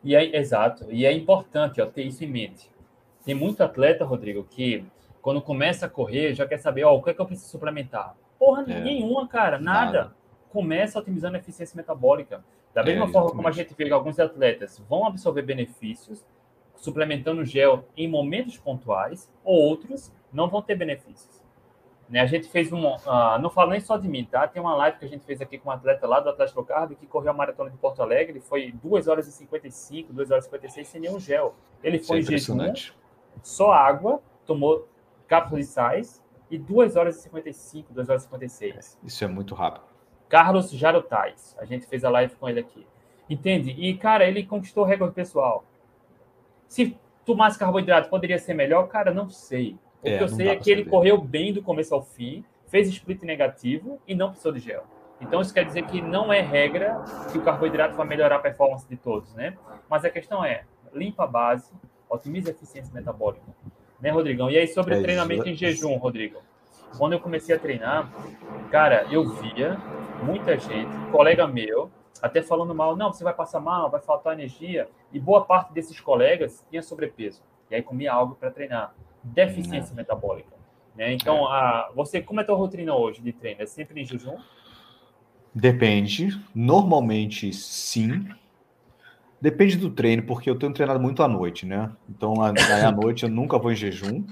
E 0.03 0.13
é 0.13 0.37
exato. 0.37 0.85
E 0.89 1.05
é 1.05 1.13
importante 1.13 1.81
ó, 1.81 1.85
ter 1.85 2.03
isso 2.03 2.21
em 2.23 2.27
mente. 2.27 2.69
Tem 3.23 3.33
muito 3.33 3.63
atleta, 3.63 4.03
Rodrigo, 4.03 4.43
que 4.43 4.85
quando 5.21 5.41
começa 5.41 5.85
a 5.85 5.89
correr 5.89 6.35
já 6.35 6.45
quer 6.45 6.57
saber, 6.57 6.83
ó, 6.83 6.93
o 6.95 7.01
que 7.01 7.11
é 7.11 7.13
que 7.13 7.21
eu 7.21 7.25
preciso 7.25 7.49
suplementar? 7.49 8.13
Porra 8.39 8.63
é. 8.63 8.81
nenhuma, 8.81 9.27
cara, 9.27 9.59
nada. 9.59 9.85
nada. 9.85 10.15
Começa 10.49 10.99
otimizando 10.99 11.35
a 11.35 11.39
eficiência 11.39 11.75
metabólica. 11.75 12.43
Da 12.73 12.83
mesma 12.83 13.05
é, 13.05 13.07
forma 13.09 13.31
como 13.31 13.47
a 13.47 13.51
gente 13.51 13.73
vê 13.73 13.85
que 13.85 13.93
alguns 13.93 14.19
atletas 14.19 14.81
vão 14.89 15.05
absorver 15.05 15.41
benefícios 15.41 16.25
suplementando 16.75 17.43
gel 17.45 17.85
em 17.95 18.07
momentos 18.07 18.57
pontuais, 18.57 19.31
outros 19.43 20.11
não 20.31 20.49
vão 20.49 20.61
ter 20.61 20.75
benefícios. 20.75 21.43
Né? 22.09 22.19
A 22.19 22.25
gente 22.25 22.47
fez 22.49 22.71
um. 22.71 22.85
Uh, 22.85 23.39
não 23.41 23.49
falo 23.49 23.71
nem 23.71 23.79
só 23.79 23.97
de 23.97 24.07
mim, 24.07 24.25
tá? 24.25 24.47
Tem 24.47 24.61
uma 24.61 24.75
live 24.75 24.99
que 24.99 25.05
a 25.05 25.07
gente 25.07 25.25
fez 25.25 25.41
aqui 25.41 25.57
com 25.57 25.69
um 25.69 25.71
atleta 25.71 26.05
lá 26.05 26.19
do 26.19 26.29
Atlético 26.29 26.63
Carb 26.63 26.91
que 26.95 27.07
correu 27.07 27.31
a 27.31 27.33
maratona 27.33 27.71
de 27.71 27.77
Porto 27.77 28.01
Alegre. 28.01 28.39
Foi 28.39 28.71
2 28.83 29.07
horas 29.07 29.27
e 29.27 29.31
55, 29.31 30.13
2 30.13 30.31
horas 30.31 30.43
e 30.43 30.47
56 30.47 30.87
sem 30.87 31.01
nenhum 31.01 31.19
gel. 31.19 31.55
Ele 31.83 31.97
foi 31.97 32.19
Isso 32.19 32.31
é 32.31 32.37
jejum, 32.37 32.91
só 33.41 33.71
água, 33.71 34.21
tomou 34.45 34.87
cápsulas 35.27 35.65
de 35.65 35.71
sais 35.71 36.23
e 36.49 36.57
2 36.57 36.95
horas 36.95 37.17
e 37.17 37.21
55, 37.23 37.93
2 37.93 38.09
horas 38.09 38.21
e 38.21 38.25
56. 38.25 38.99
Isso 39.03 39.23
é 39.23 39.27
muito 39.27 39.55
rápido. 39.55 39.83
Carlos 40.29 40.71
Jarotais, 40.71 41.55
a 41.59 41.65
gente 41.65 41.85
fez 41.85 42.03
a 42.03 42.09
live 42.09 42.35
com 42.35 42.49
ele 42.49 42.59
aqui. 42.59 42.85
Entende? 43.29 43.71
E, 43.71 43.97
cara, 43.97 44.27
ele 44.27 44.45
conquistou 44.45 44.83
o 44.83 44.87
recorde 44.87 45.13
pessoal. 45.13 45.63
Se 46.67 46.97
tomasse 47.25 47.57
carboidrato, 47.57 48.09
poderia 48.09 48.37
ser 48.37 48.53
melhor? 48.53 48.87
Cara, 48.87 49.13
não 49.13 49.29
sei. 49.29 49.77
O 50.03 50.07
é, 50.07 50.17
que 50.17 50.23
eu 50.23 50.27
sei 50.27 50.49
é 50.49 50.55
que 50.55 50.69
ele 50.69 50.85
correu 50.85 51.17
bem 51.17 51.51
do 51.51 51.63
começo 51.63 51.93
ao 51.93 52.03
fim, 52.03 52.45
fez 52.67 52.87
split 52.89 53.21
negativo 53.23 53.99
e 54.07 54.13
não 54.13 54.29
precisou 54.29 54.51
de 54.51 54.59
gel. 54.59 54.83
Então, 55.19 55.41
isso 55.41 55.53
quer 55.53 55.65
dizer 55.65 55.83
que 55.83 56.01
não 56.01 56.31
é 56.31 56.41
regra 56.41 57.01
que 57.31 57.37
o 57.37 57.41
carboidrato 57.41 57.95
vai 57.95 58.05
melhorar 58.05 58.35
a 58.35 58.39
performance 58.39 58.87
de 58.87 58.97
todos, 58.97 59.33
né? 59.33 59.57
Mas 59.89 60.03
a 60.03 60.09
questão 60.09 60.43
é, 60.43 60.65
limpa 60.93 61.23
a 61.23 61.27
base, 61.27 61.71
otimiza 62.09 62.49
a 62.49 62.51
eficiência 62.51 62.93
metabólica. 62.93 63.45
Né, 64.05 64.11
Rodrigão? 64.11 64.51
E 64.51 64.57
aí, 64.59 64.67
sobre 64.67 64.93
é 64.93 65.01
treinamento 65.01 65.49
em 65.49 65.55
jejum, 65.55 65.95
Rodrigo. 65.97 66.37
Quando 66.95 67.13
eu 67.13 67.19
comecei 67.19 67.55
a 67.55 67.57
treinar, 67.57 68.07
cara, 68.69 69.07
eu 69.09 69.27
via 69.33 69.79
muita 70.21 70.59
gente, 70.59 70.87
colega 71.11 71.47
meu, 71.47 71.89
até 72.21 72.43
falando 72.43 72.75
mal, 72.75 72.95
não, 72.95 73.11
você 73.11 73.23
vai 73.23 73.33
passar 73.33 73.59
mal, 73.59 73.89
vai 73.89 73.99
faltar 73.99 74.33
energia. 74.33 74.87
E 75.11 75.19
boa 75.19 75.43
parte 75.43 75.73
desses 75.73 75.99
colegas 75.99 76.63
tinha 76.69 76.83
sobrepeso. 76.83 77.41
E 77.71 77.73
aí 77.73 77.81
comia 77.81 78.13
algo 78.13 78.35
para 78.35 78.51
treinar. 78.51 78.93
Deficiência 79.23 79.89
não. 79.89 79.95
metabólica. 79.95 80.53
Né? 80.95 81.11
Então, 81.13 81.37
é. 81.51 81.55
a, 81.55 81.89
você, 81.95 82.21
como 82.21 82.39
é 82.39 82.43
a 82.43 82.45
tua 82.45 82.55
rotina 82.55 82.95
hoje 82.95 83.23
de 83.23 83.33
treino? 83.33 83.63
É 83.63 83.65
sempre 83.65 83.99
em 83.99 84.05
jejum? 84.05 84.37
Depende. 85.51 86.29
Normalmente, 86.53 87.51
sim. 87.51 88.23
Depende 89.41 89.77
do 89.77 89.89
treino, 89.89 90.23
porque 90.23 90.49
eu 90.49 90.57
tenho 90.57 90.73
treinado 90.73 90.99
muito 90.99 91.21
à 91.21 91.27
noite, 91.27 91.65
né? 91.65 91.91
Então, 92.09 92.41
à 92.41 92.91
noite 92.91 93.23
eu 93.23 93.29
nunca 93.29 93.57
vou 93.57 93.71
em 93.71 93.75
jejum. 93.75 94.23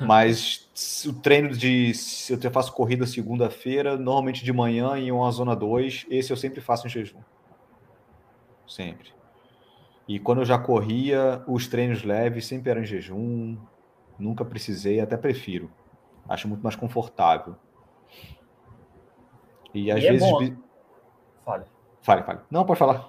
Mas 0.00 0.68
o 1.06 1.12
treino 1.12 1.50
de. 1.50 1.92
Se 1.94 2.32
eu 2.32 2.50
faço 2.50 2.72
corrida 2.72 3.06
segunda-feira, 3.06 3.96
normalmente 3.96 4.44
de 4.44 4.52
manhã 4.52 4.96
em 4.96 5.12
uma 5.12 5.30
zona 5.30 5.54
2, 5.54 6.06
esse 6.08 6.32
eu 6.32 6.36
sempre 6.36 6.60
faço 6.60 6.86
em 6.86 6.90
jejum. 6.90 7.20
Sempre. 8.66 9.12
E 10.08 10.18
quando 10.18 10.38
eu 10.38 10.44
já 10.44 10.58
corria, 10.58 11.42
os 11.46 11.66
treinos 11.66 12.02
leves 12.04 12.46
sempre 12.46 12.70
eram 12.70 12.82
em 12.82 12.86
jejum. 12.86 13.56
Nunca 14.18 14.44
precisei, 14.44 15.00
até 15.00 15.16
prefiro. 15.16 15.70
Acho 16.28 16.48
muito 16.48 16.62
mais 16.62 16.74
confortável. 16.74 17.56
E 19.74 19.90
às 19.90 20.02
e 20.02 20.06
é 20.06 20.12
vezes. 20.12 20.28
É 20.28 20.56
Fale. 21.44 21.64
Fale, 22.02 22.22
fale. 22.22 22.40
Não, 22.50 22.64
pode 22.64 22.78
falar. 22.78 23.08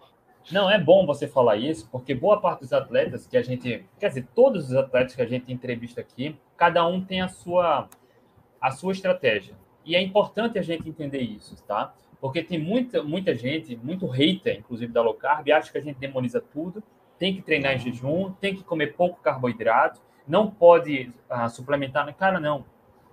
Não, 0.50 0.70
é 0.72 0.80
bom 0.80 1.06
você 1.06 1.28
falar 1.28 1.58
isso, 1.58 1.90
porque 1.92 2.16
boa 2.16 2.40
parte 2.40 2.62
dos 2.62 2.72
atletas 2.72 3.28
que 3.28 3.36
a 3.36 3.42
gente, 3.42 3.86
quer 4.00 4.08
dizer, 4.08 4.28
todos 4.34 4.70
os 4.70 4.76
atletas 4.76 5.14
que 5.14 5.22
a 5.22 5.26
gente 5.26 5.52
entrevista 5.52 6.00
aqui, 6.00 6.38
cada 6.56 6.86
um 6.88 7.04
tem 7.04 7.22
a 7.22 7.28
sua 7.28 7.90
a 8.60 8.72
sua 8.72 8.92
estratégia. 8.92 9.56
E 9.86 9.96
é 9.96 10.02
importante 10.02 10.58
a 10.58 10.62
gente 10.62 10.88
entender 10.88 11.22
isso, 11.22 11.56
tá? 11.66 11.94
Porque 12.20 12.42
tem 12.42 12.58
muita 12.58 13.04
muita 13.04 13.36
gente, 13.36 13.76
muito 13.76 14.08
hater, 14.08 14.58
inclusive 14.58 14.92
da 14.92 15.02
low 15.02 15.14
carb, 15.14 15.50
acha 15.52 15.72
que 15.72 15.78
a 15.78 15.82
gente 15.82 16.00
demoniza 16.00 16.40
tudo, 16.40 16.82
tem 17.20 17.36
que 17.36 17.42
treinar 17.42 17.76
em 17.76 17.80
jejum, 17.80 18.32
tem 18.40 18.56
que 18.56 18.64
comer 18.64 18.96
pouco 18.96 19.22
carboidrato, 19.22 20.02
não 20.26 20.50
pode 20.50 21.12
uh, 21.30 21.50
suplementar, 21.50 22.12
cara, 22.16 22.40
não. 22.40 22.66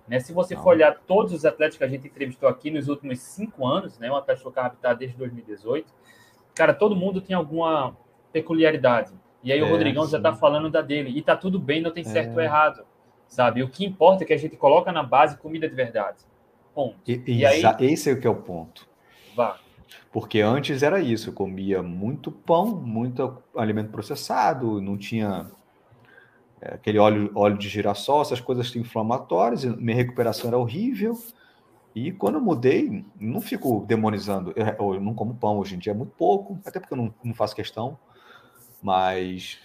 Né? 0.06 0.20
Se 0.20 0.32
você 0.32 0.54
não. 0.54 0.62
for 0.62 0.70
olhar 0.70 0.96
todos 1.06 1.32
os 1.32 1.44
atletas 1.44 1.76
que 1.76 1.84
a 1.84 1.88
gente 1.88 2.06
entrevistou 2.06 2.48
aqui 2.48 2.70
nos 2.70 2.88
últimos 2.88 3.18
cinco 3.20 3.66
anos, 3.66 3.98
né? 3.98 4.10
O 4.10 4.16
atleta 4.16 4.42
low 4.44 4.52
carb 4.52 4.74
está 4.74 4.94
desde 4.94 5.16
2018 5.16 5.92
cara, 6.54 6.72
todo 6.72 6.96
mundo 6.96 7.20
tem 7.20 7.34
alguma 7.34 7.96
peculiaridade. 8.32 9.12
E 9.42 9.52
aí 9.52 9.58
é, 9.58 9.62
o 9.62 9.68
Rodrigão 9.68 10.04
sim. 10.04 10.12
já 10.12 10.20
tá 10.20 10.32
falando 10.34 10.70
da 10.70 10.80
dele. 10.80 11.10
E 11.16 11.22
tá 11.22 11.36
tudo 11.36 11.58
bem, 11.58 11.82
não 11.82 11.90
tem 11.90 12.04
certo 12.04 12.32
é. 12.32 12.34
ou 12.34 12.40
errado. 12.40 12.84
Sabe? 13.28 13.62
O 13.62 13.68
que 13.68 13.84
importa 13.84 14.24
é 14.24 14.26
que 14.26 14.32
a 14.32 14.38
gente 14.38 14.56
coloca 14.56 14.92
na 14.92 15.02
base 15.02 15.36
comida 15.36 15.68
de 15.68 15.74
verdade. 15.74 16.18
Ponto. 16.74 16.96
E, 17.06 17.22
e 17.26 17.46
aí... 17.46 17.62
Esse 17.80 18.10
é 18.10 18.12
o 18.14 18.20
que 18.20 18.26
é 18.26 18.30
o 18.30 18.36
ponto. 18.36 18.86
Vá. 19.34 19.58
Porque 20.12 20.40
antes 20.40 20.82
era 20.82 21.00
isso, 21.00 21.30
eu 21.30 21.32
comia 21.32 21.82
muito 21.82 22.30
pão, 22.30 22.66
muito 22.66 23.42
alimento 23.56 23.90
processado, 23.90 24.80
não 24.80 24.96
tinha 24.96 25.46
é, 26.60 26.74
aquele 26.74 26.98
óleo, 26.98 27.30
óleo 27.34 27.58
de 27.58 27.68
girassol, 27.68 28.22
essas 28.22 28.40
coisas 28.40 28.74
inflamatórias, 28.76 29.64
minha 29.64 29.96
recuperação 29.96 30.48
era 30.48 30.58
horrível. 30.58 31.18
E 31.94 32.10
quando 32.10 32.34
eu 32.34 32.40
mudei, 32.40 33.04
não 33.20 33.40
fico 33.40 33.84
demonizando. 33.86 34.52
Eu, 34.56 34.94
eu, 34.94 35.00
não 35.00 35.14
como 35.14 35.34
pão 35.36 35.58
hoje 35.58 35.76
em 35.76 35.78
dia, 35.78 35.92
é 35.92 35.94
muito 35.94 36.12
pouco, 36.12 36.58
até 36.66 36.80
porque 36.80 36.92
eu 36.92 36.98
não, 36.98 37.14
não 37.22 37.32
faço 37.32 37.54
questão. 37.54 37.96
Mas 38.82 39.60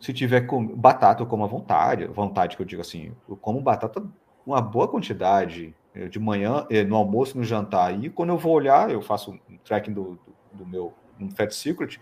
se 0.00 0.12
tiver 0.12 0.42
com 0.42 0.66
batata, 0.66 1.22
eu 1.22 1.26
como 1.26 1.44
à 1.44 1.46
vontade. 1.46 2.06
Vontade 2.06 2.56
que 2.56 2.62
eu 2.62 2.66
digo 2.66 2.80
assim, 2.80 3.12
eu 3.28 3.36
como 3.36 3.60
batata 3.60 4.02
uma 4.46 4.62
boa 4.62 4.88
quantidade 4.88 5.74
eh, 5.94 6.08
de 6.08 6.18
manhã, 6.18 6.66
eh, 6.70 6.84
no 6.84 6.96
almoço, 6.96 7.36
no 7.36 7.44
jantar. 7.44 8.02
E 8.02 8.08
quando 8.08 8.30
eu 8.30 8.38
vou 8.38 8.52
olhar, 8.52 8.90
eu 8.90 9.02
faço 9.02 9.38
um 9.48 9.58
tracking 9.58 9.92
do, 9.92 10.18
do, 10.52 10.64
do 10.64 10.66
meu 10.66 10.94
um 11.20 11.30
Fat 11.30 11.52
Secret. 11.52 12.00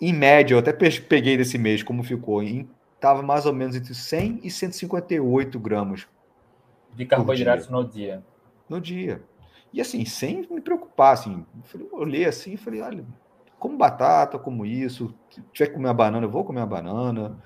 Em 0.00 0.12
média, 0.12 0.54
eu 0.54 0.58
até 0.58 0.72
peguei 0.72 1.36
desse 1.36 1.56
mês 1.56 1.84
como 1.84 2.02
ficou. 2.02 2.42
Estava 2.42 3.22
mais 3.22 3.46
ou 3.46 3.52
menos 3.52 3.76
entre 3.76 3.94
100 3.94 4.40
e 4.42 4.50
158 4.50 5.58
gramas 5.60 6.06
de 6.94 7.06
carboidratos 7.06 7.68
no 7.68 7.84
dia 7.84 8.24
no 8.68 8.80
dia. 8.80 9.22
E 9.72 9.80
assim, 9.80 10.04
sem 10.04 10.46
me 10.50 10.60
preocupar, 10.60 11.12
assim, 11.12 11.44
eu 11.74 11.88
olhei 11.92 12.24
assim 12.24 12.54
e 12.54 12.56
falei, 12.56 12.80
olha, 12.80 13.04
como 13.58 13.76
batata, 13.76 14.38
como 14.38 14.64
isso, 14.64 15.14
se 15.30 15.42
tiver 15.52 15.68
que 15.68 15.74
comer 15.74 15.88
a 15.88 15.94
banana, 15.94 16.26
eu 16.26 16.30
vou 16.30 16.44
comer 16.44 16.60
a 16.60 16.66
banana, 16.66 17.38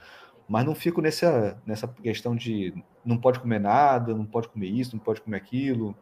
mas 0.48 0.64
não 0.64 0.74
fico 0.74 1.00
nessa, 1.00 1.60
nessa 1.64 1.88
questão 1.88 2.34
de 2.34 2.74
não 3.04 3.16
pode 3.16 3.40
comer 3.40 3.60
nada, 3.60 4.14
não 4.14 4.26
pode 4.26 4.48
comer 4.48 4.68
isso, 4.68 4.96
não 4.96 5.02
pode 5.02 5.20
comer 5.20 5.36
aquilo. 5.36 5.96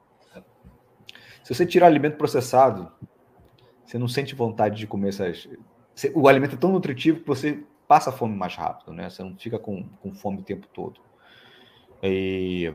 Se 1.43 1.55
você 1.55 1.65
tirar 1.65 1.87
alimento 1.87 2.17
processado, 2.17 2.91
você 3.85 3.99
não 3.99 4.09
sente 4.09 4.35
vontade 4.35 4.77
de 4.77 4.87
comer 4.87 5.09
essas. 5.09 5.49
O 6.15 6.29
alimento 6.29 6.57
é 6.57 6.59
tão 6.59 6.73
nutritivo 6.73 7.21
que 7.21 7.27
você 7.27 7.65
passa 7.87 8.13
fome 8.13 8.37
mais 8.37 8.55
rápido, 8.55 8.93
né? 8.93 9.09
Você 9.09 9.23
não 9.23 9.35
fica 9.35 9.59
com, 9.59 9.89
com 10.03 10.15
fome 10.15 10.41
o 10.41 10.45
tempo 10.45 10.67
todo. 10.69 11.01
E 12.03 12.73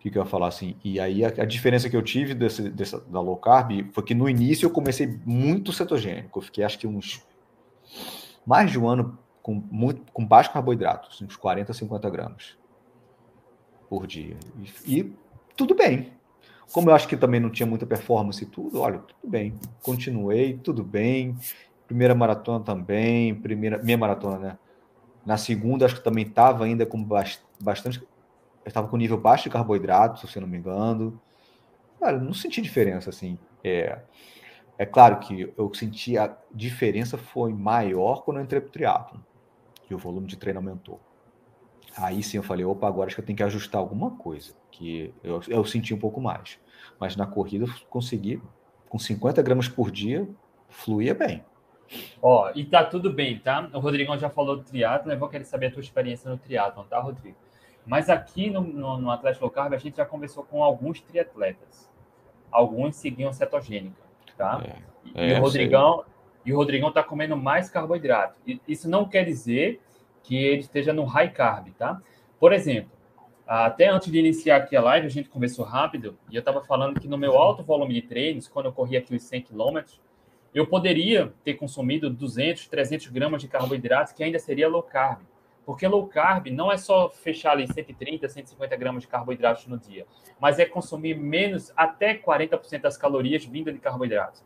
que, 0.00 0.10
que 0.10 0.16
eu 0.16 0.22
ia 0.22 0.28
falar 0.28 0.48
assim? 0.48 0.76
E 0.82 0.98
aí 0.98 1.24
a, 1.24 1.28
a 1.28 1.44
diferença 1.44 1.90
que 1.90 1.96
eu 1.96 2.02
tive 2.02 2.34
desse, 2.34 2.70
dessa, 2.70 3.00
da 3.00 3.20
low 3.20 3.36
carb 3.36 3.70
foi 3.92 4.02
que 4.02 4.14
no 4.14 4.28
início 4.28 4.64
eu 4.64 4.70
comecei 4.70 5.20
muito 5.26 5.72
cetogênico. 5.72 6.38
Eu 6.38 6.42
fiquei 6.42 6.64
acho 6.64 6.78
que 6.78 6.86
uns 6.86 7.22
mais 8.46 8.70
de 8.70 8.78
um 8.78 8.88
ano 8.88 9.18
com, 9.42 9.62
muito, 9.70 10.10
com 10.12 10.24
baixo 10.24 10.52
carboidrato, 10.52 11.10
uns 11.22 11.36
40, 11.36 11.74
50 11.74 12.08
gramas 12.08 12.56
por 13.90 14.06
dia. 14.06 14.36
E, 14.86 14.98
e, 14.98 15.12
tudo 15.54 15.74
bem. 15.74 16.12
Como 16.72 16.88
eu 16.88 16.94
acho 16.94 17.06
que 17.06 17.16
também 17.16 17.40
não 17.40 17.50
tinha 17.50 17.66
muita 17.66 17.84
performance 17.84 18.42
e 18.42 18.46
tudo, 18.46 18.80
olha, 18.80 19.00
tudo 19.00 19.30
bem. 19.30 19.54
Continuei, 19.82 20.54
tudo 20.54 20.82
bem. 20.82 21.36
Primeira 21.86 22.14
maratona 22.14 22.64
também, 22.64 23.34
primeira 23.34 23.78
minha 23.82 23.98
maratona, 23.98 24.38
né? 24.38 24.58
Na 25.26 25.36
segunda, 25.36 25.84
acho 25.84 25.96
que 25.96 26.04
também 26.04 26.24
estava 26.24 26.64
ainda 26.64 26.86
com 26.86 27.06
bastante 27.60 28.02
estava 28.64 28.88
com 28.88 28.96
nível 28.96 29.16
baixo 29.16 29.44
de 29.44 29.50
carboidrato, 29.50 30.26
se 30.26 30.36
eu 30.36 30.42
não 30.42 30.48
me 30.48 30.58
engano. 30.58 31.20
Cara, 31.98 32.18
não 32.18 32.32
senti 32.32 32.60
diferença, 32.60 33.10
assim. 33.10 33.38
É, 33.62 34.00
é 34.78 34.86
claro 34.86 35.18
que 35.18 35.52
eu 35.56 35.72
senti 35.74 36.16
a 36.16 36.34
diferença 36.50 37.18
foi 37.18 37.52
maior 37.52 38.22
quando 38.22 38.38
eu 38.38 38.44
entrei 38.44 38.60
pro 38.60 38.70
triatlo, 38.70 39.22
que 39.86 39.94
o 39.94 39.98
volume 39.98 40.26
de 40.26 40.36
treino 40.36 40.58
aumentou. 40.58 41.00
Aí 41.96 42.22
sim 42.22 42.36
eu 42.36 42.42
falei, 42.42 42.64
opa, 42.64 42.86
agora 42.86 43.08
acho 43.08 43.16
que 43.16 43.20
eu 43.20 43.26
tenho 43.26 43.36
que 43.36 43.42
ajustar 43.42 43.80
alguma 43.80 44.12
coisa, 44.12 44.54
que 44.70 45.12
eu, 45.22 45.40
eu 45.48 45.64
senti 45.64 45.92
um 45.92 45.98
pouco 45.98 46.20
mais. 46.20 46.58
Mas 46.98 47.16
na 47.16 47.26
corrida 47.26 47.66
eu 47.66 47.86
consegui, 47.88 48.40
com 48.88 48.98
50 48.98 49.42
gramas 49.42 49.68
por 49.68 49.90
dia, 49.90 50.28
fluía 50.68 51.14
bem. 51.14 51.44
Ó, 52.22 52.50
e 52.54 52.64
tá 52.64 52.84
tudo 52.84 53.12
bem, 53.12 53.38
tá? 53.38 53.68
O 53.74 53.80
Rodrigão 53.80 54.16
já 54.18 54.30
falou 54.30 54.56
do 54.56 54.62
triatlo, 54.62 55.10
eu 55.12 55.18
vou 55.18 55.28
querer 55.28 55.44
saber 55.44 55.66
a 55.66 55.70
tua 55.72 55.80
experiência 55.80 56.30
no 56.30 56.38
triatlo, 56.38 56.84
tá, 56.84 57.00
Rodrigo? 57.00 57.36
Mas 57.86 58.08
aqui 58.08 58.50
no, 58.50 58.60
no, 58.60 58.98
no 58.98 59.10
Atlético 59.10 59.44
Low 59.44 59.50
Carb, 59.50 59.72
a 59.74 59.78
gente 59.78 59.96
já 59.96 60.04
conversou 60.04 60.44
com 60.44 60.62
alguns 60.62 61.00
triatletas. 61.00 61.90
Alguns 62.50 62.96
seguiam 62.96 63.32
cetogênica, 63.32 64.00
tá? 64.36 64.62
É, 64.64 64.76
e, 65.04 65.32
é, 65.32 65.38
o 65.38 65.42
Rodrigão, 65.42 66.04
e 66.44 66.52
o 66.52 66.56
Rodrigão 66.56 66.88
está 66.88 67.02
comendo 67.02 67.36
mais 67.36 67.70
carboidrato. 67.70 68.38
E 68.46 68.60
isso 68.66 68.88
não 68.88 69.08
quer 69.08 69.24
dizer 69.24 69.80
que 70.22 70.36
ele 70.36 70.60
esteja 70.60 70.92
no 70.92 71.04
high 71.04 71.30
carb, 71.30 71.68
tá? 71.78 72.00
Por 72.38 72.52
exemplo, 72.52 72.90
até 73.46 73.88
antes 73.88 74.10
de 74.10 74.18
iniciar 74.18 74.58
aqui 74.58 74.76
a 74.76 74.80
live, 74.80 75.06
a 75.06 75.10
gente 75.10 75.28
conversou 75.28 75.64
rápido 75.64 76.16
e 76.30 76.36
eu 76.36 76.40
estava 76.40 76.62
falando 76.62 77.00
que 77.00 77.08
no 77.08 77.18
meu 77.18 77.36
alto 77.36 77.64
volume 77.64 77.94
de 77.94 78.02
treinos, 78.02 78.46
quando 78.46 78.66
eu 78.66 78.72
corria 78.72 79.00
aqui 79.00 79.14
os 79.14 79.24
100 79.24 79.42
km, 79.42 79.80
eu 80.54 80.66
poderia 80.66 81.32
ter 81.44 81.54
consumido 81.54 82.10
200, 82.10 82.68
300 82.68 83.08
gramas 83.08 83.40
de 83.42 83.48
carboidratos, 83.48 84.12
que 84.12 84.22
ainda 84.22 84.38
seria 84.38 84.68
low 84.68 84.82
carb. 84.82 85.22
Porque 85.64 85.86
low 85.86 86.06
carb 86.06 86.48
não 86.48 86.70
é 86.72 86.76
só 86.76 87.08
fechar 87.10 87.52
ali 87.52 87.66
130, 87.66 88.28
150 88.28 88.76
gramas 88.76 89.02
de 89.02 89.08
carboidratos 89.08 89.66
no 89.66 89.78
dia, 89.78 90.06
mas 90.40 90.58
é 90.58 90.64
consumir 90.64 91.16
menos 91.16 91.72
até 91.76 92.14
40% 92.14 92.80
das 92.80 92.96
calorias 92.96 93.44
vindas 93.44 93.74
de 93.74 93.80
carboidratos. 93.80 94.42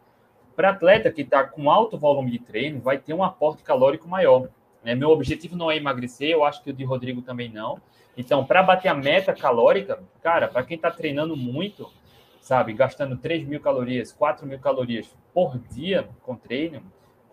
Para 0.57 0.71
atleta 0.71 1.11
que 1.11 1.23
está 1.23 1.45
com 1.45 1.71
alto 1.71 1.99
volume 1.99 2.31
de 2.31 2.39
treino, 2.39 2.81
vai 2.81 2.99
ter 2.99 3.15
um 3.15 3.25
aporte 3.25 3.62
calórico 3.62 4.09
maior. 4.09 4.49
Né? 4.85 4.95
Meu 4.95 5.11
objetivo 5.11 5.57
não 5.57 5.71
é 5.71 5.77
emagrecer, 5.77 6.31
eu 6.31 6.45
acho 6.45 6.62
que 6.62 6.71
o 6.71 6.73
de 6.73 6.85
Rodrigo 6.85 7.23
também 7.23 7.49
não. 7.49 7.81
Então, 8.17 8.45
para 8.45 8.62
bater 8.62 8.89
a 8.89 8.95
meta 8.95 9.33
calórica, 9.33 10.01
cara, 10.23 10.47
para 10.47 10.62
quem 10.62 10.77
está 10.77 10.91
treinando 10.91 11.37
muito, 11.37 11.91
sabe, 12.41 12.73
gastando 12.73 13.17
3 13.17 13.45
mil 13.45 13.61
calorias, 13.61 14.12
4 14.12 14.47
mil 14.47 14.59
calorias 14.59 15.17
por 15.33 15.59
dia 15.59 16.09
com 16.23 16.37
treino, 16.37 16.83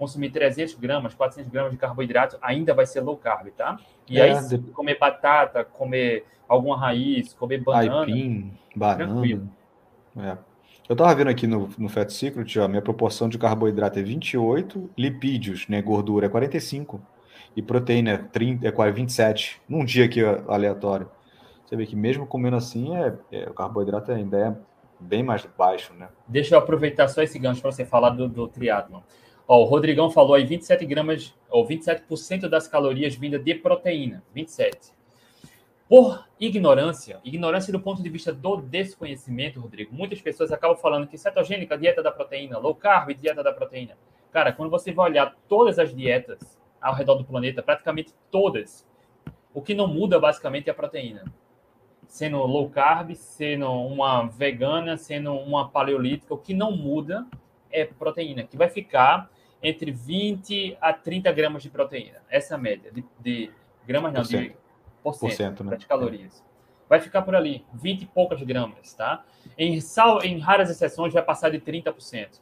consumir 0.01 0.31
300 0.31 0.73
gramas, 0.73 1.13
400 1.13 1.51
gramas 1.51 1.71
de 1.71 1.77
carboidrato, 1.77 2.35
ainda 2.41 2.73
vai 2.73 2.87
ser 2.87 3.01
low 3.01 3.15
carb, 3.15 3.49
tá? 3.49 3.77
E 4.09 4.19
é, 4.19 4.31
aí, 4.33 4.47
de... 4.47 4.57
comer 4.71 4.97
batata, 4.97 5.63
comer 5.63 6.25
alguma 6.47 6.75
raiz, 6.75 7.35
comer 7.35 7.59
banana. 7.59 7.99
Aipim, 7.99 8.51
banana. 8.75 9.11
Tranquilo. 9.11 9.47
É. 10.17 10.37
Eu 10.89 10.93
estava 10.93 11.13
vendo 11.13 11.29
aqui 11.29 11.45
no, 11.45 11.69
no 11.77 11.87
Fat 11.87 12.09
Secret, 12.09 12.57
ó, 12.57 12.67
minha 12.67 12.81
proporção 12.81 13.29
de 13.29 13.37
carboidrato 13.37 13.99
é 13.99 14.01
28, 14.01 14.89
lipídios, 14.97 15.67
né, 15.67 15.83
gordura 15.83 16.25
é 16.25 16.29
45 16.29 16.99
e 17.55 17.61
proteína 17.61 18.09
é 18.09 18.17
30, 18.17 18.67
é 18.67 18.91
27, 18.91 19.61
num 19.69 19.85
dia 19.85 20.05
aqui 20.05 20.21
aleatório. 20.47 21.11
Você 21.63 21.75
vê 21.75 21.85
que 21.85 21.95
mesmo 21.95 22.25
comendo 22.25 22.55
assim, 22.55 22.95
é, 22.95 23.13
é 23.31 23.47
o 23.47 23.53
carboidrato 23.53 24.11
ainda 24.11 24.37
é 24.39 24.55
bem 24.99 25.21
mais 25.21 25.47
baixo, 25.55 25.93
né? 25.93 26.09
Deixa 26.27 26.55
eu 26.55 26.59
aproveitar 26.59 27.07
só 27.07 27.21
esse 27.21 27.37
gancho 27.37 27.61
para 27.61 27.71
você 27.71 27.85
falar 27.85 28.09
do, 28.09 28.27
do 28.27 28.47
triatlon. 28.47 29.01
Ó, 29.53 29.63
o 29.63 29.65
Rodrigão 29.65 30.09
falou 30.09 30.33
aí 30.33 30.45
27 30.45 30.85
gramas, 30.85 31.35
ou 31.49 31.67
27% 31.67 32.47
das 32.47 32.69
calorias 32.69 33.15
vinda 33.15 33.37
de 33.37 33.53
proteína. 33.53 34.23
27. 34.33 34.93
Por 35.89 36.25
ignorância, 36.39 37.19
ignorância 37.21 37.73
do 37.73 37.81
ponto 37.81 38.01
de 38.01 38.09
vista 38.09 38.31
do 38.31 38.61
desconhecimento, 38.61 39.59
Rodrigo, 39.59 39.93
muitas 39.93 40.21
pessoas 40.21 40.53
acabam 40.53 40.77
falando 40.77 41.05
que 41.05 41.17
cetogênica, 41.17 41.77
dieta 41.77 42.01
da 42.01 42.13
proteína, 42.13 42.57
low 42.59 42.73
carb, 42.73 43.13
dieta 43.13 43.43
da 43.43 43.51
proteína. 43.51 43.97
Cara, 44.31 44.53
quando 44.53 44.69
você 44.69 44.93
vai 44.93 45.09
olhar 45.09 45.35
todas 45.49 45.77
as 45.77 45.93
dietas 45.93 46.57
ao 46.79 46.95
redor 46.95 47.15
do 47.15 47.25
planeta, 47.25 47.61
praticamente 47.61 48.13
todas, 48.31 48.87
o 49.53 49.61
que 49.61 49.75
não 49.75 49.85
muda 49.85 50.17
basicamente 50.17 50.69
é 50.69 50.71
a 50.71 50.73
proteína. 50.73 51.25
Sendo 52.07 52.37
low 52.37 52.69
carb, 52.69 53.15
sendo 53.15 53.69
uma 53.69 54.27
vegana, 54.27 54.95
sendo 54.95 55.33
uma 55.33 55.67
paleolítica, 55.67 56.33
o 56.33 56.37
que 56.37 56.53
não 56.53 56.71
muda 56.71 57.27
é 57.69 57.83
proteína, 57.83 58.43
que 58.43 58.55
vai 58.55 58.69
ficar 58.69 59.29
entre 59.61 59.91
20 59.91 60.77
a 60.81 60.93
30 60.93 61.31
gramas 61.31 61.63
de 61.63 61.69
proteína. 61.69 62.19
Essa 62.29 62.53
é 62.53 62.55
a 62.55 62.57
média 62.57 62.91
de, 62.91 63.05
de 63.19 63.51
gramas, 63.85 64.13
não, 64.13 64.21
de 64.21 64.55
porcento, 65.03 65.63
né? 65.63 65.75
de 65.75 65.85
calorias. 65.85 66.43
Vai 66.89 66.99
ficar 66.99 67.21
por 67.21 67.35
ali, 67.35 67.65
20 67.73 68.01
e 68.01 68.05
poucas 68.05 68.41
gramas, 68.43 68.93
tá? 68.93 69.23
Em, 69.57 69.79
sal, 69.79 70.21
em 70.23 70.39
raras 70.39 70.69
exceções, 70.69 71.13
vai 71.13 71.23
passar 71.23 71.49
de 71.49 71.59
30%. 71.59 72.41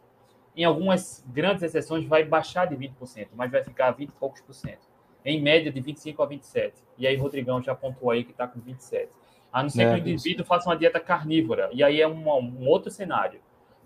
Em 0.55 0.63
algumas 0.63 1.24
grandes 1.28 1.61
exceções, 1.61 2.05
vai 2.05 2.24
baixar 2.24 2.65
de 2.65 2.76
20%, 2.76 3.28
mas 3.36 3.51
vai 3.51 3.63
ficar 3.63 3.91
20 3.91 4.09
e 4.09 4.11
poucos 4.13 4.41
por 4.41 4.53
cento. 4.53 4.88
Em 5.24 5.39
média, 5.39 5.72
de 5.72 5.80
25 5.80 6.24
a 6.24 6.26
27. 6.26 6.74
E 6.97 7.05
aí, 7.05 7.15
Rodrigão 7.15 7.61
já 7.61 7.74
apontou 7.74 8.09
aí 8.09 8.24
que 8.24 8.32
está 8.32 8.47
com 8.47 8.59
27. 8.59 9.11
A 9.53 9.61
não 9.61 9.70
ser 9.70 9.84
é, 9.84 9.89
que 9.89 9.95
o 9.95 9.97
indivíduo 9.99 10.41
isso. 10.41 10.45
faça 10.45 10.70
uma 10.70 10.76
dieta 10.76 10.99
carnívora. 10.99 11.70
E 11.72 11.84
aí 11.84 12.01
é 12.01 12.07
um, 12.07 12.28
um 12.30 12.67
outro 12.67 12.89
cenário. 12.89 13.39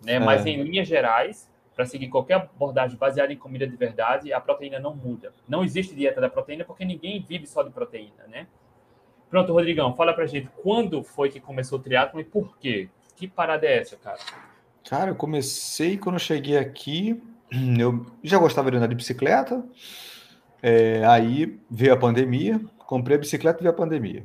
Né? 0.04 0.14
É. 0.14 0.20
Mas, 0.20 0.46
em 0.46 0.64
linhas 0.64 0.88
gerais, 0.88 1.52
para 1.76 1.86
seguir 1.86 2.08
qualquer 2.08 2.36
abordagem 2.36 2.98
baseada 2.98 3.34
em 3.34 3.38
comida 3.38 3.68
de 3.68 3.76
verdade, 3.76 4.32
a 4.32 4.40
proteína 4.40 4.80
não 4.80 4.96
muda. 4.96 5.34
Não 5.48 5.64
existe 5.64 5.96
dieta 5.96 6.22
da 6.22 6.30
proteína 6.30 6.64
porque 6.64 6.86
ninguém 6.86 7.26
vive 7.28 7.48
só 7.48 7.64
de 7.64 7.72
proteína, 7.72 8.28
né? 8.28 8.48
Pronto, 9.30 9.52
Rodrigão, 9.52 9.96
fala 9.96 10.14
pra 10.14 10.28
gente 10.28 10.48
quando 10.62 11.04
foi 11.04 11.30
que 11.30 11.40
começou 11.40 11.80
o 11.80 11.82
triatlo 11.82 12.20
e 12.20 12.24
por 12.24 12.56
quê? 12.58 12.90
Que 13.16 13.28
parada 13.28 13.66
é 13.66 13.80
essa, 13.80 13.98
cara? 13.98 14.20
Cara, 14.88 15.12
eu 15.12 15.16
comecei 15.16 15.98
quando 15.98 16.16
eu 16.16 16.20
cheguei 16.20 16.58
aqui, 16.58 17.22
eu 17.80 18.06
já 18.24 18.38
gostava 18.38 18.70
de 18.70 18.78
andar 18.78 18.88
de 18.88 18.96
bicicleta, 18.96 19.64
é, 20.62 21.04
aí 21.06 21.60
veio 21.70 21.94
a 21.94 21.98
pandemia, 21.98 22.62
comprei 22.86 23.18
a 23.18 23.20
bicicleta 23.20 23.60
e 23.60 23.64
veio 23.64 23.74
a 23.74 23.78
pandemia. 23.78 24.24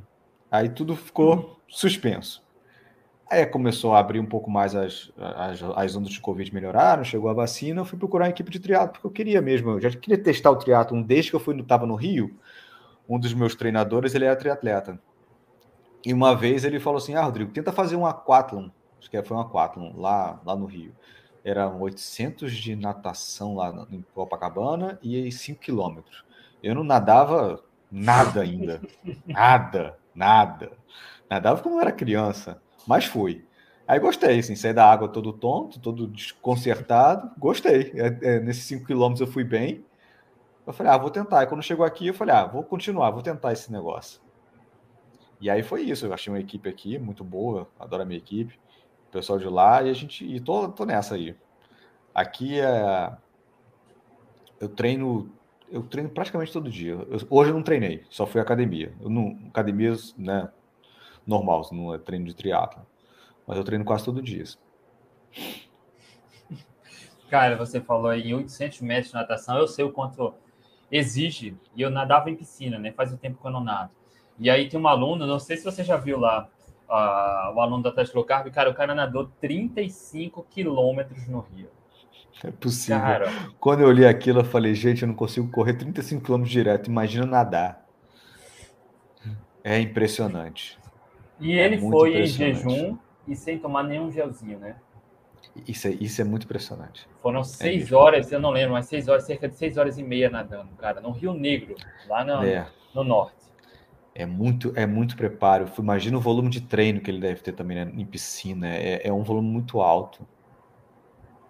Aí 0.50 0.68
tudo 0.68 0.94
ficou 0.94 1.58
suspenso. 1.66 2.42
Aí 3.30 3.44
começou 3.44 3.94
a 3.94 3.98
abrir 3.98 4.20
um 4.20 4.26
pouco 4.26 4.50
mais 4.50 4.74
as, 4.74 5.12
as, 5.18 5.62
as 5.62 5.96
ondas 5.96 6.12
de 6.12 6.20
Covid 6.20 6.52
melhoraram, 6.54 7.04
chegou 7.04 7.28
a 7.28 7.34
vacina, 7.34 7.82
eu 7.82 7.84
fui 7.84 7.98
procurar 7.98 8.24
uma 8.24 8.30
equipe 8.30 8.50
de 8.50 8.58
triatlo, 8.58 8.92
porque 8.92 9.06
eu 9.06 9.10
queria 9.10 9.42
mesmo, 9.42 9.72
eu 9.72 9.80
já 9.80 9.90
queria 9.90 10.16
testar 10.16 10.50
o 10.50 10.56
triatlo 10.56 11.02
desde 11.04 11.30
que 11.30 11.36
eu 11.36 11.40
fui, 11.40 11.58
estava 11.60 11.86
no 11.86 11.94
Rio, 11.94 12.34
um 13.06 13.18
dos 13.18 13.34
meus 13.34 13.54
treinadores, 13.54 14.14
ele 14.14 14.24
era 14.24 14.34
triatleta. 14.34 14.98
E 16.04 16.14
uma 16.14 16.34
vez 16.34 16.64
ele 16.64 16.80
falou 16.80 16.96
assim, 16.96 17.14
ah, 17.16 17.22
Rodrigo, 17.22 17.52
tenta 17.52 17.70
fazer 17.70 17.96
um 17.96 18.06
aquatlon, 18.06 18.70
acho 18.98 19.10
que 19.10 19.22
foi 19.22 19.36
um 19.36 19.40
aquatlon, 19.40 19.92
lá, 19.94 20.40
lá 20.44 20.56
no 20.56 20.64
Rio. 20.64 20.94
Eram 21.44 21.80
800 21.80 22.52
de 22.52 22.74
natação 22.76 23.54
lá 23.56 23.86
em 23.90 24.02
Copacabana 24.14 24.98
e 25.02 25.30
5 25.30 25.60
quilômetros. 25.60 26.24
Eu 26.62 26.74
não 26.74 26.82
nadava 26.82 27.62
nada 27.90 28.40
ainda, 28.40 28.80
nada, 29.26 29.98
nada. 30.14 30.72
Nadava 31.28 31.62
como 31.62 31.76
eu 31.76 31.80
era 31.82 31.92
criança. 31.92 32.60
Mas 32.88 33.04
fui. 33.04 33.44
Aí 33.86 34.00
gostei, 34.00 34.38
assim, 34.38 34.56
saí 34.56 34.72
da 34.72 34.90
água 34.90 35.08
todo 35.08 35.30
tonto, 35.30 35.78
todo 35.78 36.06
desconcertado. 36.06 37.30
Gostei. 37.38 37.92
É, 37.94 38.36
é, 38.36 38.40
nesses 38.40 38.64
5 38.64 38.86
quilômetros 38.86 39.20
eu 39.20 39.30
fui 39.30 39.44
bem. 39.44 39.84
Eu 40.66 40.72
falei, 40.72 40.92
ah, 40.92 40.96
vou 40.96 41.10
tentar. 41.10 41.42
E 41.42 41.46
quando 41.46 41.62
chegou 41.62 41.84
aqui, 41.84 42.06
eu 42.06 42.14
falei, 42.14 42.34
ah, 42.34 42.46
vou 42.46 42.62
continuar, 42.62 43.10
vou 43.10 43.20
tentar 43.22 43.52
esse 43.52 43.70
negócio. 43.70 44.22
E 45.38 45.50
aí 45.50 45.62
foi 45.62 45.82
isso. 45.82 46.06
Eu 46.06 46.14
achei 46.14 46.32
uma 46.32 46.40
equipe 46.40 46.66
aqui 46.66 46.98
muito 46.98 47.22
boa, 47.22 47.68
adoro 47.78 48.02
a 48.02 48.06
minha 48.06 48.18
equipe, 48.18 48.58
o 49.08 49.12
pessoal 49.12 49.38
de 49.38 49.48
lá, 49.48 49.82
e 49.82 49.90
a 49.90 49.92
gente. 49.92 50.24
E 50.24 50.40
tô, 50.40 50.68
tô 50.70 50.86
nessa 50.86 51.14
aí. 51.14 51.36
Aqui 52.14 52.58
é. 52.58 53.12
Eu 54.58 54.68
treino. 54.70 55.30
Eu 55.70 55.82
treino 55.82 56.08
praticamente 56.08 56.52
todo 56.52 56.70
dia. 56.70 56.92
Eu, 56.92 57.18
hoje 57.28 57.50
eu 57.50 57.54
não 57.54 57.62
treinei, 57.62 58.02
só 58.08 58.26
fui 58.26 58.40
academia. 58.40 58.94
Eu 59.00 59.10
não, 59.10 59.38
academias, 59.48 60.14
né? 60.16 60.48
Normal, 61.28 61.62
não 61.72 61.94
é 61.94 61.98
treino 61.98 62.24
de 62.24 62.34
triatlo. 62.34 62.84
Mas 63.46 63.56
eu 63.56 63.64
treino 63.64 63.84
quase 63.84 64.04
todo 64.04 64.22
dia. 64.22 64.44
Cara, 67.28 67.56
você 67.56 67.80
falou 67.80 68.12
em 68.14 68.34
800 68.34 68.80
metros 68.80 69.08
de 69.08 69.14
natação, 69.14 69.58
eu 69.58 69.68
sei 69.68 69.84
o 69.84 69.92
quanto 69.92 70.34
exige, 70.90 71.56
e 71.76 71.82
eu 71.82 71.90
nadava 71.90 72.30
em 72.30 72.34
piscina, 72.34 72.78
né? 72.78 72.90
Faz 72.92 73.12
um 73.12 73.16
tempo 73.16 73.40
que 73.40 73.46
eu 73.46 73.50
não 73.50 73.62
nado. 73.62 73.90
E 74.38 74.48
aí 74.48 74.68
tem 74.68 74.80
um 74.80 74.88
aluno, 74.88 75.26
não 75.26 75.38
sei 75.38 75.56
se 75.56 75.64
você 75.64 75.84
já 75.84 75.96
viu 75.96 76.18
lá, 76.18 76.48
uh, 76.88 77.54
o 77.54 77.60
aluno 77.60 77.82
da 77.82 77.92
Tesla 77.92 78.24
Carb, 78.24 78.50
cara, 78.50 78.70
o 78.70 78.74
cara 78.74 78.94
nadou 78.94 79.30
35 79.40 80.46
quilômetros 80.48 81.28
no 81.28 81.40
Rio. 81.40 81.68
É 82.42 82.50
possível. 82.50 83.00
Cara, 83.00 83.26
Quando 83.58 83.80
eu 83.80 83.90
li 83.90 84.06
aquilo, 84.06 84.40
eu 84.40 84.44
falei, 84.44 84.74
gente, 84.74 85.02
eu 85.02 85.08
não 85.08 85.14
consigo 85.14 85.50
correr 85.50 85.74
35 85.74 86.24
quilômetros 86.24 86.52
direto, 86.52 86.86
imagina 86.86 87.26
nadar. 87.26 87.84
É 89.62 89.78
impressionante. 89.78 90.78
E 91.40 91.58
é 91.58 91.64
ele 91.64 91.78
foi 91.78 92.22
em 92.22 92.26
jejum 92.26 92.98
e 93.26 93.36
sem 93.36 93.58
tomar 93.58 93.82
nenhum 93.82 94.10
gelzinho, 94.10 94.58
né? 94.58 94.76
Isso 95.66 95.88
é, 95.88 95.90
isso 96.00 96.20
é 96.20 96.24
muito 96.24 96.44
impressionante. 96.44 97.08
Foram 97.20 97.40
é 97.40 97.44
seis 97.44 97.90
é 97.90 97.94
horas, 97.94 98.30
eu 98.30 98.40
não 98.40 98.50
lembro, 98.50 98.72
mas 98.72 98.86
seis 98.86 99.08
horas, 99.08 99.24
cerca 99.24 99.48
de 99.48 99.56
seis 99.56 99.76
horas 99.76 99.98
e 99.98 100.02
meia 100.02 100.30
nadando, 100.30 100.70
cara, 100.76 101.00
no 101.00 101.10
Rio 101.10 101.32
Negro, 101.32 101.74
lá 102.08 102.24
no, 102.24 102.44
é. 102.44 102.66
no 102.94 103.04
norte. 103.04 103.36
É 104.14 104.26
muito, 104.26 104.72
é 104.74 104.84
muito 104.84 105.16
preparo. 105.16 105.70
Imagina 105.78 106.16
o 106.16 106.20
volume 106.20 106.48
de 106.48 106.60
treino 106.60 107.00
que 107.00 107.10
ele 107.10 107.20
deve 107.20 107.40
ter 107.40 107.52
também 107.52 107.84
né, 107.84 107.92
em 107.94 108.04
piscina. 108.04 108.66
É, 108.68 109.06
é 109.06 109.12
um 109.12 109.22
volume 109.22 109.48
muito 109.48 109.80
alto. 109.80 110.26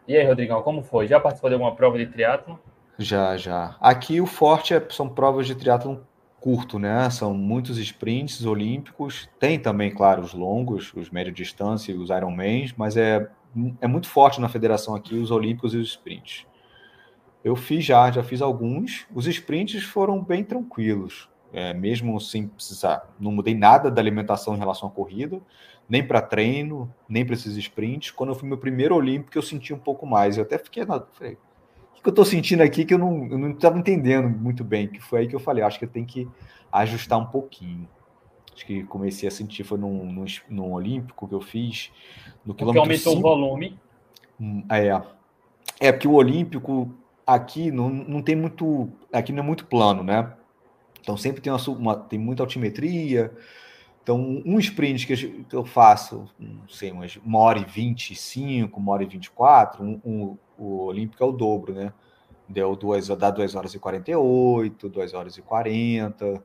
E 0.06 0.14
aí, 0.14 0.26
Rodrigão, 0.26 0.60
como 0.62 0.82
foi? 0.82 1.06
Já 1.06 1.18
participou 1.18 1.48
de 1.48 1.54
alguma 1.54 1.74
prova 1.74 1.96
de 1.96 2.06
triatlo? 2.06 2.58
Já, 2.98 3.38
já. 3.38 3.76
Aqui 3.80 4.20
o 4.20 4.26
forte 4.26 4.74
é, 4.74 4.86
são 4.90 5.08
provas 5.08 5.46
de 5.46 5.54
triatlo 5.54 6.06
curto, 6.40 6.78
né? 6.78 7.08
São 7.10 7.34
muitos 7.34 7.78
sprints 7.78 8.44
olímpicos. 8.44 9.28
Tem 9.38 9.58
também, 9.58 9.90
claro, 9.90 10.22
os 10.22 10.32
longos, 10.34 10.92
os 10.94 11.10
média 11.10 11.32
distância 11.32 11.92
e 11.92 11.96
os 11.96 12.10
Ironmans, 12.10 12.74
mas 12.76 12.96
é, 12.96 13.28
é 13.80 13.86
muito 13.86 14.08
forte 14.08 14.40
na 14.40 14.48
federação 14.48 14.94
aqui 14.94 15.14
os 15.14 15.30
olímpicos 15.30 15.74
e 15.74 15.78
os 15.78 15.88
sprints. 15.88 16.46
Eu 17.44 17.56
fiz 17.56 17.84
já, 17.84 18.10
já 18.10 18.22
fiz 18.22 18.42
alguns. 18.42 19.06
Os 19.14 19.26
sprints 19.26 19.84
foram 19.84 20.22
bem 20.22 20.44
tranquilos, 20.44 21.28
é, 21.52 21.72
mesmo 21.72 22.20
sem 22.20 22.48
precisar. 22.48 23.08
Não 23.18 23.32
mudei 23.32 23.54
nada 23.54 23.90
da 23.90 24.00
alimentação 24.00 24.54
em 24.54 24.58
relação 24.58 24.88
à 24.88 24.92
corrida, 24.92 25.40
nem 25.88 26.06
para 26.06 26.20
treino, 26.20 26.92
nem 27.08 27.24
para 27.24 27.34
esses 27.34 27.56
sprints. 27.56 28.10
Quando 28.10 28.30
eu 28.30 28.34
fui 28.34 28.48
meu 28.48 28.58
primeiro 28.58 28.94
olímpico, 28.94 29.38
eu 29.38 29.42
senti 29.42 29.72
um 29.72 29.78
pouco 29.78 30.06
mais. 30.06 30.36
Eu 30.36 30.42
até 30.42 30.58
fiquei, 30.58 30.84
falei, 30.84 31.34
o 31.34 31.47
que 32.02 32.08
eu 32.08 32.12
estou 32.12 32.24
sentindo 32.24 32.62
aqui 32.62 32.84
que 32.84 32.94
eu 32.94 32.98
não 32.98 33.50
estava 33.50 33.78
entendendo 33.78 34.28
muito 34.28 34.64
bem, 34.64 34.88
que 34.88 35.00
foi 35.00 35.20
aí 35.20 35.28
que 35.28 35.34
eu 35.34 35.40
falei, 35.40 35.62
acho 35.62 35.78
que 35.78 35.84
eu 35.84 35.90
tenho 35.90 36.06
que 36.06 36.28
ajustar 36.72 37.18
um 37.18 37.26
pouquinho. 37.26 37.88
Acho 38.54 38.66
que 38.66 38.82
comecei 38.84 39.28
a 39.28 39.30
sentir, 39.30 39.64
foi 39.64 39.78
num, 39.78 40.04
num, 40.04 40.24
num 40.48 40.72
Olímpico 40.72 41.28
que 41.28 41.34
eu 41.34 41.40
fiz, 41.40 41.92
no 42.44 42.54
quilômetro 42.54 42.82
Porque 42.82 43.08
aumentou 43.08 43.12
cinco, 43.14 43.28
o 43.28 43.30
volume. 43.30 43.78
Hum, 44.40 44.64
é, 44.70 45.02
É, 45.80 45.92
porque 45.92 46.08
o 46.08 46.14
Olímpico 46.14 46.92
aqui 47.26 47.70
não, 47.70 47.88
não 47.88 48.22
tem 48.22 48.34
muito. 48.34 48.90
Aqui 49.12 49.32
não 49.32 49.42
é 49.42 49.46
muito 49.46 49.66
plano, 49.66 50.02
né? 50.02 50.32
Então 51.00 51.16
sempre 51.16 51.40
tem, 51.40 51.52
uma, 51.52 51.68
uma 51.68 51.96
tem 51.96 52.18
muita 52.18 52.42
altimetria. 52.42 53.32
Então, 54.02 54.42
um 54.46 54.58
sprint 54.58 55.06
que 55.06 55.54
eu 55.54 55.66
faço, 55.66 56.30
não 56.38 56.66
sei, 56.66 56.90
umas 56.90 57.16
uma 57.16 57.40
hora 57.40 57.58
e 57.58 57.64
25, 57.66 58.80
uma 58.80 58.92
hora 58.92 59.02
e 59.02 59.06
24, 59.06 59.84
um, 59.84 60.00
um, 60.02 60.38
o 60.58 60.84
Olímpico 60.84 61.22
é 61.22 61.26
o 61.26 61.32
dobro, 61.32 61.72
né? 61.72 61.92
Deu 62.48 62.74
duas, 62.74 63.08
dá 63.08 63.30
2 63.30 63.54
horas 63.54 63.74
e 63.74 63.78
48, 63.78 64.88
2 64.88 65.14
horas 65.14 65.36
e 65.36 65.42
40. 65.42 66.42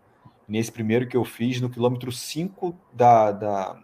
Nesse 0.48 0.72
primeiro 0.72 1.08
que 1.08 1.18
eu 1.18 1.24
fiz, 1.24 1.60
no 1.60 1.70
quilômetro 1.70 2.12
5 2.12 2.76
da, 2.94 3.32
da, 3.32 3.82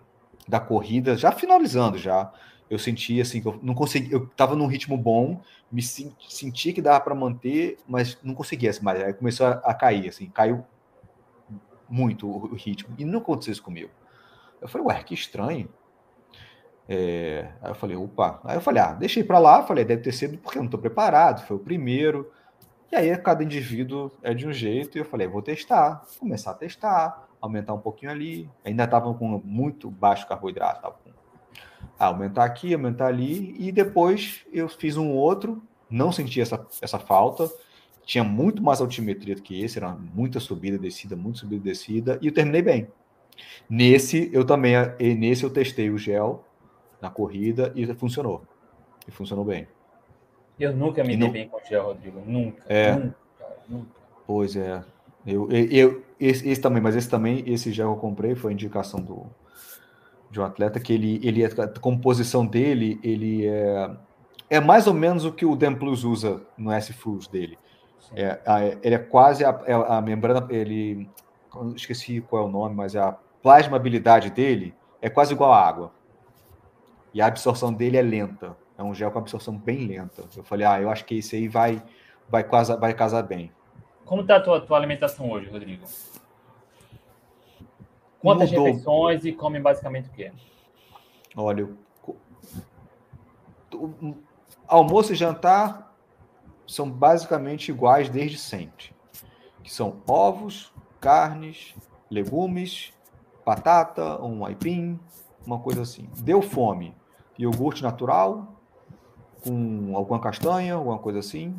da 0.47 0.59
corrida, 0.59 1.17
já 1.17 1.32
finalizando 1.32 1.97
já, 1.97 2.32
eu 2.69 2.77
senti 2.77 3.19
assim 3.19 3.41
que 3.41 3.47
eu 3.47 3.59
não 3.63 3.73
consegui, 3.73 4.11
eu 4.11 4.25
estava 4.25 4.55
num 4.55 4.67
ritmo 4.67 4.97
bom, 4.97 5.41
me 5.71 5.82
senti 5.82 6.71
que 6.71 6.82
dava 6.82 6.99
para 6.99 7.15
manter, 7.15 7.77
mas 7.88 8.17
não 8.23 8.36
conseguia 8.36 8.71
mais. 8.82 9.01
Aí 9.01 9.13
começou 9.13 9.47
a, 9.47 9.51
a, 9.51 9.73
cair, 9.73 10.07
assim, 10.09 10.30
caiu 10.30 10.63
muito 11.89 12.27
o, 12.27 12.45
o, 12.45 12.55
ritmo. 12.55 12.93
E 12.97 13.05
não 13.05 13.19
aconteceu 13.19 13.51
isso 13.51 13.63
comigo. 13.63 13.89
Eu 14.61 14.67
falei, 14.67 14.88
ué, 14.88 15.03
que 15.03 15.13
estranho. 15.13 15.69
É, 16.92 17.52
aí 17.62 17.70
eu 17.70 17.76
falei, 17.76 17.96
opa. 17.96 18.42
Aí 18.44 18.58
eu 18.58 18.62
falei, 18.62 18.82
ah, 18.82 18.94
deixei 18.94 19.24
para 19.24 19.38
lá. 19.38 19.62
Falei, 19.62 19.86
deve 19.86 20.02
ter 20.02 20.12
sido 20.12 20.40
porque 20.40 20.58
eu 20.58 20.64
não 20.64 20.68
estou 20.68 20.80
preparado, 20.80 21.46
foi 21.46 21.56
o 21.56 21.60
primeiro. 21.60 22.32
E 22.92 22.96
aí 22.96 23.16
cada 23.18 23.44
indivíduo 23.44 24.12
é 24.24 24.34
de 24.34 24.48
um 24.48 24.52
jeito. 24.52 24.98
E 24.98 25.02
eu 25.02 25.06
falei, 25.06 25.28
vou 25.28 25.44
testar, 25.44 26.02
começar 26.20 26.50
a 26.50 26.56
testar, 26.56 27.30
aumentar 27.40 27.76
um 27.76 27.80
pouquinho 27.80 28.12
ali. 28.12 28.50
Ainda 28.66 28.86
estava 28.86 29.14
com 29.14 29.40
muito 29.46 29.92
baixo 29.92 30.28
carboidrato, 30.28 30.82
tava 30.82 30.96
com 30.96 31.10
ah, 32.00 32.06
aumentar 32.06 32.46
aqui, 32.46 32.74
aumentar 32.74 33.08
ali, 33.08 33.54
e 33.60 33.74
depois 33.74 34.46
eu 34.54 34.70
fiz 34.70 34.96
um 34.96 35.12
outro, 35.12 35.62
não 35.90 36.14
senti 36.14 36.40
essa, 36.40 36.66
essa 36.82 36.98
falta, 36.98 37.52
tinha 38.06 38.24
muito 38.24 38.64
mais 38.64 38.80
altimetria 38.80 39.36
do 39.36 39.42
que 39.42 39.62
esse, 39.62 39.78
era 39.78 39.90
muita 39.90 40.40
subida, 40.40 40.78
descida, 40.78 41.18
muito 41.18 41.40
subida, 41.40 41.62
descida, 41.62 42.18
e 42.22 42.28
eu 42.28 42.34
terminei 42.34 42.62
bem. 42.62 42.88
Nesse 43.70 44.30
eu 44.34 44.46
também, 44.46 44.76
nesse 45.18 45.44
eu 45.44 45.50
testei 45.50 45.90
o 45.90 45.98
gel 45.98 46.46
na 47.02 47.10
corrida 47.10 47.72
e 47.76 47.86
funcionou. 47.93 48.43
E 49.08 49.12
funcionou 49.12 49.45
bem. 49.45 49.68
Eu 50.60 50.76
nunca 50.76 51.04
me 51.04 51.16
dei 51.16 51.30
bem 51.30 51.47
com 51.47 51.58
o 51.58 51.62
gel, 51.64 51.86
Rodrigo, 51.86 52.22
nunca. 52.26 52.62
É. 52.68 52.91
Nunca, 52.93 53.16
nunca. 53.68 53.91
Pois 54.28 54.56
é. 54.56 54.84
Eu, 55.26 55.50
eu, 55.52 55.66
eu 55.72 56.04
esse, 56.20 56.47
esse, 56.50 56.62
também, 56.62 56.82
mas 56.82 56.95
esse 56.95 57.10
também, 57.10 57.43
esse 57.47 57.72
gel 57.72 57.91
eu 57.91 57.95
comprei, 57.95 58.36
foi 58.36 58.52
indicação 58.52 59.02
do, 59.02 59.26
de 60.30 60.39
um 60.39 60.43
atleta 60.43 60.80
que 60.80 60.93
ele, 60.93 61.20
ele 61.24 61.45
a 61.45 61.68
composição 61.80 62.45
dele 62.45 63.00
ele 63.02 63.47
é, 63.47 63.89
é 64.50 64.60
mais 64.60 64.86
ou 64.86 64.93
menos 64.93 65.24
o 65.24 65.32
que 65.32 65.45
o 65.45 65.56
Dan 65.56 65.76
Plus 65.76 66.04
usa 66.04 66.41
no 66.58 66.72
S 66.72 66.91
Foods 66.91 67.28
dele. 67.28 67.58
É, 68.16 68.39
a, 68.45 68.66
ele 68.66 68.95
é 68.95 68.97
quase 68.97 69.45
a, 69.45 69.62
é 69.66 69.74
a, 69.74 70.02
membrana, 70.02 70.45
ele 70.50 71.08
esqueci 71.76 72.22
qual 72.22 72.43
é 72.43 72.45
o 72.47 72.52
nome, 72.52 72.76
mas 72.76 72.95
a 72.95 73.18
plasmabilidade 73.41 74.30
dele 74.30 74.74
é 75.02 75.10
quase 75.10 75.34
igual 75.34 75.54
à 75.54 75.68
água. 75.68 75.91
E 77.14 77.22
a 77.22 77.28
absorção 77.28 77.74
dele 77.74 77.97
é 77.97 78.01
lenta. 78.01 78.55
É 78.78 78.84
um 78.84 78.93
gel 78.93 79.12
com 79.12 79.20
absorção 79.20 79.57
bem 79.57 79.88
lenta. 79.88 80.24
Eu 80.36 80.43
falei, 80.43 80.66
ah, 80.66 80.80
eu 80.82 80.89
acho 80.89 81.05
que 81.05 81.16
esse 81.16 81.36
aí 81.36 81.47
vai 81.47 81.84
vai 82.30 82.43
casar, 82.43 82.78
vai 82.78 82.93
casar 82.93 83.24
bem. 83.24 83.51
Como 84.05 84.22
está 84.22 84.38
a 84.38 84.39
tua, 84.39 84.62
tua 84.62 84.78
alimentação 84.78 85.30
hoje, 85.30 85.49
Rodrigo? 85.49 85.86
Quantas 88.22 88.49
mudou. 88.51 88.66
refeições 88.66 89.26
e 89.26 89.32
comem 89.32 89.62
basicamente 89.62 90.10
o 90.10 90.12
quê? 90.12 90.32
Olha, 91.36 91.70
almoço 94.68 95.14
e 95.14 95.16
jantar 95.16 95.95
são 96.68 96.89
basicamente 96.89 97.70
iguais 97.70 98.10
desde 98.10 98.38
sempre. 98.38 98.91
Que 99.64 99.72
são 99.72 100.01
ovos, 100.07 100.74
carnes, 100.99 101.76
legumes, 102.10 102.93
batata, 103.45 104.22
um 104.22 104.45
aipim, 104.45 104.99
uma 105.45 105.60
coisa 105.60 105.84
assim. 105.84 106.10
Deu 106.18 106.41
fome, 106.41 106.95
iogurte 107.40 107.82
natural, 107.82 108.62
com 109.42 109.96
alguma 109.96 110.20
castanha, 110.20 110.76
alguma 110.76 111.00
coisa 111.00 111.20
assim, 111.20 111.58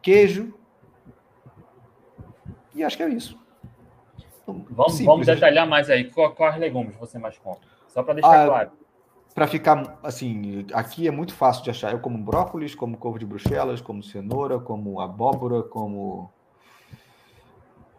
queijo, 0.00 0.54
e 2.74 2.82
acho 2.82 2.96
que 2.96 3.02
é 3.02 3.08
isso. 3.08 3.38
Vamos, 4.46 5.00
vamos 5.00 5.26
detalhar 5.26 5.66
mais 5.66 5.88
aí. 5.88 6.10
Quais 6.10 6.58
legumes 6.58 6.96
você 6.96 7.18
mais 7.18 7.38
compra? 7.38 7.68
Só 7.88 8.02
para 8.02 8.14
deixar 8.14 8.44
ah, 8.44 8.46
claro. 8.46 8.70
Para 9.34 9.46
ficar 9.46 9.98
assim, 10.02 10.66
aqui 10.72 11.06
é 11.06 11.10
muito 11.10 11.34
fácil 11.34 11.62
de 11.62 11.70
achar. 11.70 11.92
Eu 11.92 12.00
como 12.00 12.18
brócolis, 12.18 12.74
como 12.74 12.96
couve 12.96 13.18
de 13.18 13.26
bruxelas, 13.26 13.80
como 13.80 14.02
cenoura, 14.02 14.58
como 14.58 15.00
abóbora, 15.00 15.62
como. 15.62 16.30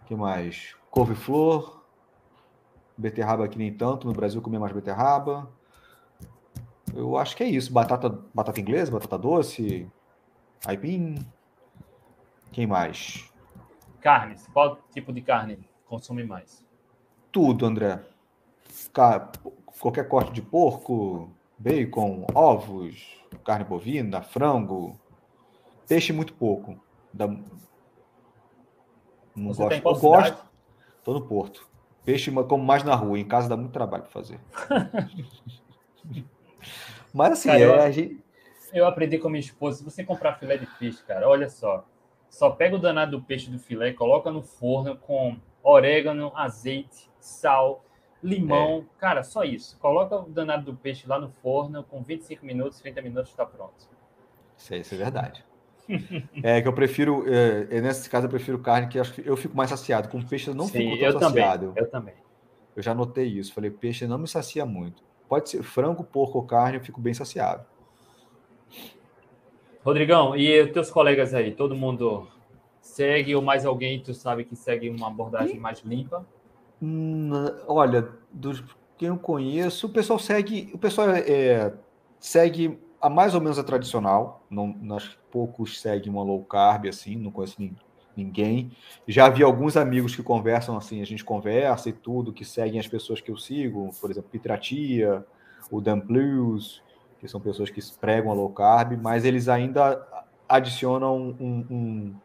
que 0.06 0.16
mais? 0.16 0.76
Couve-flor. 0.92 1.82
Beterraba 2.98 3.46
aqui 3.46 3.58
nem 3.58 3.74
tanto. 3.74 4.08
No 4.08 4.14
Brasil 4.14 4.42
comia 4.42 4.60
mais 4.60 4.74
beterraba. 4.74 5.50
Eu 6.96 7.18
acho 7.18 7.36
que 7.36 7.44
é 7.44 7.48
isso. 7.48 7.72
Batata, 7.72 8.10
batata 8.34 8.60
inglesa, 8.60 8.92
batata 8.92 9.18
doce, 9.18 9.90
aipim. 10.66 11.16
Quem 12.52 12.68
mais? 12.68 13.32
Carnes. 14.00 14.48
Qual 14.54 14.78
tipo 14.94 15.12
de 15.12 15.22
carne? 15.22 15.68
consome 15.94 16.24
mais? 16.24 16.66
Tudo, 17.32 17.66
André. 17.68 18.00
Qualquer 19.80 20.08
corte 20.08 20.32
de 20.32 20.42
porco, 20.42 21.30
bacon, 21.58 22.26
ovos, 22.34 23.24
carne 23.46 23.64
bovina, 23.64 24.24
frango. 24.24 25.00
Peixe 25.88 26.12
muito 26.12 26.34
pouco. 26.34 26.80
Da... 27.14 27.28
Não 29.36 29.54
Você 29.54 29.80
gosto. 29.80 29.88
Eu 29.88 30.10
gosto. 30.10 30.46
Tô 31.04 31.14
no 31.14 31.22
Porto. 31.22 31.68
Peixe 32.06 32.32
como 32.32 32.64
mais 32.64 32.84
na 32.84 32.96
rua. 32.96 33.20
Em 33.20 33.26
casa 33.26 33.50
dá 33.50 33.58
muito 33.58 33.72
trabalho 33.72 34.04
para 34.04 34.12
fazer. 34.12 34.40
Mas 37.14 37.34
assim, 37.34 37.50
cara, 37.50 37.60
é, 37.60 37.66
eu, 37.66 37.82
a 37.82 37.92
gente... 37.92 38.20
eu 38.74 38.86
aprendi 38.86 39.18
com 39.18 39.30
minha 39.30 39.40
esposa, 39.40 39.78
se 39.78 39.84
você 39.84 40.04
comprar 40.04 40.36
filé 40.36 40.58
de 40.58 40.66
peixe, 40.78 41.04
cara, 41.04 41.28
olha 41.28 41.50
só. 41.50 41.86
Só 42.30 42.50
pega 42.50 42.76
o 42.76 42.80
danado 42.80 43.18
do 43.18 43.24
peixe 43.24 43.50
do 43.50 43.60
filé, 43.60 43.94
coloca 43.94 44.32
no 44.32 44.42
forno 44.42 44.98
com 44.98 45.38
orégano, 45.62 46.32
azeite, 46.36 47.10
sal, 47.20 47.86
limão. 48.24 48.86
É. 48.96 49.00
Cara, 49.00 49.24
só 49.24 49.44
isso. 49.44 49.78
Coloca 49.80 50.16
o 50.16 50.30
danado 50.30 50.66
do 50.66 50.76
peixe 50.76 51.08
lá 51.08 51.20
no 51.20 51.30
forno, 51.30 51.84
com 51.84 52.02
25 52.02 52.46
minutos, 52.46 52.80
30 52.80 53.02
minutos 53.02 53.30
está 53.30 53.46
pronto. 53.46 53.88
Isso 54.58 54.74
é, 54.74 54.78
isso 54.78 54.96
é 54.96 54.98
verdade. 54.98 55.46
é 56.42 56.62
que 56.62 56.68
eu 56.68 56.74
prefiro, 56.74 57.26
é, 57.28 57.68
é, 57.78 57.82
nesse 57.82 58.10
caso, 58.10 58.26
eu 58.26 58.30
prefiro 58.30 58.58
carne, 58.60 58.88
que 58.88 58.98
acho 58.98 59.14
que 59.14 59.28
eu 59.28 59.36
fico 59.36 59.56
mais 59.56 59.70
saciado. 59.70 60.08
Com 60.08 60.22
peixe 60.22 60.50
eu 60.50 60.56
não 60.56 60.66
Sim, 60.66 60.92
fico 60.92 60.98
tão 60.98 61.06
eu 61.06 61.20
saciado. 61.20 61.68
Também, 61.68 61.84
eu 61.84 61.90
também. 61.90 62.14
Eu 62.76 62.82
já 62.82 62.96
notei 62.96 63.28
isso. 63.28 63.54
Falei, 63.54 63.70
peixe 63.70 64.08
não 64.08 64.18
me 64.18 64.28
sacia 64.28 64.66
muito. 64.66 65.04
Pode 65.34 65.50
ser 65.50 65.64
frango, 65.64 66.04
porco 66.04 66.38
ou 66.38 66.46
carne, 66.46 66.78
eu 66.78 66.84
fico 66.84 67.02
bem 67.02 67.12
saciado. 67.12 67.66
Rodrigão, 69.84 70.36
e 70.36 70.62
os 70.62 70.70
teus 70.70 70.92
colegas 70.92 71.34
aí? 71.34 71.52
Todo 71.52 71.76
mundo 71.76 72.28
segue 72.80 73.36
ou 73.36 73.42
mais 73.42 73.66
alguém 73.66 74.00
tu 74.00 74.14
sabe 74.14 74.46
que 74.46 74.56
segue 74.56 74.92
uma 74.92 75.08
abordagem 75.08 75.60
mais 75.60 75.80
limpa? 75.80 76.24
Hum, 76.80 77.32
olha, 77.66 78.10
dos 78.32 78.64
quem 78.96 79.08
eu 79.08 79.18
conheço, 79.18 79.88
o 79.88 79.90
pessoal 79.90 80.20
segue, 80.20 80.70
o 80.72 80.78
pessoal 80.78 81.10
é, 81.10 81.74
segue 82.20 82.80
a 83.02 83.10
mais 83.10 83.34
ou 83.34 83.42
menos 83.42 83.58
a 83.58 83.64
tradicional. 83.64 84.46
Não, 84.52 84.68
nós 84.84 85.18
poucos 85.32 85.82
seguem 85.82 86.14
uma 86.14 86.22
low 86.22 86.46
carb 86.46 86.86
assim, 86.86 87.16
não 87.16 87.32
conheço 87.32 87.56
ninguém. 87.60 87.83
Já 89.08 89.28
vi 89.30 89.44
alguns 89.44 89.76
amigos 89.76 90.16
que 90.16 90.24
conversam 90.24 90.78
assim, 90.78 91.02
a 91.02 91.06
gente 91.06 91.24
conversa 91.24 91.90
e 91.90 91.94
tudo, 91.94 92.34
que 92.34 92.46
seguem 92.46 92.80
as 92.80 92.88
pessoas 92.88 93.20
que 93.20 93.32
eu 93.32 93.38
sigo, 93.38 93.90
por 94.00 94.12
exemplo, 94.12 94.30
Pitratia, 94.30 95.26
o 95.72 95.82
Dan 95.82 96.00
Blues, 96.00 96.82
que 97.20 97.28
são 97.28 97.42
pessoas 97.42 97.70
que 97.70 97.80
pregam 98.00 98.32
a 98.32 98.34
low 98.34 98.50
carb, 98.50 99.00
mas 99.02 99.26
eles 99.26 99.48
ainda 99.48 100.06
adicionam 100.48 101.36
um, 101.40 101.66
um 101.70 102.16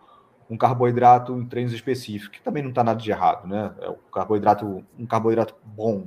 um 0.50 0.56
carboidrato 0.56 1.38
em 1.38 1.44
treinos 1.44 1.72
específicos, 1.72 2.28
que 2.28 2.42
também 2.42 2.62
não 2.62 2.70
está 2.70 2.82
nada 2.82 3.00
de 3.00 3.10
errado, 3.10 3.46
né? 3.46 3.74
É 3.80 3.90
um 3.90 3.96
carboidrato, 4.12 4.84
um 4.98 5.06
carboidrato 5.06 5.54
bom, 5.62 6.06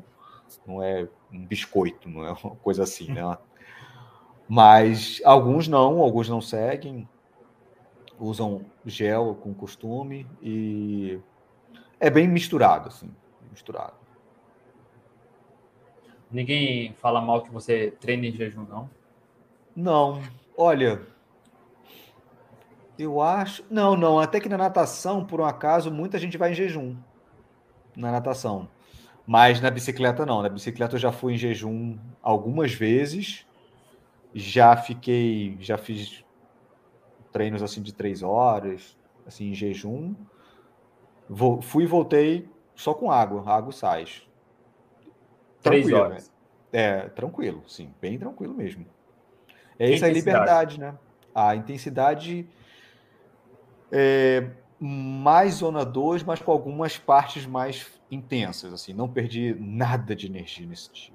não 0.66 0.82
é 0.82 1.08
um 1.32 1.46
biscoito, 1.46 2.10
não 2.10 2.26
é 2.26 2.32
uma 2.32 2.56
coisa 2.56 2.84
assim, 2.84 3.12
né? 3.12 3.22
Mas 4.50 5.22
alguns 5.24 5.68
não, 5.68 6.00
alguns 6.00 6.28
não 6.28 6.42
seguem, 6.42 7.08
usam 8.22 8.64
gel 8.86 9.36
com 9.42 9.54
costume 9.54 10.28
e 10.42 11.20
é 12.00 12.10
bem 12.10 12.28
misturado, 12.28 12.88
assim, 12.88 13.10
misturado. 13.50 13.96
Ninguém 16.32 16.94
fala 16.94 17.20
mal 17.20 17.42
que 17.42 17.52
você 17.52 17.92
treina 18.00 18.28
em 18.28 18.32
jejum, 18.32 18.64
não? 18.64 18.90
Não. 19.76 20.22
Olha, 20.56 21.02
eu 22.98 23.20
acho. 23.22 23.66
Não, 23.70 23.98
não. 23.98 24.20
Até 24.20 24.40
que 24.40 24.48
na 24.48 24.58
natação, 24.58 25.26
por 25.26 25.42
um 25.42 25.46
acaso, 25.46 25.92
muita 25.92 26.18
gente 26.18 26.38
vai 26.38 26.52
em 26.52 26.56
jejum. 26.56 26.96
Na 27.96 28.12
natação. 28.12 28.70
Mas 29.26 29.60
na 29.60 29.70
bicicleta, 29.70 30.26
não. 30.26 30.42
Na 30.42 30.50
bicicleta 30.50 30.96
eu 30.96 31.00
já 31.00 31.12
fui 31.12 31.34
em 31.34 31.38
jejum 31.38 31.98
algumas 32.22 32.72
vezes. 32.72 33.46
Já 34.34 34.78
fiquei. 34.78 35.58
Já 35.60 35.78
fiz 35.78 36.24
treinos 37.32 37.64
assim 37.64 37.82
de 37.82 37.94
três 37.94 38.22
horas, 38.22 38.98
assim, 39.26 39.50
em 39.50 39.54
jejum. 39.54 40.16
Vou, 41.30 41.62
fui 41.62 41.84
e 41.84 41.88
voltei 41.88 42.50
só 42.76 42.94
com 42.94 43.12
água, 43.12 43.44
água 43.50 43.72
e 43.72 43.74
sais. 43.74 44.28
Três 45.62 45.86
tranquilo, 45.86 46.00
horas. 46.00 46.28
Né? 46.28 46.32
É, 46.74 47.10
tranquilo, 47.10 47.64
sim, 47.68 47.94
bem 48.02 48.18
tranquilo 48.18 48.54
mesmo. 48.54 48.86
É 49.78 49.94
essa 49.94 50.06
a 50.06 50.10
liberdade, 50.10 50.80
né? 50.80 50.98
A 51.34 51.56
intensidade 51.56 52.48
é 53.92 54.50
mais 54.80 55.56
zona 55.56 55.86
2, 55.86 56.24
mas 56.24 56.42
com 56.42 56.52
algumas 56.52 56.98
partes 56.98 57.46
mais 57.46 57.88
intensas, 58.10 58.74
assim. 58.74 58.94
Não 58.94 59.08
perdi 59.08 59.56
nada 59.60 60.16
de 60.16 60.26
energia 60.28 60.66
nesse 60.66 60.92
dia. 60.92 61.14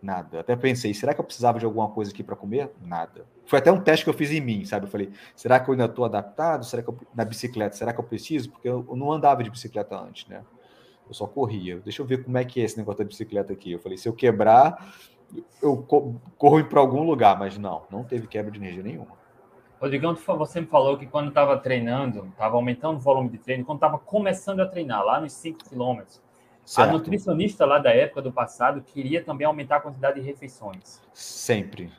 Nada. 0.00 0.40
Até 0.40 0.56
pensei, 0.56 0.94
será 0.94 1.12
que 1.12 1.20
eu 1.20 1.24
precisava 1.24 1.58
de 1.58 1.64
alguma 1.64 1.88
coisa 1.90 2.10
aqui 2.10 2.22
para 2.22 2.36
comer? 2.36 2.70
Nada. 2.82 3.26
Foi 3.46 3.60
até 3.60 3.70
um 3.70 3.80
teste 3.80 4.04
que 4.04 4.10
eu 4.10 4.14
fiz 4.14 4.30
em 4.32 4.40
mim, 4.40 4.64
sabe? 4.64 4.86
Eu 4.86 4.90
falei, 4.90 5.10
será 5.34 5.60
que 5.60 5.70
eu 5.70 5.72
ainda 5.72 5.84
estou 5.86 6.04
adaptado? 6.04 6.64
Será 6.64 6.82
que 6.82 6.88
eu, 6.88 6.98
na 7.14 7.24
bicicleta, 7.24 7.76
será 7.76 7.92
que 7.92 8.00
eu 8.00 8.04
preciso? 8.04 8.50
Porque 8.50 8.68
eu, 8.68 8.84
eu, 8.88 8.96
não 8.96 9.12
andava 9.12 9.42
de 9.42 9.50
bicicleta 9.50 9.96
antes, 9.96 10.28
né? 10.28 10.42
Eu 11.08 11.14
só 11.14 11.26
corria. 11.26 11.78
Deixa 11.78 12.02
eu 12.02 12.06
ver 12.06 12.24
como 12.24 12.36
é 12.36 12.44
que 12.44 12.60
é 12.60 12.64
esse 12.64 12.76
negócio 12.76 12.98
da 12.98 13.04
bicicleta 13.04 13.52
aqui. 13.52 13.72
Eu 13.72 13.78
falei, 13.78 13.96
se 13.96 14.08
eu 14.08 14.12
quebrar, 14.12 14.92
eu 15.62 15.76
corro 16.36 16.64
para 16.64 16.80
algum 16.80 17.04
lugar, 17.04 17.38
mas 17.38 17.56
não, 17.56 17.84
não 17.90 18.02
teve 18.02 18.26
quebra 18.26 18.50
de 18.50 18.58
energia 18.58 18.82
nenhuma. 18.82 19.16
Rodrigão, 19.80 20.16
você 20.16 20.60
me 20.60 20.66
falou 20.66 20.96
que 20.96 21.06
quando 21.06 21.28
estava 21.28 21.56
treinando, 21.58 22.26
estava 22.30 22.56
aumentando 22.56 22.96
o 22.96 23.00
volume 23.00 23.28
de 23.28 23.38
treino, 23.38 23.64
quando 23.64 23.76
estava 23.76 23.98
começando 23.98 24.60
a 24.60 24.66
treinar, 24.66 25.04
lá 25.04 25.20
nos 25.20 25.32
5 25.34 25.68
quilômetros, 25.68 26.20
a 26.76 26.86
nutricionista 26.86 27.64
lá 27.64 27.78
da 27.78 27.90
época 27.90 28.22
do 28.22 28.32
passado 28.32 28.80
queria 28.80 29.22
também 29.22 29.46
aumentar 29.46 29.76
a 29.76 29.80
quantidade 29.80 30.18
de 30.20 30.26
refeições. 30.26 31.00
Sempre. 31.12 31.92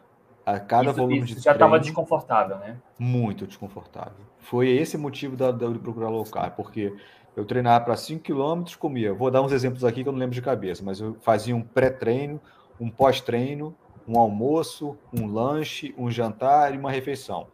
A 0.47 0.61
cada 0.61 0.91
isso, 0.91 0.93
volume 0.93 1.19
isso 1.19 1.35
de 1.35 1.41
já 1.41 1.51
estava 1.51 1.77
desconfortável, 1.77 2.57
né? 2.59 2.77
Muito 2.97 3.45
desconfortável. 3.45 4.25
Foi 4.39 4.69
esse 4.69 4.95
o 4.95 4.99
motivo 4.99 5.35
da, 5.35 5.51
da 5.51 5.67
de 5.67 5.77
procurar 5.77 6.07
low 6.07 6.23
carb, 6.23 6.53
porque 6.55 6.95
eu 7.35 7.43
treinava 7.43 7.83
para 7.83 7.97
5 7.97 8.23
km, 8.23 8.63
comia. 8.79 9.13
Vou 9.13 9.29
dar 9.29 9.41
uns 9.41 9.51
exemplos 9.51 9.83
aqui 9.83 10.03
que 10.03 10.07
eu 10.07 10.13
não 10.13 10.19
lembro 10.19 10.33
de 10.33 10.41
cabeça, 10.41 10.81
mas 10.85 11.01
eu 11.01 11.17
fazia 11.19 11.53
um 11.53 11.61
pré-treino, 11.61 12.39
um 12.79 12.89
pós-treino, 12.89 13.75
um 14.07 14.17
almoço, 14.17 14.97
um 15.13 15.27
lanche, 15.27 15.93
um 15.97 16.09
jantar 16.09 16.73
e 16.73 16.77
uma 16.77 16.91
refeição. 16.91 17.47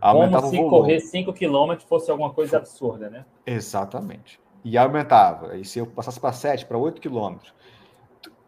Aumentava 0.00 0.48
Como 0.48 0.56
se 0.56 0.70
correr 0.70 1.00
5 1.00 1.34
km 1.34 1.76
fosse 1.86 2.10
alguma 2.10 2.30
coisa 2.30 2.56
absurda, 2.56 3.10
né? 3.10 3.26
Exatamente. 3.44 4.40
E 4.64 4.78
aumentava. 4.78 5.54
E 5.54 5.66
se 5.66 5.80
eu 5.80 5.86
passasse 5.86 6.18
para 6.18 6.32
7, 6.32 6.64
para 6.64 6.78
8 6.78 6.98
quilômetros, 6.98 7.52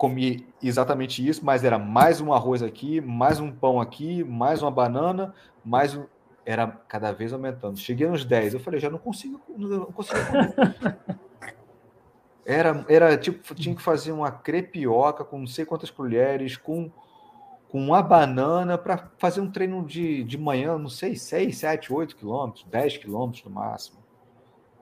comi 0.00 0.46
exatamente 0.62 1.28
isso, 1.28 1.44
mas 1.44 1.62
era 1.62 1.78
mais 1.78 2.22
um 2.22 2.32
arroz 2.32 2.62
aqui, 2.62 3.02
mais 3.02 3.38
um 3.38 3.52
pão 3.52 3.78
aqui, 3.78 4.24
mais 4.24 4.62
uma 4.62 4.70
banana, 4.70 5.34
mais 5.62 5.94
um. 5.94 6.06
Era 6.42 6.66
cada 6.88 7.12
vez 7.12 7.34
aumentando. 7.34 7.78
Cheguei 7.78 8.06
nos 8.06 8.24
10, 8.24 8.54
eu 8.54 8.60
falei, 8.60 8.80
já 8.80 8.88
não 8.88 8.96
consigo, 8.96 9.38
não 9.58 9.92
consigo 9.92 10.18
comer. 10.26 10.96
Era, 12.42 12.84
era 12.88 13.16
tipo, 13.16 13.54
tinha 13.54 13.76
que 13.76 13.82
fazer 13.82 14.10
uma 14.10 14.32
crepioca 14.32 15.22
com 15.24 15.38
não 15.38 15.46
sei 15.46 15.64
quantas 15.64 15.88
colheres, 15.88 16.56
com, 16.56 16.90
com 17.68 17.78
uma 17.78 18.02
banana 18.02 18.76
para 18.76 19.08
fazer 19.18 19.40
um 19.40 19.48
treino 19.48 19.86
de, 19.86 20.24
de 20.24 20.36
manhã, 20.36 20.76
não 20.76 20.88
sei, 20.88 21.14
6, 21.14 21.56
7, 21.56 21.92
8 21.92 22.16
quilômetros, 22.16 22.64
10 22.64 22.96
quilômetros 22.96 23.44
no 23.44 23.50
máximo. 23.52 23.98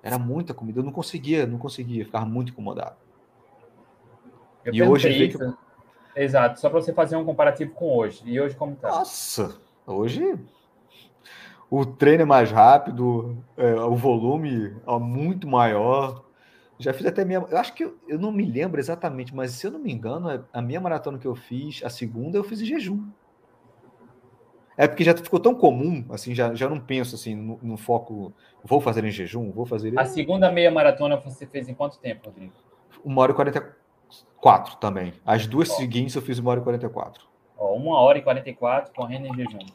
Era 0.03 0.19
muita 0.19 0.55
comida, 0.55 0.81
eu 0.81 0.85
não 0.85 0.93
conseguia, 0.93 1.47
não 1.47 1.59
conseguia, 1.59 2.07
ficava 2.07 2.25
muito 2.25 2.53
incomodado. 2.53 2.97
Eu 4.69 4.75
e 4.75 4.83
hoje 4.83 5.27
isso. 5.27 5.57
Exato, 6.15 6.59
só 6.59 6.69
para 6.69 6.81
você 6.81 6.93
fazer 6.93 7.17
um 7.17 7.25
comparativo 7.25 7.73
com 7.73 7.97
hoje. 7.97 8.23
E 8.27 8.41
hoje 8.41 8.57
como 8.57 8.75
tá? 8.75 8.89
Nossa, 8.89 9.57
hoje 9.87 10.37
o 11.71 11.85
treino 11.85 12.23
é 12.23 12.27
mais 12.27 12.51
rápido, 12.51 13.37
é, 13.57 13.75
o 13.75 13.95
volume 13.95 14.75
é 14.87 14.99
muito 14.99 15.47
maior. 15.47 16.25
Já 16.79 16.93
fiz 16.93 17.07
até 17.07 17.25
minha. 17.25 17.45
Eu 17.51 17.59
acho 17.59 17.75
que 17.75 17.85
eu, 17.85 17.99
eu, 18.09 18.19
não 18.19 18.33
me 18.33 18.45
lembro 18.45 18.81
exatamente, 18.81 19.35
mas 19.35 19.53
se 19.53 19.67
eu 19.67 19.71
não 19.71 19.79
me 19.79 19.93
engano, 19.93 20.47
a 20.53 20.63
minha 20.63 20.81
maratona 20.81 21.19
que 21.19 21.27
eu 21.27 21.35
fiz, 21.35 21.83
a 21.85 21.91
segunda, 21.91 22.39
eu 22.39 22.45
fiz 22.45 22.61
em 22.63 22.65
jejum. 22.65 23.09
É 24.77 24.87
porque 24.87 25.03
já 25.03 25.15
ficou 25.15 25.41
tão 25.41 25.57
comum, 25.57 26.07
assim, 26.11 26.35
já, 26.35 26.55
já 26.55 26.69
não 26.69 26.79
penso 26.79 27.17
assim 27.17 27.35
no, 27.35 27.59
no 27.61 27.77
foco, 27.77 28.33
vou 28.63 28.81
fazer 28.81 29.05
em 29.05 29.11
jejum, 29.11 29.51
vou 29.51 29.67
fazer. 29.67 29.99
A 29.99 30.05
segunda 30.05 30.53
meia 30.53 30.71
maratona 30.71 31.17
você 31.17 31.47
fez 31.47 31.69
em 31.69 31.75
quanto 31.75 31.99
tempo, 31.99 32.27
Rodrigo? 32.27 32.53
Uma 33.05 33.23
hora 33.23 33.33
e 33.33 33.35
44 34.41 34.77
também. 34.77 35.13
As 35.27 35.47
duas 35.47 35.71
Ó. 35.71 35.75
seguintes 35.75 36.15
eu 36.15 36.23
fiz 36.23 36.39
uma 36.39 36.51
hora 36.51 36.61
e 36.61 36.63
44. 36.63 37.25
Ó, 37.57 37.75
uma 37.75 38.01
hora 38.01 38.19
e 38.19 38.23
44 38.23 38.93
correndo 38.95 39.27
em 39.27 39.35
jejum. 39.35 39.67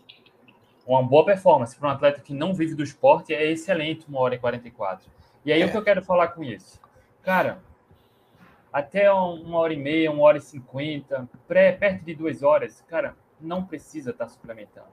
Uma 0.85 1.01
boa 1.01 1.25
performance 1.25 1.75
para 1.77 1.89
um 1.89 1.91
atleta 1.91 2.21
que 2.21 2.33
não 2.33 2.53
vive 2.53 2.75
do 2.75 2.83
esporte 2.83 3.33
é 3.33 3.49
excelente, 3.51 4.05
uma 4.07 4.19
hora 4.19 4.35
e 4.35 4.39
44. 4.39 5.09
E 5.45 5.51
aí 5.51 5.61
é. 5.61 5.65
o 5.65 5.71
que 5.71 5.77
eu 5.77 5.83
quero 5.83 6.03
falar 6.03 6.29
com 6.29 6.43
isso? 6.43 6.79
Cara, 7.21 7.59
até 8.71 9.11
uma 9.11 9.59
hora 9.59 9.73
e 9.73 9.77
meia, 9.77 10.11
uma 10.11 10.23
hora 10.23 10.37
e 10.37 10.41
cinquenta, 10.41 11.29
perto 11.47 12.03
de 12.03 12.15
duas 12.15 12.43
horas, 12.43 12.81
cara, 12.87 13.15
não 13.39 13.63
precisa 13.63 14.11
estar 14.11 14.25
tá 14.25 14.31
suplementando. 14.31 14.87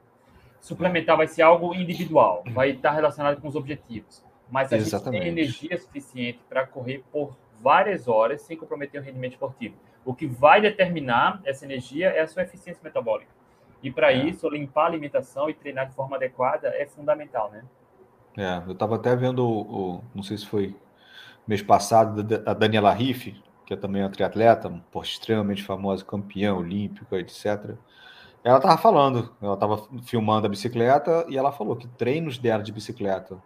Suplementar 0.60 1.16
vai 1.16 1.26
ser 1.26 1.42
algo 1.42 1.74
individual, 1.74 2.44
vai 2.52 2.70
estar 2.70 2.90
relacionado 2.90 3.40
com 3.40 3.48
os 3.48 3.56
objetivos. 3.56 4.22
Mas 4.50 4.72
a 4.72 4.76
Exatamente. 4.76 5.24
gente 5.24 5.34
tem 5.34 5.42
energia 5.42 5.78
suficiente 5.78 6.40
para 6.48 6.66
correr 6.66 7.04
por 7.10 7.36
várias 7.62 8.08
horas 8.08 8.42
sem 8.42 8.56
comprometer 8.56 9.00
o 9.00 9.04
rendimento 9.04 9.32
esportivo. 9.32 9.76
O 10.04 10.14
que 10.14 10.26
vai 10.26 10.60
determinar 10.60 11.40
essa 11.44 11.64
energia 11.64 12.08
é 12.08 12.20
a 12.20 12.26
sua 12.26 12.42
eficiência 12.42 12.80
metabólica. 12.82 13.30
E 13.82 13.90
para 13.90 14.12
é. 14.12 14.16
isso, 14.16 14.48
limpar 14.48 14.84
a 14.84 14.86
alimentação 14.86 15.48
e 15.48 15.54
treinar 15.54 15.88
de 15.88 15.94
forma 15.94 16.16
adequada 16.16 16.68
é 16.68 16.86
fundamental, 16.86 17.50
né? 17.50 17.64
É, 18.36 18.62
eu 18.66 18.72
estava 18.72 18.96
até 18.96 19.14
vendo, 19.16 19.46
o, 19.46 19.60
o, 19.60 20.04
não 20.14 20.22
sei 20.22 20.38
se 20.38 20.46
foi 20.46 20.74
mês 21.46 21.62
passado, 21.62 22.24
a 22.46 22.54
Daniela 22.54 22.92
Riff, 22.92 23.34
que 23.66 23.74
é 23.74 23.76
também 23.76 24.02
uma 24.02 24.10
triatleta, 24.10 24.70
pô, 24.90 25.02
extremamente 25.02 25.62
famosa, 25.62 26.04
campeã 26.04 26.54
olímpica, 26.54 27.18
etc. 27.18 27.74
Ela 28.42 28.56
estava 28.56 28.78
falando, 28.78 29.34
ela 29.42 29.54
estava 29.54 29.86
filmando 30.02 30.46
a 30.46 30.50
bicicleta 30.50 31.26
e 31.28 31.36
ela 31.36 31.52
falou 31.52 31.76
que 31.76 31.86
treinos 31.88 32.38
dela 32.38 32.62
de 32.62 32.72
bicicleta 32.72 33.38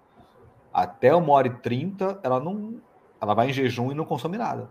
até 0.74 1.14
uma 1.14 1.32
hora 1.32 1.46
e 1.46 1.54
trinta, 1.54 2.18
ela 2.24 2.40
não, 2.40 2.80
ela 3.20 3.34
vai 3.34 3.50
em 3.50 3.52
jejum 3.52 3.90
e 3.90 3.94
não 3.94 4.04
consome 4.04 4.36
nada. 4.36 4.68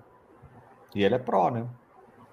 E 0.93 1.03
ela 1.03 1.15
é 1.15 1.19
pró, 1.19 1.49
né? 1.49 1.65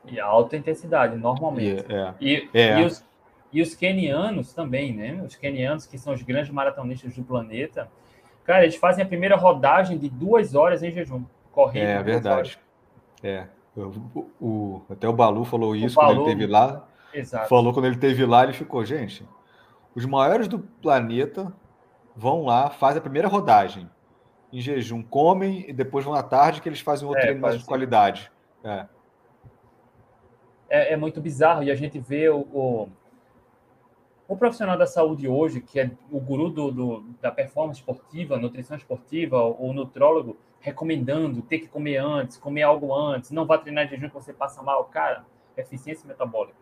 E 0.07 0.19
alta 0.19 0.57
intensidade, 0.57 1.17
normalmente. 1.17 1.85
E, 1.89 1.95
é, 1.95 2.15
e, 2.21 2.49
é. 2.55 2.81
e 2.81 2.85
os, 2.85 3.05
e 3.53 3.63
os 3.63 3.75
kenianos 3.75 4.53
também, 4.53 4.95
né? 4.95 5.23
Os 5.27 5.37
kenianos, 5.37 5.87
que 5.87 5.99
são 5.99 6.13
os 6.13 6.23
grandes 6.23 6.51
maratonistas 6.51 7.15
do 7.15 7.23
planeta, 7.23 7.89
Cara, 8.51 8.65
eles 8.65 8.75
fazem 8.75 9.05
a 9.05 9.07
primeira 9.07 9.37
rodagem 9.37 9.97
de 9.97 10.09
duas 10.09 10.57
horas 10.57 10.83
em 10.83 10.91
jejum. 10.91 11.23
Correndo. 11.53 11.87
É 11.87 12.03
verdade. 12.03 12.59
É. 13.23 13.47
O, 13.77 14.27
o, 14.41 14.83
até 14.91 15.09
o 15.09 15.13
Balu 15.13 15.45
falou 15.45 15.77
isso 15.77 15.95
Balu, 15.95 16.09
quando 16.09 16.27
ele 16.27 16.31
teve 16.35 16.47
lá. 16.51 16.85
Exato. 17.15 17.49
Falou 17.49 17.73
quando 17.73 17.87
ele 17.87 17.97
teve 17.97 18.27
lá, 18.27 18.43
ele 18.43 18.53
ficou, 18.53 18.85
gente, 18.85 19.25
os 19.95 20.05
maiores 20.05 20.49
do 20.49 20.59
planeta 20.59 21.53
vão 22.17 22.45
lá, 22.45 22.71
fazem 22.71 22.99
a 22.99 23.03
primeira 23.03 23.29
rodagem 23.29 23.89
em 24.53 24.61
jejum, 24.61 25.03
comem 25.03 25.65
e 25.69 25.73
depois 25.73 26.05
vão 26.05 26.15
à 26.15 26.23
tarde 26.23 26.61
que 26.61 26.69
eles 26.69 26.81
fazem 26.81 27.07
outro 27.07 27.23
é, 27.23 27.27
treino 27.27 27.41
mais 27.41 27.59
de 27.59 27.65
qualidade. 27.65 28.31
É. 28.65 28.87
é. 30.69 30.93
É, 30.93 30.97
muito 30.97 31.21
bizarro 31.21 31.63
e 31.63 31.71
a 31.71 31.75
gente 31.75 31.99
vê 31.99 32.29
o, 32.29 32.41
o, 32.53 32.89
o 34.29 34.37
profissional 34.37 34.77
da 34.77 34.87
saúde 34.87 35.27
hoje, 35.27 35.61
que 35.61 35.81
é 35.81 35.91
o 36.11 36.21
guru 36.21 36.51
do, 36.51 36.71
do, 36.71 37.01
da 37.21 37.31
performance 37.31 37.81
esportiva, 37.81 38.37
nutrição 38.37 38.77
esportiva, 38.77 39.43
o 39.43 39.73
nutrólogo, 39.73 40.37
recomendando 40.61 41.43
ter 41.43 41.59
que 41.59 41.69
comer 41.69 41.97
antes, 41.97 42.37
comer 42.37 42.63
algo 42.63 42.95
antes, 42.95 43.31
não 43.31 43.47
vá 43.47 43.59
treinar 43.59 43.87
de 43.87 43.97
jejum 43.97 44.09
que 44.09 44.15
você 44.15 44.33
passa 44.33 44.63
mal. 44.63 44.85
Cara, 44.85 45.25
eficiência 45.57 46.07
metabólica. 46.07 46.59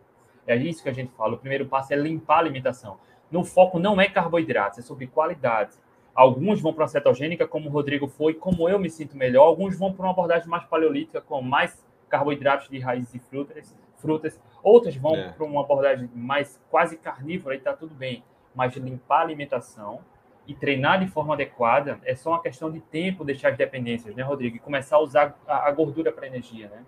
É 0.47 0.55
isso 0.55 0.81
que 0.81 0.89
a 0.89 0.93
gente 0.93 1.11
fala. 1.11 1.35
O 1.35 1.37
primeiro 1.37 1.67
passo 1.67 1.93
é 1.93 1.95
limpar 1.95 2.37
a 2.37 2.39
alimentação. 2.39 2.97
No 3.29 3.43
foco 3.43 3.77
não 3.77 4.01
é 4.01 4.09
carboidratos, 4.09 4.79
é 4.79 4.81
sobre 4.81 5.05
qualidade. 5.05 5.75
Alguns 6.19 6.59
vão 6.59 6.73
para 6.73 6.83
a 6.83 6.87
cetogênica, 6.89 7.47
como 7.47 7.69
o 7.69 7.71
Rodrigo 7.71 8.05
foi, 8.05 8.33
como 8.33 8.67
eu 8.67 8.77
me 8.77 8.89
sinto 8.89 9.15
melhor. 9.15 9.45
Alguns 9.45 9.79
vão 9.79 9.93
para 9.93 10.03
uma 10.05 10.11
abordagem 10.11 10.49
mais 10.49 10.65
paleolítica, 10.65 11.21
com 11.21 11.41
mais 11.41 11.81
carboidratos 12.09 12.67
de 12.67 12.77
raízes 12.77 13.15
e 13.15 13.19
frutas. 13.19 13.73
frutas. 13.95 14.41
Outras 14.61 14.97
vão 14.97 15.15
é. 15.15 15.29
para 15.29 15.45
uma 15.45 15.61
abordagem 15.61 16.09
mais 16.13 16.59
quase 16.69 16.97
carnívora 16.97 17.55
e 17.55 17.59
está 17.59 17.71
tudo 17.71 17.95
bem. 17.95 18.21
Mas 18.53 18.75
limpar 18.75 19.19
a 19.19 19.21
alimentação 19.21 20.01
e 20.45 20.53
treinar 20.53 20.99
de 20.99 21.07
forma 21.07 21.35
adequada 21.35 22.01
é 22.03 22.13
só 22.13 22.31
uma 22.31 22.41
questão 22.41 22.69
de 22.69 22.81
tempo 22.81 23.23
deixar 23.23 23.51
as 23.51 23.57
dependências, 23.57 24.13
né, 24.13 24.21
Rodrigo? 24.21 24.57
E 24.57 24.59
começar 24.59 24.97
a 24.97 24.99
usar 24.99 25.39
a, 25.47 25.71
gordura 25.71 26.11
para 26.11 26.27
energia, 26.27 26.67
né? 26.67 26.83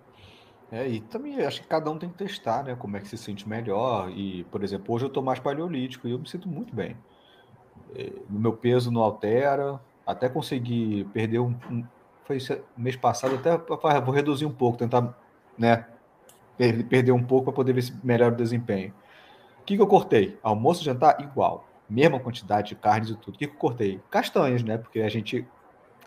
É, 0.70 0.86
e 0.86 1.00
também 1.00 1.42
acho 1.42 1.62
que 1.62 1.68
cada 1.68 1.90
um 1.90 1.98
tem 1.98 2.10
que 2.10 2.18
testar, 2.18 2.64
né? 2.64 2.76
Como 2.78 2.98
é 2.98 3.00
que 3.00 3.08
se 3.08 3.16
sente 3.16 3.48
melhor. 3.48 4.10
E, 4.10 4.44
por 4.50 4.62
exemplo, 4.62 4.94
hoje 4.94 5.06
eu 5.06 5.08
estou 5.08 5.22
mais 5.22 5.40
paleolítico 5.40 6.06
e 6.06 6.10
eu 6.10 6.18
me 6.18 6.28
sinto 6.28 6.46
muito 6.50 6.76
bem. 6.76 6.94
É, 7.94 8.12
no 8.28 8.38
meu 8.38 8.52
peso 8.52 8.90
não 8.90 9.02
altera, 9.02 9.80
até 10.06 10.28
consegui 10.28 11.04
perder 11.12 11.38
um, 11.38 11.54
um 11.70 11.84
foi 12.24 12.38
mês 12.76 12.96
passado, 12.96 13.34
até 13.34 13.56
vou 14.00 14.14
reduzir 14.14 14.46
um 14.46 14.52
pouco, 14.52 14.78
tentar, 14.78 15.12
né, 15.58 15.86
perder 16.88 17.12
um 17.12 17.22
pouco 17.22 17.46
para 17.46 17.52
poder 17.52 17.72
ver 17.72 17.82
se 17.82 17.94
melhora 18.04 18.32
o 18.32 18.36
desempenho. 18.36 18.94
O 19.60 19.64
que, 19.64 19.76
que 19.76 19.82
eu 19.82 19.86
cortei? 19.86 20.38
Almoço 20.42 20.84
jantar 20.84 21.20
igual. 21.20 21.66
mesma 21.88 22.18
quantidade 22.18 22.70
de 22.70 22.74
carnes 22.74 23.10
e 23.10 23.16
tudo. 23.16 23.34
O 23.34 23.38
que, 23.38 23.46
que 23.46 23.54
eu 23.54 23.58
cortei? 23.58 24.00
Castanhas, 24.10 24.62
né? 24.62 24.78
Porque 24.78 25.00
a 25.00 25.08
gente 25.08 25.46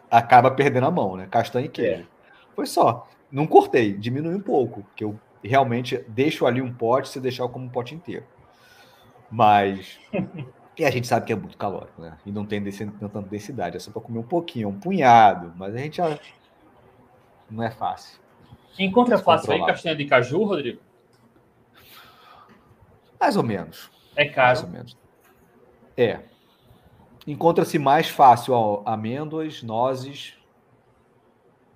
acaba 0.09 0.51
perdendo 0.51 0.87
a 0.87 0.91
mão, 0.91 1.15
né? 1.15 1.27
Castanha 1.29 1.65
e 1.65 1.69
queijo. 1.69 2.03
É. 2.03 2.05
Foi 2.55 2.65
só. 2.65 3.07
Não 3.31 3.47
cortei, 3.47 3.93
diminui 3.93 4.35
um 4.35 4.41
pouco, 4.41 4.83
porque 4.83 5.03
eu 5.03 5.19
realmente 5.43 5.97
deixo 6.07 6.45
ali 6.45 6.61
um 6.61 6.73
pote 6.73 7.09
se 7.09 7.19
deixar 7.19 7.47
como 7.47 7.65
um 7.65 7.69
pote 7.69 7.93
inteiro. 7.93 8.25
Mas. 9.29 9.99
e 10.77 10.83
a 10.83 10.91
gente 10.91 11.07
sabe 11.07 11.25
que 11.25 11.33
é 11.33 11.35
muito 11.35 11.57
calórico, 11.57 12.01
né? 12.01 12.17
E 12.25 12.31
não 12.31 12.45
tem 12.45 12.61
tanta 12.99 13.21
densidade. 13.21 13.77
É 13.77 13.79
só 13.79 13.91
para 13.91 14.01
comer 14.01 14.19
um 14.19 14.23
pouquinho, 14.23 14.69
um 14.69 14.79
punhado. 14.79 15.53
Mas 15.55 15.73
a 15.73 15.77
gente 15.77 15.97
já. 15.97 16.19
Não 17.49 17.63
é 17.63 17.71
fácil. 17.71 18.19
Encontra 18.77 19.17
fácil 19.17 19.53
aí 19.53 19.65
castanha 19.65 19.95
de 19.95 20.05
caju, 20.05 20.43
Rodrigo? 20.43 20.81
Mais 23.19 23.37
ou 23.37 23.43
menos. 23.43 23.89
É 24.15 24.25
caro. 24.25 24.47
Mais 24.47 24.63
ou 24.63 24.69
menos. 24.69 24.97
É. 25.95 26.19
Encontra-se 27.25 27.79
mais 27.79 28.09
fácil 28.09 28.53
ó, 28.53 28.83
amêndoas, 28.85 29.63
nozes, 29.63 30.37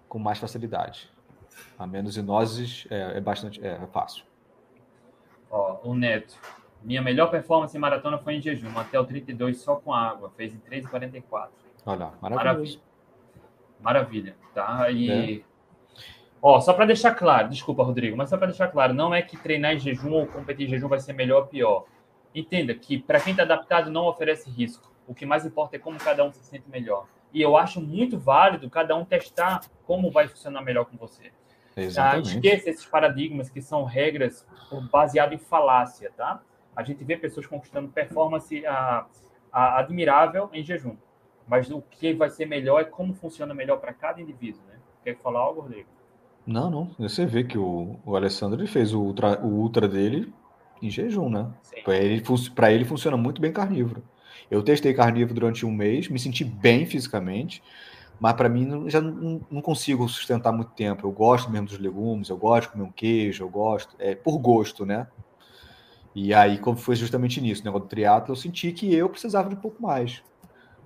com 0.08 0.20
mais 0.20 0.38
facilidade. 0.38 1.10
Amêndoas 1.78 2.18
e 2.18 2.22
nozes 2.22 2.86
é, 2.90 3.18
é 3.18 3.22
bastante 3.22 3.66
é, 3.66 3.80
é 3.82 3.88
fácil. 3.88 4.26
Ó, 5.50 5.80
o 5.84 5.96
Neto. 5.96 6.38
Minha 6.84 7.02
melhor 7.02 7.30
performance 7.30 7.76
em 7.76 7.80
maratona 7.80 8.18
foi 8.18 8.36
em 8.36 8.42
jejum, 8.42 8.78
até 8.78 9.00
o 9.00 9.06
32 9.06 9.58
só 9.60 9.76
com 9.76 9.94
água. 9.94 10.32
Fez 10.36 10.54
em 10.54 10.60
3,44. 10.60 11.50
Olha, 11.86 12.12
maravilhoso. 12.22 12.30
Maravilha. 12.32 12.80
Maravilha, 13.80 14.36
tá? 14.54 14.90
E... 14.92 15.42
É. 15.42 15.50
Ó, 16.42 16.60
só 16.62 16.74
para 16.74 16.86
deixar 16.86 17.14
claro, 17.16 17.50
desculpa, 17.50 17.84
Rodrigo, 17.84 18.16
mas 18.16 18.30
só 18.30 18.38
para 18.38 18.48
deixar 18.48 18.70
claro, 18.70 18.94
não 18.94 19.14
é 19.14 19.22
que 19.22 19.36
treinar 19.36 19.74
em 19.74 19.80
jejum 19.80 20.14
ou 20.14 20.26
competir 20.26 20.68
em 20.68 20.70
jejum 20.70 20.88
vai 20.88 21.00
ser 21.00 21.14
melhor 21.14 21.42
ou 21.42 21.48
pior. 21.48 21.86
Entenda 22.34 22.74
que 22.74 22.98
para 22.98 23.20
quem 23.20 23.32
está 23.32 23.44
adaptado 23.44 23.92
não 23.92 24.06
oferece 24.06 24.50
risco. 24.50 24.90
O 25.06 25.14
que 25.14 25.26
mais 25.26 25.46
importa 25.46 25.76
é 25.76 25.80
como 25.80 25.98
cada 25.98 26.24
um 26.24 26.32
se 26.32 26.44
sente 26.44 26.70
melhor. 26.70 27.08
E 27.34 27.42
eu 27.42 27.58
acho 27.58 27.82
muito 27.82 28.18
válido 28.18 28.70
cada 28.70 28.96
um 28.96 29.04
testar 29.04 29.62
como 29.86 30.12
vai 30.12 30.28
funcionar 30.28 30.62
melhor 30.62 30.86
com 30.86 30.96
você. 30.96 31.32
Exatamente. 31.76 32.30
Tá? 32.30 32.36
Esqueça 32.36 32.70
esses 32.70 32.86
paradigmas 32.86 33.50
que 33.50 33.62
são 33.62 33.84
regras 33.84 34.46
baseadas 34.92 35.34
em 35.34 35.44
falácia, 35.44 36.12
tá? 36.16 36.42
A 36.80 36.84
gente 36.84 37.04
vê 37.04 37.18
pessoas 37.18 37.46
conquistando 37.46 37.90
performance 37.90 38.66
a, 38.66 39.06
a, 39.52 39.80
admirável 39.80 40.50
em 40.54 40.64
jejum. 40.64 40.96
Mas 41.46 41.70
o 41.70 41.82
que 41.82 42.14
vai 42.14 42.30
ser 42.30 42.46
melhor 42.46 42.80
é 42.80 42.86
como 42.86 43.14
funciona 43.14 43.54
melhor 43.54 43.82
para 43.82 43.92
cada 43.92 44.22
indivíduo, 44.22 44.62
né? 44.66 44.76
Quer 45.04 45.18
falar 45.18 45.42
algo, 45.42 45.60
Rodrigo? 45.60 45.90
Não, 46.48 46.72
não. 46.72 46.96
Você 46.98 47.26
vê 47.26 47.44
que 47.44 47.58
o, 47.58 47.98
o 48.06 48.16
Alessandro 48.16 48.62
ele 48.62 48.68
fez 48.70 48.94
o 48.94 49.02
ultra, 49.02 49.42
o 49.42 49.48
ultra 49.48 49.90
dele 49.90 50.34
em 50.82 50.90
jejum, 50.90 51.30
né? 51.30 51.52
Para 51.84 51.98
ele, 51.98 52.24
ele 52.70 52.86
funciona 52.86 53.18
muito 53.18 53.42
bem 53.42 53.52
carnívoro. 53.52 54.02
Eu 54.50 54.64
testei 54.64 54.94
carnívoro 54.94 55.34
durante 55.34 55.66
um 55.66 55.72
mês, 55.72 56.08
me 56.08 56.18
senti 56.18 56.46
bem 56.46 56.86
fisicamente, 56.86 57.62
mas 58.22 58.32
para 58.34 58.48
mim 58.48 58.90
já 58.90 59.02
não, 59.02 59.42
não, 59.52 59.62
consigo 59.62 60.08
sustentar 60.08 60.54
muito 60.54 60.72
tempo. 60.72 61.06
Eu 61.06 61.12
gosto 61.12 61.52
mesmo 61.52 61.68
dos 61.68 61.78
legumes, 61.78 62.30
eu 62.30 62.38
gosto 62.38 62.68
de 62.68 62.72
comer 62.72 62.84
um 62.86 62.92
queijo, 62.92 63.44
eu 63.44 63.50
gosto, 63.50 63.98
é 64.00 64.16
por 64.16 64.38
gosto, 64.38 64.86
né? 64.86 65.08
E 66.16 66.34
aí, 66.34 66.58
como 66.58 66.78
foi 66.78 66.96
justamente 66.96 67.40
nisso, 67.40 67.62
o 67.62 67.66
negócio 67.66 67.86
do 67.86 67.90
triatlo, 67.90 68.32
eu 68.32 68.36
senti 68.36 68.72
que 68.72 68.94
eu 68.94 69.10
precisava 69.10 69.50
de 69.50 69.56
um 69.56 69.60
pouco 69.60 69.82
mais. 69.82 70.24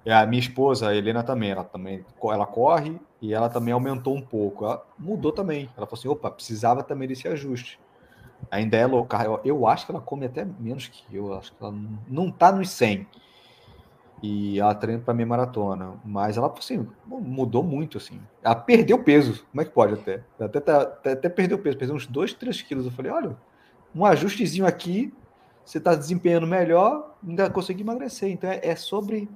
E 0.06 0.12
a 0.12 0.26
minha 0.26 0.40
esposa, 0.40 0.90
a 0.90 0.96
Helena 0.96 1.24
também, 1.24 1.52
ela 1.52 1.64
também, 1.64 2.06
ela 2.22 2.46
corre 2.46 3.00
e 3.22 3.34
ela 3.34 3.50
também 3.50 3.74
aumentou 3.74 4.16
um 4.16 4.22
pouco. 4.22 4.66
Ela 4.66 4.86
mudou 5.00 5.32
também. 5.32 5.70
Ela 5.78 5.88
falou 5.88 6.00
assim, 6.00 6.10
opa, 6.10 6.30
precisava 6.30 6.84
também 6.84 7.08
desse 7.08 7.28
ajuste. 7.28 7.80
Ainda 8.52 8.76
é 8.76 8.86
low 8.86 9.06
carb. 9.06 9.40
Eu, 9.46 9.66
acho 9.66 9.86
que 9.86 9.92
ela 9.94 10.02
come 10.02 10.26
até 10.26 10.46
menos 10.60 10.88
que 10.88 11.04
eu. 11.16 11.34
acho 11.34 11.54
que 11.54 11.64
ela 11.64 11.74
não 12.08 12.28
está 12.28 12.52
nos 12.52 12.70
100. 12.70 13.08
E 14.22 14.60
ela 14.60 14.76
treina 14.76 15.02
para 15.02 15.14
minha 15.14 15.26
maratona. 15.26 15.94
Mas 16.04 16.36
ela, 16.36 16.54
assim, 16.58 16.86
mudou 17.06 17.64
muito, 17.64 17.98
assim. 17.98 18.20
Ela 18.44 18.56
perdeu 18.56 19.02
peso. 19.02 19.46
Como 19.52 19.62
é 19.62 19.66
que 19.66 19.72
pode 19.72 19.94
até? 19.94 20.22
Até, 20.38 20.58
até, 20.58 20.72
até, 20.74 21.12
até 21.14 21.30
perdeu 21.30 21.58
peso. 21.58 21.78
Perdeu 21.78 21.96
uns 21.96 22.06
2, 22.06 22.34
3 22.34 22.62
quilos. 22.62 22.86
Eu 22.86 22.92
falei, 22.92 23.12
olha, 23.12 23.38
um 23.96 24.06
ajustezinho 24.06 24.66
aqui, 24.66 25.14
você 25.66 25.78
está 25.78 25.96
desempenhando 25.96 26.48
melhor, 26.48 27.16
ainda 27.26 27.50
consegui 27.50 27.82
emagrecer. 27.82 28.30
Então 28.30 28.50
é, 28.50 28.60
é 28.64 28.76
sobre... 28.76 29.30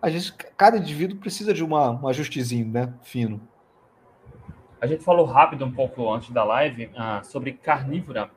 Às 0.00 0.12
vezes, 0.12 0.30
cada 0.56 0.76
indivíduo 0.78 1.18
precisa 1.18 1.54
de 1.54 1.62
uma, 1.62 1.90
um 1.90 2.08
ajustezinho, 2.08 2.66
né? 2.66 2.92
Fino. 3.02 3.40
A 4.80 4.86
gente 4.86 5.04
falou 5.04 5.24
rápido 5.24 5.64
um 5.64 5.70
pouco 5.70 6.12
antes 6.12 6.30
da 6.30 6.42
live 6.42 6.86
uh, 6.86 7.24
sobre 7.24 7.52
carnívora. 7.52 8.28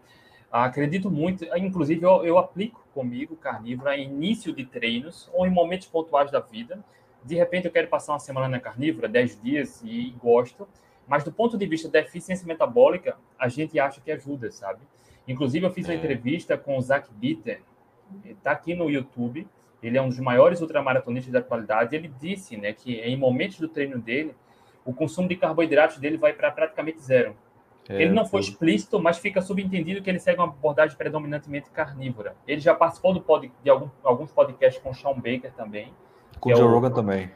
Acredito 0.52 1.10
muito, 1.10 1.44
inclusive 1.58 2.06
eu, 2.06 2.24
eu 2.24 2.38
aplico 2.38 2.86
comigo 2.94 3.36
carnívora 3.36 3.98
em 3.98 4.06
início 4.06 4.54
de 4.54 4.64
treinos 4.64 5.30
ou 5.34 5.46
em 5.46 5.50
momentos 5.50 5.88
pontuais 5.88 6.30
da 6.30 6.40
vida. 6.40 6.86
De 7.24 7.34
repente 7.36 7.66
eu 7.66 7.72
quero 7.72 7.88
passar 7.88 8.14
uma 8.14 8.20
semana 8.20 8.48
na 8.48 8.60
carnívora, 8.60 9.10
10 9.10 9.42
dias 9.42 9.82
e 9.84 10.16
gosto, 10.22 10.68
mas 11.08 11.24
do 11.24 11.32
ponto 11.32 11.58
de 11.58 11.66
vista 11.66 11.90
da 11.90 12.00
eficiência 12.00 12.46
metabólica, 12.46 13.18
a 13.40 13.48
gente 13.48 13.80
acha 13.80 14.00
que 14.00 14.12
ajuda, 14.12 14.52
sabe? 14.52 14.80
Inclusive 15.28 15.66
eu 15.66 15.72
fiz 15.72 15.86
uma 15.86 15.94
é. 15.94 15.98
entrevista 15.98 16.58
com 16.58 16.78
o 16.78 16.82
Zach 16.82 17.10
Bitter, 17.14 17.62
está 18.26 18.52
aqui 18.52 18.76
no 18.76 18.90
YouTube, 18.90 19.48
ele 19.82 19.98
é 19.98 20.02
um 20.02 20.10
dos 20.10 20.20
maiores 20.20 20.62
ultramaratonistas 20.62 21.32
da 21.32 21.40
atualidade, 21.40 21.96
ele 21.96 22.12
disse 22.20 22.58
né, 22.58 22.74
que 22.74 23.00
em 23.00 23.18
momentos 23.18 23.60
do 23.60 23.68
treino 23.68 24.00
dele, 24.00 24.36
o 24.84 24.94
consumo 24.94 25.28
de 25.28 25.36
carboidratos 25.36 25.98
dele 25.98 26.18
vai 26.18 26.34
para 26.34 26.52
praticamente 26.52 27.02
zero. 27.02 27.36
É, 27.88 28.02
ele 28.02 28.14
não 28.14 28.26
foi 28.26 28.42
explícito, 28.42 29.00
mas 29.00 29.18
fica 29.18 29.42
subentendido 29.42 30.02
que 30.02 30.10
ele 30.10 30.20
segue 30.20 30.40
uma 30.40 30.48
abordagem 30.48 30.98
predominantemente 30.98 31.70
carnívora. 31.70 32.36
Ele 32.48 32.60
já 32.60 32.74
participou 32.74 33.14
do 33.14 33.22
pod, 33.22 33.52
de 33.64 33.70
algum, 33.70 33.90
alguns 34.04 34.32
podcasts 34.32 34.82
com 34.82 34.90
o 34.90 34.94
Sean 34.94 35.14
Baker 35.14 35.52
também. 35.56 35.94
Com 36.40 36.50
o 36.50 36.52
é 36.52 36.56
Joe 36.56 36.68
Rogan 36.68 36.92
também. 36.92 37.32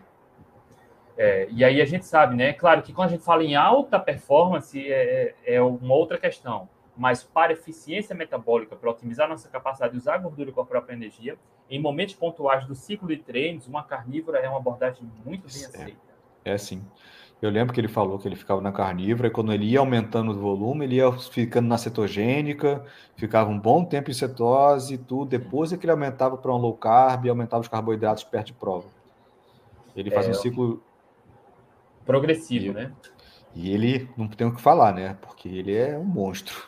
É, 1.17 1.47
e 1.51 1.63
aí 1.63 1.81
a 1.81 1.85
gente 1.85 2.05
sabe, 2.05 2.35
né? 2.35 2.53
Claro 2.53 2.81
que 2.81 2.93
quando 2.93 3.09
a 3.09 3.11
gente 3.11 3.23
fala 3.23 3.43
em 3.43 3.55
alta 3.55 3.99
performance 3.99 4.79
é, 4.79 5.35
é, 5.43 5.55
é 5.55 5.61
uma 5.61 5.93
outra 5.93 6.17
questão. 6.17 6.67
Mas 6.99 7.23
para 7.23 7.53
eficiência 7.53 8.13
metabólica, 8.13 8.75
para 8.75 8.91
otimizar 8.91 9.29
nossa 9.29 9.47
capacidade 9.47 9.93
de 9.93 9.99
usar 9.99 10.15
a 10.15 10.17
gordura 10.17 10.51
com 10.51 10.59
a 10.59 10.65
própria 10.65 10.93
energia, 10.93 11.37
em 11.69 11.81
momentos 11.81 12.13
pontuais 12.13 12.65
do 12.65 12.75
ciclo 12.75 13.07
de 13.07 13.15
treinos, 13.15 13.67
uma 13.67 13.81
carnívora 13.83 14.39
é 14.39 14.49
uma 14.49 14.57
abordagem 14.57 15.09
muito 15.25 15.47
bem 15.47 15.65
aceita. 15.65 15.97
É, 16.43 16.57
sim. 16.57 16.83
Eu 17.41 17.49
lembro 17.49 17.73
que 17.73 17.79
ele 17.79 17.87
falou 17.87 18.19
que 18.19 18.27
ele 18.27 18.35
ficava 18.35 18.59
na 18.59 18.73
carnívora 18.73 19.29
e 19.29 19.31
quando 19.31 19.53
ele 19.53 19.63
ia 19.63 19.79
aumentando 19.79 20.31
o 20.31 20.37
volume, 20.37 20.83
ele 20.83 20.95
ia 20.95 21.09
ficando 21.13 21.69
na 21.69 21.77
cetogênica, 21.77 22.85
ficava 23.15 23.49
um 23.49 23.57
bom 23.57 23.85
tempo 23.85 24.11
em 24.11 24.13
cetose 24.13 24.95
e 24.95 24.97
tudo. 24.97 25.29
Depois 25.29 25.71
é 25.71 25.77
que 25.77 25.85
ele 25.85 25.93
aumentava 25.93 26.35
para 26.35 26.51
um 26.51 26.57
low 26.57 26.75
carb 26.75 27.25
e 27.25 27.29
aumentava 27.29 27.61
os 27.61 27.69
carboidratos 27.69 28.25
perto 28.25 28.47
de 28.47 28.53
prova. 28.53 28.89
Ele 29.95 30.11
faz 30.11 30.27
é, 30.27 30.31
um 30.31 30.33
ciclo 30.33 30.83
progressivo, 32.05 32.65
e, 32.65 32.73
né? 32.73 32.91
E 33.55 33.71
ele 33.71 34.09
não 34.17 34.27
tem 34.27 34.45
o 34.45 34.53
que 34.53 34.59
falar, 34.59 34.93
né? 34.93 35.17
Porque 35.21 35.47
ele 35.47 35.73
é 35.73 35.97
um 35.97 36.03
monstro. 36.03 36.67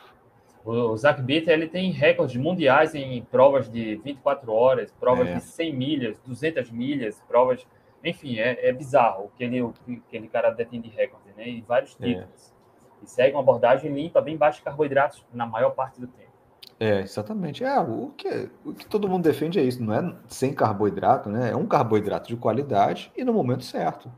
O 0.63 0.95
Zach 0.95 1.21
Bitter 1.21 1.53
ele 1.53 1.67
tem 1.67 1.91
recordes 1.91 2.35
mundiais 2.35 2.93
em 2.93 3.23
provas 3.23 3.69
de 3.69 3.95
24 3.97 4.51
horas, 4.51 4.91
provas 4.99 5.27
é. 5.27 5.35
de 5.35 5.41
100 5.41 5.75
milhas, 5.75 6.19
200 6.25 6.69
milhas, 6.69 7.21
provas 7.27 7.65
enfim, 8.03 8.39
é, 8.39 8.67
é 8.67 8.73
bizarro 8.73 9.25
o 9.25 9.29
que 9.37 9.43
ele, 9.43 9.61
o 9.61 9.73
que 9.85 10.01
aquele 10.07 10.27
cara 10.27 10.49
detém 10.49 10.81
de 10.81 10.89
recorde, 10.89 11.29
né? 11.37 11.47
E 11.47 11.61
vários 11.61 11.95
é. 12.01 12.05
títulos. 12.05 12.53
É. 13.01 13.05
E 13.05 13.09
segue 13.09 13.35
uma 13.35 13.41
abordagem 13.41 13.91
limpa, 13.93 14.21
bem 14.21 14.37
baixa 14.37 14.57
de 14.57 14.63
carboidratos 14.63 15.23
na 15.33 15.45
maior 15.45 15.71
parte 15.71 15.99
do 15.99 16.07
tempo. 16.07 16.31
É, 16.79 16.99
exatamente. 17.01 17.63
É, 17.63 17.79
o 17.79 18.11
que, 18.17 18.49
o 18.65 18.73
que 18.73 18.85
todo 18.87 19.07
mundo 19.07 19.23
defende 19.23 19.59
é 19.59 19.63
isso, 19.63 19.83
não 19.83 19.93
é 19.93 20.15
sem 20.27 20.53
carboidrato, 20.53 21.29
né? 21.29 21.51
É 21.51 21.55
um 21.55 21.67
carboidrato 21.67 22.27
de 22.27 22.35
qualidade 22.35 23.11
e 23.15 23.23
no 23.23 23.33
momento 23.33 23.63
certo. 23.63 24.11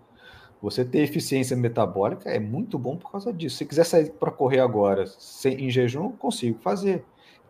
Você 0.63 0.85
ter 0.85 0.99
eficiência 0.99 1.57
metabólica 1.57 2.29
é 2.29 2.39
muito 2.39 2.79
bom 2.79 2.95
por 2.95 3.11
causa 3.11 3.33
disso. 3.33 3.57
Se 3.57 3.65
quiser 3.65 3.83
sair 3.83 4.11
para 4.11 4.31
correr 4.31 4.61
agora 4.61 5.05
sem, 5.05 5.65
em 5.65 5.69
jejum, 5.69 6.13
consigo 6.13 6.57
fazer. 6.59 7.03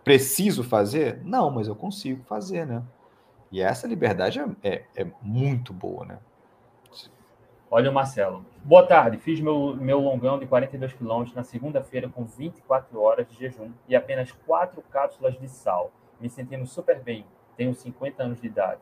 Preciso 0.04 0.64
fazer? 0.64 1.22
Não, 1.24 1.52
mas 1.52 1.68
eu 1.68 1.76
consigo 1.76 2.24
fazer, 2.24 2.66
né? 2.66 2.82
E 3.52 3.62
essa 3.62 3.86
liberdade 3.86 4.40
é, 4.40 4.48
é, 4.64 4.84
é 4.96 5.08
muito 5.22 5.72
boa, 5.72 6.04
né? 6.08 6.18
Olha 7.70 7.92
o 7.92 7.94
Marcelo. 7.94 8.44
Boa 8.64 8.84
tarde. 8.88 9.20
Fiz 9.20 9.40
meu, 9.40 9.76
meu 9.76 10.00
longão 10.00 10.40
de 10.40 10.48
42 10.48 10.94
quilômetros 10.94 11.36
na 11.36 11.44
segunda-feira 11.44 12.10
com 12.10 12.26
24 12.26 13.00
horas 13.00 13.28
de 13.28 13.38
jejum 13.38 13.70
e 13.88 13.96
apenas 13.96 14.32
quatro 14.32 14.82
cápsulas 14.90 15.40
de 15.40 15.48
sal. 15.48 15.92
Me 16.20 16.28
sentindo 16.32 16.66
super 16.66 17.00
bem. 17.00 17.28
Tenho 17.56 17.76
50 17.76 18.24
anos 18.24 18.42
de 18.42 18.48
idade. 18.48 18.82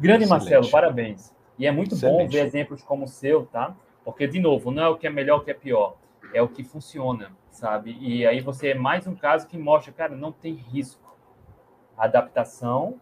Grande 0.00 0.24
Excelente. 0.24 0.44
Marcelo, 0.44 0.70
parabéns. 0.70 1.35
E 1.58 1.66
é 1.66 1.72
muito 1.72 1.94
Excelente. 1.94 2.24
bom 2.24 2.28
ver 2.28 2.46
exemplos 2.46 2.82
como 2.82 3.04
o 3.04 3.08
seu, 3.08 3.46
tá? 3.46 3.74
Porque, 4.04 4.26
de 4.26 4.38
novo, 4.38 4.70
não 4.70 4.82
é 4.82 4.88
o 4.88 4.96
que 4.96 5.06
é 5.06 5.10
melhor, 5.10 5.38
o 5.38 5.44
que 5.44 5.50
é 5.50 5.54
pior. 5.54 5.96
É 6.34 6.42
o 6.42 6.48
que 6.48 6.62
funciona, 6.62 7.32
sabe? 7.50 7.96
E 8.00 8.26
aí 8.26 8.40
você 8.40 8.68
é 8.68 8.74
mais 8.74 9.06
um 9.06 9.14
caso 9.14 9.46
que 9.46 9.56
mostra, 9.56 9.92
cara, 9.92 10.14
não 10.14 10.32
tem 10.32 10.54
risco. 10.54 11.16
Adaptação 11.96 13.00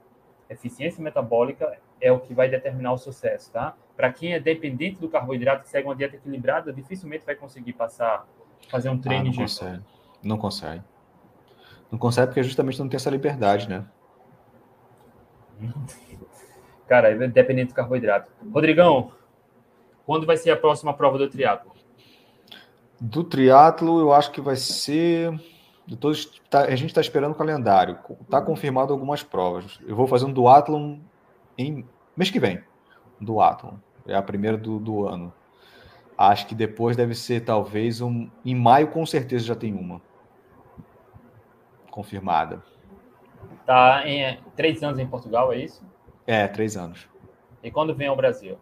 eficiência 0.48 1.02
metabólica 1.02 1.78
é 2.00 2.12
o 2.12 2.20
que 2.20 2.34
vai 2.34 2.48
determinar 2.48 2.92
o 2.92 2.98
sucesso, 2.98 3.50
tá? 3.52 3.74
Para 3.96 4.12
quem 4.12 4.34
é 4.34 4.40
dependente 4.40 5.00
do 5.00 5.09
carboidrato, 5.09 5.62
que 5.62 5.68
segue 5.68 5.86
uma 5.86 5.94
dieta 5.94 6.16
equilibrada, 6.16 6.72
dificilmente 6.72 7.24
vai 7.24 7.34
conseguir 7.34 7.72
passar, 7.72 8.26
fazer 8.68 8.88
um 8.88 8.98
treino 8.98 9.26
ah, 9.26 9.30
não 9.30 9.36
consegue. 9.36 9.82
Não 10.22 10.38
consegue. 10.38 10.82
Não 11.90 11.98
consegue 11.98 12.26
porque 12.28 12.42
justamente 12.42 12.78
não 12.78 12.88
tem 12.88 12.96
essa 12.96 13.11
liberdade, 13.11 13.68
né? 13.68 13.86
Cara, 16.87 17.11
é 17.11 17.28
dependente 17.28 17.68
do 17.68 17.74
carboidrato. 17.74 18.30
Rodrigão, 18.53 19.12
quando 20.07 20.26
vai 20.26 20.37
ser 20.37 20.51
a 20.51 20.57
próxima 20.57 20.93
prova 20.93 21.18
do 21.18 21.28
triatlo? 21.28 21.72
Do 23.01 23.24
triatlo, 23.24 24.01
eu 24.01 24.12
acho 24.12 24.30
que 24.30 24.41
vai 24.41 24.57
ser. 24.57 25.32
Tá, 26.49 26.62
a 26.62 26.76
gente 26.76 26.91
está 26.91 27.01
esperando 27.01 27.32
o 27.32 27.37
calendário. 27.37 27.99
Está 28.22 28.41
confirmado 28.41 28.93
algumas 28.93 29.22
provas. 29.22 29.78
Eu 29.87 29.97
vou 29.97 30.07
fazer 30.07 30.24
um 30.24 30.32
duatlon 30.32 30.99
em 31.57 31.85
mês 32.16 32.30
que 32.30 32.41
vem. 32.41 32.62
Duatlon. 33.20 33.74
É 34.07 34.14
a 34.14 34.22
primeira 34.22 34.57
do, 34.57 34.78
do 34.78 35.07
ano. 35.07 35.32
Acho 36.16 36.47
que 36.47 36.55
depois 36.55 36.97
deve 36.97 37.14
ser 37.14 37.41
talvez 37.41 38.01
um. 38.01 38.30
Em 38.45 38.55
maio, 38.55 38.89
com 38.89 39.05
certeza 39.05 39.45
já 39.45 39.57
tem 39.57 39.74
uma. 39.74 40.01
Confirmada. 41.91 42.62
Tá 43.66 44.07
em 44.07 44.22
é, 44.22 44.39
três 44.55 44.82
anos 44.82 44.99
em 44.99 45.07
Portugal, 45.07 45.53
é 45.53 45.59
isso? 45.59 45.82
É, 46.27 46.47
três 46.49 46.77
anos. 46.77 47.09
E 47.62 47.70
quando 47.70 47.95
vem 47.95 48.09
ao 48.09 48.16
Brasil? 48.16 48.59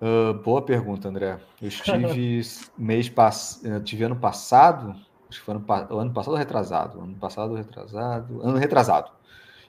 Uh, 0.00 0.34
boa 0.42 0.60
pergunta, 0.62 1.08
André. 1.08 1.38
Eu 1.60 1.68
estive 1.68 2.42
mês 2.76 3.08
passado, 3.08 3.80
tive 3.82 4.04
ano 4.04 4.16
passado, 4.16 4.90
acho 5.28 5.40
que 5.40 5.44
foi 5.44 5.54
ano, 5.54 5.64
ano 5.98 6.12
passado 6.12 6.36
retrasado, 6.36 7.00
ano 7.00 7.16
passado 7.16 7.54
retrasado, 7.54 8.42
ano 8.42 8.58
retrasado. 8.58 9.10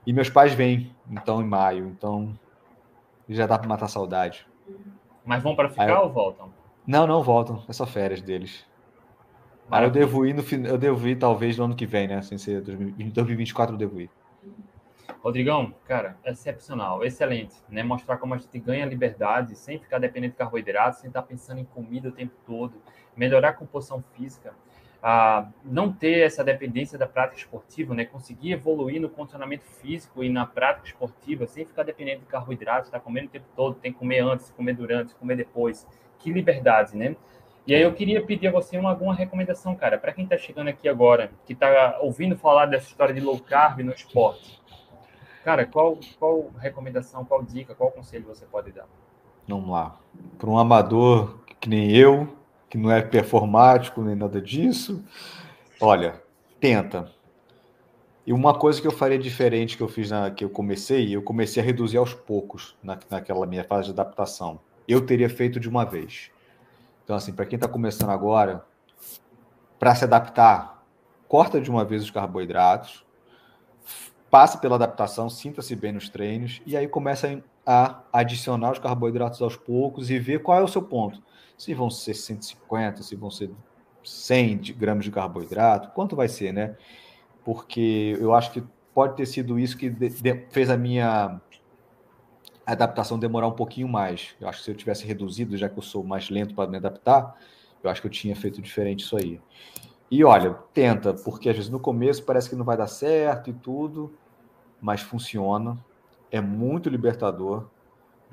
E 0.06 0.14
meus 0.14 0.30
pais 0.30 0.54
vêm, 0.54 0.96
então, 1.10 1.42
em 1.42 1.46
maio, 1.46 1.88
então 1.88 2.38
já 3.28 3.46
dá 3.46 3.58
para 3.58 3.68
matar 3.68 3.88
saudade. 3.88 4.48
Mas 5.26 5.44
vão 5.44 5.56
para 5.56 5.70
ficar 5.70 5.84
Aí, 5.84 5.94
ou 5.94 6.12
voltam? 6.12 6.54
Não, 6.86 7.06
não 7.06 7.22
voltam, 7.22 7.64
é 7.68 7.74
só 7.74 7.86
férias 7.86 8.22
deles. 8.22 8.66
Mas 9.70 9.84
eu 9.84 9.92
devo 9.92 10.26
ir 10.26 10.34
no 10.34 10.44
eu 10.66 10.78
devo 10.78 11.08
ir 11.08 11.18
talvez 11.18 11.58
no 11.58 11.66
ano 11.66 11.76
que 11.76 11.86
vem, 11.86 12.08
né? 12.08 12.22
Sem 12.22 12.38
ser 12.38 12.62
2024 12.62 13.76
eu 13.76 13.78
devo 13.78 14.00
ir. 14.00 14.10
Rodrigão, 15.22 15.74
cara, 15.86 16.18
excepcional, 16.24 17.04
excelente, 17.04 17.56
né? 17.70 17.84
Mostrar 17.84 18.18
como 18.18 18.34
a 18.34 18.38
gente 18.38 18.60
ganha 18.60 18.86
liberdade 18.86 19.56
sem 19.56 19.80
ficar 19.80 20.00
dependendo 20.00 20.34
de 20.34 20.38
carboidratos, 20.38 21.00
sem 21.00 21.08
estar 21.08 21.24
pensando 21.24 21.60
em 21.60 21.66
comida 21.66 22.10
o 22.10 22.12
tempo 22.12 22.34
todo, 22.46 22.82
melhorar 23.16 23.50
a 23.50 23.54
composição 23.54 24.04
física, 24.14 24.54
a 25.02 25.48
não 25.64 25.92
ter 25.92 26.20
essa 26.20 26.44
dependência 26.44 26.98
da 26.98 27.08
prática 27.08 27.40
esportiva, 27.40 27.94
né? 27.94 28.06
Conseguir 28.06 28.52
evoluir 28.52 29.02
no 29.02 29.10
condicionamento 29.10 29.66
físico 29.66 30.24
e 30.24 30.30
na 30.30 30.46
prática 30.46 30.88
esportiva 30.88 31.48
sem 31.48 31.66
ficar 31.66 31.84
dependendo 31.84 32.22
de 32.22 32.28
carboidratos, 32.28 32.88
estar 32.88 33.00
tá 33.00 33.04
comendo 33.04 33.28
o 33.28 33.32
tempo 33.32 33.46
todo, 33.56 33.76
tem 33.76 33.92
que 33.92 34.00
comer 34.00 34.20
antes, 34.20 34.52
comer 34.52 34.74
durante, 34.74 35.16
comer 35.16 35.36
depois. 35.36 35.88
Que 36.20 36.32
liberdade, 36.32 36.96
né? 36.96 37.16
E 37.66 37.76
aí 37.76 37.82
eu 37.82 37.94
queria 37.94 38.24
pedir 38.24 38.48
a 38.48 38.52
você 38.52 38.78
uma, 38.78 38.92
alguma 38.92 39.14
recomendação, 39.14 39.76
cara, 39.76 39.98
para 39.98 40.14
quem 40.14 40.24
está 40.24 40.38
chegando 40.38 40.70
aqui 40.70 40.88
agora, 40.88 41.32
que 41.46 41.52
está 41.52 41.98
ouvindo 42.00 42.38
falar 42.38 42.66
dessa 42.66 42.88
história 42.88 43.14
de 43.14 43.20
low 43.20 43.38
carb 43.40 43.80
no 43.80 43.92
esporte. 43.92 44.62
Cara, 45.48 45.66
qual, 45.66 45.98
qual 46.20 46.52
recomendação, 46.60 47.24
qual 47.24 47.42
dica, 47.42 47.74
qual 47.74 47.90
conselho 47.90 48.26
você 48.26 48.46
pode 48.46 48.70
dar? 48.74 48.86
Vamos 49.48 49.70
lá. 49.70 49.98
Para 50.38 50.50
um 50.50 50.60
amador 50.60 51.40
que 51.62 51.70
nem 51.70 51.96
eu, 51.96 52.28
que 52.70 52.78
não 52.78 52.92
é 52.92 53.02
performático 53.02 54.02
nem 54.02 54.14
nada 54.14 54.42
disso, 54.42 55.02
olha, 55.80 56.22
tenta. 56.60 57.10
E 58.26 58.34
uma 58.34 58.60
coisa 58.60 58.82
que 58.82 58.88
eu 58.88 58.92
faria 58.92 59.18
diferente 59.18 59.78
que 59.78 59.84
eu 59.84 59.88
fiz 59.88 60.12
na 60.12 60.30
que 60.30 60.44
eu 60.44 60.50
comecei, 60.50 61.16
eu 61.16 61.22
comecei 61.22 61.64
a 61.64 61.66
reduzir 61.66 61.96
aos 61.96 62.14
poucos 62.14 62.76
na, 62.84 63.00
naquela 63.10 63.46
minha 63.46 63.64
fase 63.64 63.86
de 63.86 63.92
adaptação. 63.94 64.60
Eu 64.86 65.06
teria 65.06 65.30
feito 65.30 65.62
de 65.62 65.70
uma 65.70 65.86
vez. 65.86 66.30
Então, 67.06 67.16
assim, 67.16 67.32
para 67.32 67.46
quem 67.46 67.56
está 67.56 67.70
começando 67.70 68.10
agora, 68.10 68.66
para 69.80 69.96
se 69.96 70.04
adaptar, 70.04 70.84
corta 71.26 71.62
de 71.62 71.72
uma 71.72 71.86
vez 71.86 72.04
os 72.04 72.12
carboidratos, 72.12 73.07
passe 74.30 74.58
pela 74.60 74.76
adaptação, 74.76 75.30
sinta-se 75.30 75.76
bem 75.76 75.92
nos 75.92 76.10
treinos, 76.10 76.62
e 76.66 76.76
aí 76.76 76.88
começa 76.88 77.42
a 77.66 78.02
adicionar 78.12 78.72
os 78.72 78.80
carboidratos 78.80 79.42
aos 79.42 79.56
poucos 79.56 80.10
e 80.10 80.20
ver 80.20 80.42
qual 80.42 80.60
é 80.60 80.64
o 80.64 80.68
seu 80.68 80.82
ponto. 80.82 81.22
Se 81.58 81.74
vão 81.74 81.90
ser 81.90 82.14
150, 82.14 83.04
se 83.04 83.16
vão 83.16 83.32
ser 83.32 83.52
100 84.04 84.58
gramas 84.78 85.06
de 85.06 85.12
carboidrato, 85.12 85.90
quanto 85.92 86.16
vai 86.16 86.28
ser, 86.28 86.54
né? 86.54 86.76
Porque 87.44 88.18
eu 88.20 88.34
acho 88.34 88.52
que 88.52 88.64
pode 88.94 89.16
ter 89.16 89.26
sido 89.26 89.60
isso 89.60 89.78
que 89.78 89.94
fez 90.50 90.70
a 90.70 90.78
minha 90.78 91.42
adaptação 92.66 93.18
demorar 93.18 93.48
um 93.48 93.54
pouquinho 93.54 93.88
mais. 93.88 94.36
Eu 94.40 94.48
acho 94.50 94.60
que 94.60 94.66
se 94.66 94.72
eu 94.72 94.76
tivesse 94.76 95.06
reduzido, 95.06 95.58
já 95.58 95.70
que 95.70 95.78
eu 95.78 95.84
sou 95.84 96.04
mais 96.04 96.30
lento 96.30 96.54
para 96.54 96.70
me 96.70 96.78
adaptar, 96.78 97.36
eu 97.84 97.90
acho 97.90 98.02
que 98.02 98.08
eu 98.08 98.12
tinha 98.12 98.36
feito 98.36 98.62
diferente 98.62 99.02
isso 99.02 99.16
aí. 99.16 99.40
E 100.10 100.24
olha, 100.24 100.54
tenta, 100.74 101.14
porque 101.14 101.50
às 101.50 101.56
vezes 101.56 101.72
no 101.72 101.80
começo 101.80 102.24
parece 102.24 102.50
que 102.50 102.56
não 102.56 102.64
vai 102.64 102.78
dar 102.78 102.88
certo 102.88 103.50
e 103.50 103.54
tudo, 103.54 104.14
mas 104.82 105.02
funciona. 105.02 105.78
É 106.32 106.40
muito 106.40 106.90
libertador. 106.90 107.66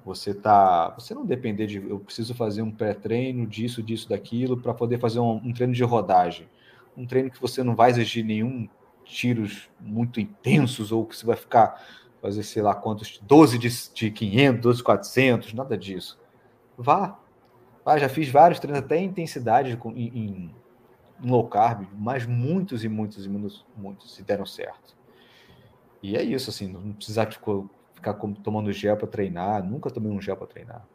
Você 0.04 0.34
tá, 0.34 0.90
você 0.90 1.14
não 1.14 1.24
depender 1.24 1.66
de 1.66 1.78
eu 1.78 1.98
preciso 1.98 2.34
fazer 2.34 2.62
um 2.62 2.70
pré-treino 2.70 3.46
disso, 3.46 3.82
disso, 3.82 4.08
daquilo 4.08 4.56
para 4.56 4.74
poder 4.74 4.98
fazer 4.98 5.18
um, 5.18 5.36
um 5.36 5.52
treino 5.52 5.72
de 5.72 5.82
rodagem. 5.82 6.48
Um 6.96 7.06
treino 7.06 7.30
que 7.30 7.40
você 7.40 7.62
não 7.62 7.74
vai 7.74 7.90
exigir 7.90 8.24
nenhum 8.24 8.68
tiros 9.04 9.68
muito 9.80 10.20
intensos 10.20 10.92
ou 10.92 11.04
que 11.04 11.16
você 11.16 11.26
vai 11.26 11.36
ficar 11.36 11.82
fazer 12.20 12.42
sei 12.42 12.62
lá 12.62 12.74
quantos, 12.74 13.18
12 13.22 13.58
de, 13.58 13.68
de 13.92 14.10
500, 14.10 14.60
12 14.62 14.78
de 14.78 14.84
400, 14.84 15.52
nada 15.52 15.76
disso. 15.76 16.18
Vá. 16.76 17.18
Vá, 17.84 17.98
já 17.98 18.08
fiz 18.08 18.30
vários 18.30 18.58
treinos 18.58 18.82
até 18.82 18.98
intensidade 18.98 19.78
em, 19.94 20.08
em, 20.08 20.54
low 21.22 21.46
carb, 21.48 21.86
mas 21.96 22.26
muitos 22.26 22.84
e 22.84 22.88
muitos 22.88 23.24
e 23.24 23.28
muitos, 23.28 23.64
muitos 23.76 24.14
se 24.14 24.22
deram 24.22 24.46
certo. 24.46 24.96
E 26.02 26.16
é 26.16 26.22
isso, 26.22 26.50
assim, 26.50 26.68
não 26.68 26.92
precisar 26.92 27.26
tipo, 27.26 27.70
ficar 27.94 28.14
tomando 28.42 28.72
gel 28.72 28.96
para 28.96 29.06
treinar, 29.06 29.62
nunca 29.64 29.90
tomei 29.90 30.10
um 30.10 30.20
gel 30.20 30.36
para 30.36 30.46
treinar. 30.46 30.86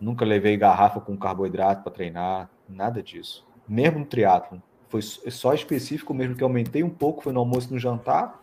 Nunca 0.00 0.24
levei 0.24 0.56
garrafa 0.56 1.00
com 1.00 1.16
carboidrato 1.16 1.82
para 1.82 1.92
treinar, 1.92 2.50
nada 2.68 3.02
disso. 3.02 3.46
Mesmo 3.68 4.00
no 4.00 4.06
triatlo, 4.06 4.62
foi 4.88 5.00
só 5.02 5.54
específico 5.54 6.12
mesmo 6.12 6.34
que 6.34 6.42
aumentei 6.42 6.82
um 6.82 6.90
pouco, 6.90 7.22
foi 7.22 7.32
no 7.32 7.40
almoço 7.40 7.68
e 7.70 7.72
no 7.72 7.78
jantar, 7.78 8.42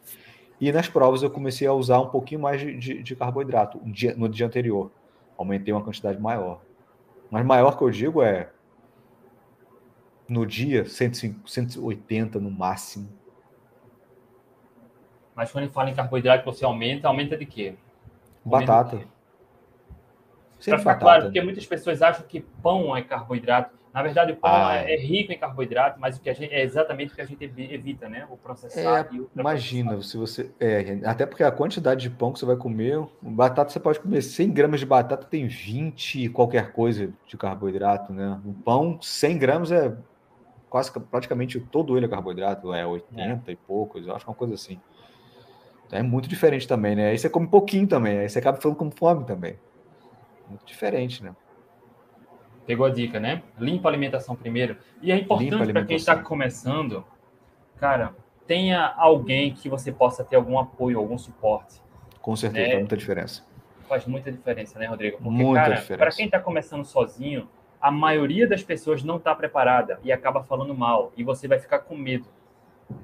e 0.60 0.72
nas 0.72 0.88
provas 0.88 1.24
eu 1.24 1.30
comecei 1.30 1.68
a 1.68 1.74
usar 1.74 2.00
um 2.00 2.10
pouquinho 2.10 2.42
mais 2.42 2.60
de, 2.60 2.78
de, 2.78 3.04
de 3.04 3.16
carboidrato 3.16 3.80
dia, 3.86 4.16
no 4.16 4.28
dia 4.28 4.46
anterior. 4.46 4.92
Aumentei 5.38 5.74
uma 5.74 5.84
quantidade 5.84 6.20
maior. 6.20 6.62
Mas 7.32 7.46
maior 7.46 7.78
que 7.78 7.84
eu 7.84 7.90
digo 7.90 8.22
é 8.22 8.50
no 10.30 10.46
dia 10.46 10.86
150, 10.86 11.50
180 11.50 12.40
no 12.40 12.52
máximo. 12.52 13.10
Mas 15.36 15.52
quando 15.52 15.70
fala 15.70 15.90
em 15.90 15.96
carboidrato 15.96 16.46
você 16.46 16.64
aumenta, 16.64 17.08
aumenta 17.08 17.36
de 17.36 17.46
quê? 17.46 17.76
Batata. 18.46 19.02
Para 20.64 20.78
ficar 20.78 20.96
claro, 20.96 21.24
porque 21.24 21.42
muitas 21.42 21.66
pessoas 21.66 22.02
acham 22.02 22.26
que 22.28 22.42
pão 22.62 22.96
é 22.96 23.02
carboidrato. 23.02 23.80
Na 23.94 24.04
verdade, 24.04 24.34
o 24.34 24.36
pão 24.36 24.52
ah, 24.54 24.76
é, 24.76 24.94
é 24.94 24.98
rico 24.98 25.32
em 25.32 25.38
carboidrato, 25.38 26.00
mas 26.00 26.18
o 26.18 26.22
que 26.22 26.30
a 26.30 26.34
gente, 26.34 26.54
é 26.54 26.62
exatamente 26.62 27.12
o 27.12 27.16
que 27.16 27.22
a 27.22 27.26
gente 27.26 27.44
evita, 27.44 28.08
né? 28.08 28.28
O 28.30 28.38
processado. 28.38 29.30
É, 29.36 29.40
imagina, 29.40 30.00
se 30.02 30.16
você. 30.16 30.52
É, 30.60 31.00
até 31.06 31.26
porque 31.26 31.44
a 31.44 31.52
quantidade 31.52 32.02
de 32.02 32.10
pão 32.10 32.32
que 32.32 32.40
você 32.40 32.46
vai 32.46 32.56
comer, 32.56 33.02
batata 33.22 33.72
você 33.72 33.80
pode 33.80 34.00
comer 34.00 34.22
100 34.22 34.52
gramas 34.52 34.80
de 34.80 34.86
batata, 34.86 35.26
tem 35.26 35.48
20 35.48 36.30
qualquer 36.30 36.72
coisa 36.72 37.12
de 37.26 37.38
carboidrato, 37.38 38.14
né? 38.14 38.40
O 38.46 38.54
pão, 38.54 39.00
100 39.02 39.38
gramas 39.40 39.72
é 39.72 39.96
quase 40.70 40.92
praticamente 41.00 41.60
todo 41.60 41.98
ele 41.98 42.06
é 42.06 42.10
carboidrato, 42.10 42.74
é 42.74 42.86
80 42.86 43.50
é. 43.50 43.54
e 43.54 43.56
poucos, 43.56 44.08
eu 44.08 44.16
acho 44.16 44.28
uma 44.28 44.36
coisa 44.36 44.54
assim. 44.54 44.80
É 45.92 46.04
muito 46.04 46.30
diferente 46.30 46.68
também, 46.68 46.96
né? 46.96 47.10
Aí 47.10 47.18
você 47.18 47.30
come 47.30 47.48
pouquinho 47.48 47.88
também, 47.88 48.20
aí 48.20 48.30
você 48.30 48.40
acaba 48.40 48.62
falando 48.62 48.78
com 48.78 48.92
fome 48.92 49.26
também. 49.26 49.58
Muito 50.48 50.66
diferente, 50.66 51.24
né? 51.24 51.36
Pegou 52.66 52.86
a 52.86 52.90
dica, 52.92 53.20
né? 53.20 53.42
Limpa 53.58 53.90
a 53.90 53.92
alimentação 53.92 54.36
primeiro. 54.36 54.78
E 55.02 55.12
é 55.12 55.16
importante 55.16 55.74
para 55.74 55.86
quem 55.86 55.96
está 55.96 56.16
começando, 56.16 57.04
cara, 57.78 58.16
tenha 58.46 58.94
alguém 58.96 59.54
que 59.54 59.68
você 59.68 59.92
possa 59.92 60.24
ter 60.24 60.36
algum 60.36 60.60
apoio, 60.60 61.00
algum 61.00 61.18
suporte. 61.18 61.82
Com 62.22 62.36
certeza, 62.36 62.64
né? 62.64 62.70
faz 62.70 62.80
muita 62.80 62.98
diferença. 62.98 63.46
Faz 63.88 64.06
muita 64.06 64.32
diferença, 64.32 64.78
né, 64.78 64.86
Rodrigo? 64.86 65.18
Porque, 65.18 65.30
muita 65.30 65.62
cara, 65.62 65.98
para 65.98 66.12
quem 66.12 66.26
está 66.26 66.40
começando 66.40 66.86
sozinho, 66.86 67.50
a 67.82 67.92
maioria 67.92 68.48
das 68.48 68.64
pessoas 68.64 69.04
não 69.04 69.18
está 69.18 69.34
preparada 69.34 70.00
e 70.04 70.12
acaba 70.12 70.44
falando 70.44 70.74
mal. 70.74 71.12
E 71.16 71.24
você 71.24 71.48
vai 71.48 71.60
ficar 71.60 71.80
com 71.80 71.96
medo. 71.96 72.28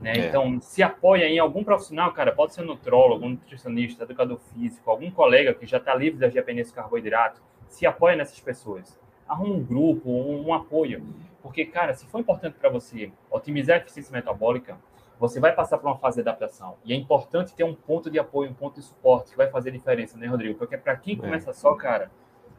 Né? 0.01 0.13
É. 0.13 0.27
Então, 0.27 0.59
se 0.61 0.81
apoia 0.81 1.25
em 1.25 1.39
algum 1.39 1.63
profissional, 1.63 2.11
cara, 2.11 2.31
pode 2.31 2.53
ser 2.53 2.63
nutrólogo, 2.63 3.27
nutricionista, 3.27 4.03
educador 4.03 4.39
físico, 4.53 4.89
algum 4.89 5.11
colega 5.11 5.53
que 5.53 5.65
já 5.65 5.77
está 5.77 5.93
livre 5.95 6.19
das 6.19 6.33
dependências 6.33 6.69
de 6.69 6.75
carboidrato, 6.75 7.41
se 7.67 7.85
apoia 7.85 8.15
nessas 8.15 8.39
pessoas 8.39 8.99
arruma 9.27 9.55
um 9.55 9.63
grupo, 9.63 10.09
um, 10.09 10.47
um 10.47 10.53
apoio. 10.53 11.05
Porque, 11.41 11.65
cara, 11.65 11.93
se 11.93 12.05
for 12.07 12.19
importante 12.19 12.55
para 12.59 12.69
você 12.69 13.11
otimizar 13.29 13.77
a 13.77 13.79
eficiência 13.79 14.11
metabólica, 14.11 14.77
você 15.19 15.39
vai 15.39 15.53
passar 15.53 15.77
por 15.77 15.87
uma 15.87 15.97
fase 15.97 16.21
de 16.21 16.21
adaptação. 16.27 16.75
E 16.83 16.93
é 16.93 16.95
importante 16.95 17.53
ter 17.53 17.63
um 17.63 17.73
ponto 17.73 18.09
de 18.09 18.19
apoio, 18.19 18.49
um 18.49 18.53
ponto 18.53 18.75
de 18.75 18.85
suporte 18.85 19.31
que 19.31 19.37
vai 19.37 19.49
fazer 19.49 19.71
diferença, 19.71 20.17
né, 20.17 20.27
Rodrigo? 20.27 20.57
Porque 20.57 20.77
para 20.77 20.95
quem 20.95 21.15
é. 21.15 21.17
começa 21.17 21.53
só, 21.53 21.73
cara, 21.75 22.11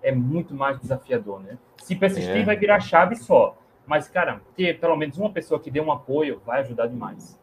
é 0.02 0.12
muito 0.12 0.54
mais 0.54 0.78
desafiador, 0.80 1.40
né? 1.40 1.58
Se 1.78 1.94
persistir, 1.94 2.38
é. 2.38 2.44
vai 2.44 2.56
virar 2.56 2.80
chave 2.80 3.16
só. 3.16 3.56
Mas, 3.86 4.08
cara, 4.08 4.40
ter 4.56 4.80
pelo 4.80 4.96
menos 4.96 5.16
uma 5.16 5.30
pessoa 5.30 5.60
que 5.60 5.70
dê 5.70 5.80
um 5.80 5.92
apoio 5.92 6.40
vai 6.44 6.60
ajudar 6.60 6.86
demais. 6.88 7.38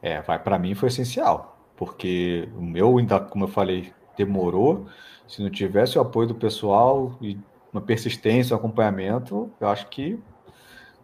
É, 0.00 0.20
vai 0.20 0.38
para 0.38 0.58
mim 0.58 0.74
foi 0.74 0.88
essencial, 0.88 1.58
porque 1.76 2.48
o 2.56 2.62
meu, 2.62 2.98
ainda, 2.98 3.20
como 3.20 3.44
eu 3.44 3.48
falei 3.48 3.92
demorou. 4.16 4.86
Se 5.26 5.42
não 5.42 5.50
tivesse 5.50 5.98
o 5.98 6.02
apoio 6.02 6.28
do 6.28 6.34
pessoal 6.34 7.16
e 7.20 7.38
uma 7.72 7.80
persistência, 7.80 8.54
um 8.54 8.58
acompanhamento, 8.58 9.50
eu 9.60 9.68
acho 9.68 9.88
que 9.88 10.20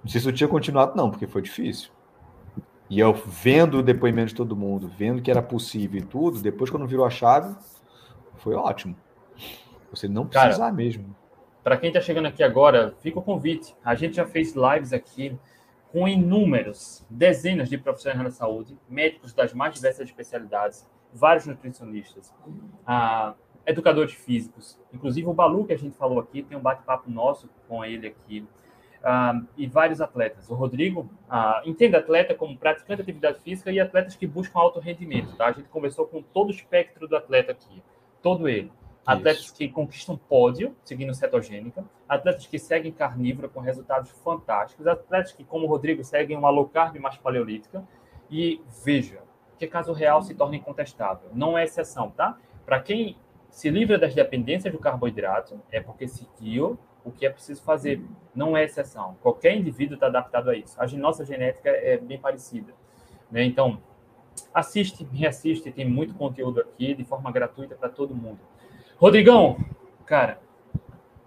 não 0.02 0.08
sei 0.08 0.20
se 0.20 0.28
eu 0.28 0.32
tinha 0.32 0.48
continuado, 0.48 0.96
não, 0.96 1.10
porque 1.10 1.26
foi 1.26 1.42
difícil. 1.42 1.90
E 2.90 3.00
eu 3.00 3.12
vendo 3.12 3.78
o 3.78 3.82
depoimento 3.82 4.28
de 4.28 4.34
todo 4.34 4.56
mundo, 4.56 4.90
vendo 4.96 5.20
que 5.20 5.30
era 5.30 5.42
possível 5.42 6.00
e 6.00 6.04
tudo, 6.04 6.40
depois 6.40 6.70
quando 6.70 6.86
virou 6.86 7.04
a 7.04 7.10
chave, 7.10 7.54
foi 8.36 8.54
ótimo. 8.54 8.96
Você 9.90 10.08
não 10.08 10.26
precisar 10.26 10.58
Cara, 10.58 10.72
mesmo. 10.72 11.14
Para 11.62 11.76
quem 11.76 11.88
está 11.88 12.00
chegando 12.00 12.26
aqui 12.26 12.42
agora, 12.42 12.94
fica 13.00 13.18
o 13.18 13.22
convite. 13.22 13.74
A 13.84 13.94
gente 13.94 14.16
já 14.16 14.26
fez 14.26 14.54
lives 14.54 14.92
aqui 14.92 15.38
com 15.92 16.06
inúmeros, 16.06 17.04
dezenas 17.08 17.68
de 17.68 17.78
profissionais 17.78 18.22
da 18.22 18.30
saúde, 18.30 18.76
médicos 18.88 19.32
das 19.32 19.54
mais 19.54 19.74
diversas 19.74 20.06
especialidades, 20.06 20.88
vários 21.12 21.46
nutricionistas, 21.46 22.34
ah, 22.86 23.34
educadores 23.66 24.12
físicos, 24.12 24.78
inclusive 24.92 25.26
o 25.26 25.32
Balu 25.32 25.64
que 25.64 25.72
a 25.72 25.78
gente 25.78 25.96
falou 25.96 26.20
aqui, 26.20 26.42
tem 26.42 26.56
um 26.56 26.60
bate-papo 26.60 27.10
nosso 27.10 27.48
com 27.66 27.82
ele 27.84 28.06
aqui, 28.06 28.46
ah, 29.02 29.40
e 29.56 29.66
vários 29.66 30.00
atletas. 30.02 30.50
O 30.50 30.54
Rodrigo 30.54 31.10
ah, 31.28 31.62
entende 31.64 31.96
atleta 31.96 32.34
como 32.34 32.56
praticante 32.56 32.96
de 32.96 33.02
atividade 33.02 33.40
física 33.40 33.72
e 33.72 33.80
atletas 33.80 34.14
que 34.14 34.26
buscam 34.26 34.58
alto 34.58 34.80
rendimento, 34.80 35.36
tá? 35.36 35.46
A 35.46 35.52
gente 35.52 35.68
conversou 35.68 36.06
com 36.06 36.20
todo 36.20 36.48
o 36.48 36.50
espectro 36.50 37.08
do 37.08 37.16
atleta 37.16 37.52
aqui, 37.52 37.82
todo 38.22 38.46
ele 38.48 38.70
atletas 39.08 39.44
Isso. 39.44 39.54
que 39.54 39.68
conquistam 39.70 40.18
pódio, 40.18 40.76
seguindo 40.84 41.14
cetogênica, 41.14 41.82
atletas 42.06 42.46
que 42.46 42.58
seguem 42.58 42.92
carnívora 42.92 43.48
com 43.48 43.58
resultados 43.58 44.10
fantásticos, 44.22 44.86
atletas 44.86 45.32
que, 45.32 45.42
como 45.44 45.64
o 45.64 45.68
Rodrigo, 45.68 46.04
seguem 46.04 46.36
uma 46.36 46.50
low 46.50 46.68
carb 46.68 46.98
mais 46.98 47.16
paleolítica. 47.16 47.82
E 48.30 48.60
veja, 48.84 49.20
que 49.58 49.66
caso 49.66 49.94
real 49.94 50.20
se 50.20 50.34
torna 50.34 50.56
incontestável. 50.56 51.30
Não 51.32 51.56
é 51.56 51.64
exceção, 51.64 52.10
tá? 52.10 52.36
Para 52.66 52.80
quem 52.80 53.16
se 53.48 53.70
livra 53.70 53.98
das 53.98 54.14
dependências 54.14 54.70
do 54.70 54.78
carboidrato, 54.78 55.58
é 55.72 55.80
porque 55.80 56.06
seguiu 56.06 56.78
o 57.02 57.10
que 57.10 57.24
é 57.24 57.30
preciso 57.30 57.62
fazer. 57.62 58.02
Não 58.34 58.54
é 58.54 58.64
exceção. 58.64 59.16
Qualquer 59.22 59.56
indivíduo 59.56 59.94
está 59.94 60.08
adaptado 60.08 60.50
a 60.50 60.54
isso. 60.54 60.76
A 60.78 60.86
nossa 60.98 61.24
genética 61.24 61.70
é 61.70 61.96
bem 61.96 62.18
parecida. 62.18 62.74
Né? 63.30 63.42
Então, 63.44 63.80
assiste, 64.52 65.02
reassiste, 65.14 65.72
tem 65.72 65.88
muito 65.88 66.14
conteúdo 66.14 66.60
aqui 66.60 66.94
de 66.94 67.04
forma 67.04 67.32
gratuita 67.32 67.74
para 67.74 67.88
todo 67.88 68.14
mundo. 68.14 68.40
Rodrigão, 68.98 69.56
cara, 70.04 70.40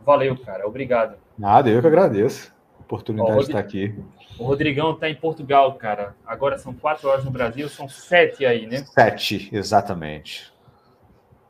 valeu, 0.05 0.38
cara. 0.38 0.67
Obrigado. 0.67 1.15
Nada, 1.38 1.69
eu 1.69 1.80
que 1.80 1.88
agradeço 1.88 2.53
a 2.78 2.82
oportunidade 2.82 3.32
Ó, 3.32 3.36
de 3.38 3.41
estar 3.43 3.59
aqui. 3.59 3.95
O 4.38 4.43
Rodrigão 4.43 4.91
está 4.91 5.09
em 5.09 5.15
Portugal, 5.15 5.74
cara. 5.76 6.15
Agora 6.26 6.57
são 6.57 6.74
quatro 6.74 7.07
horas 7.07 7.24
no 7.24 7.32
Brasil, 7.32 7.69
são 7.69 7.88
sete 7.88 8.45
aí, 8.45 8.67
né? 8.67 8.78
Sete, 8.78 9.49
exatamente. 9.53 10.51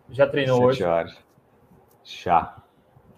Já 0.10 0.28
treinou 0.28 0.58
sete 0.58 0.68
hoje? 0.68 0.84
horas. 0.84 1.18
Já. 2.04 2.56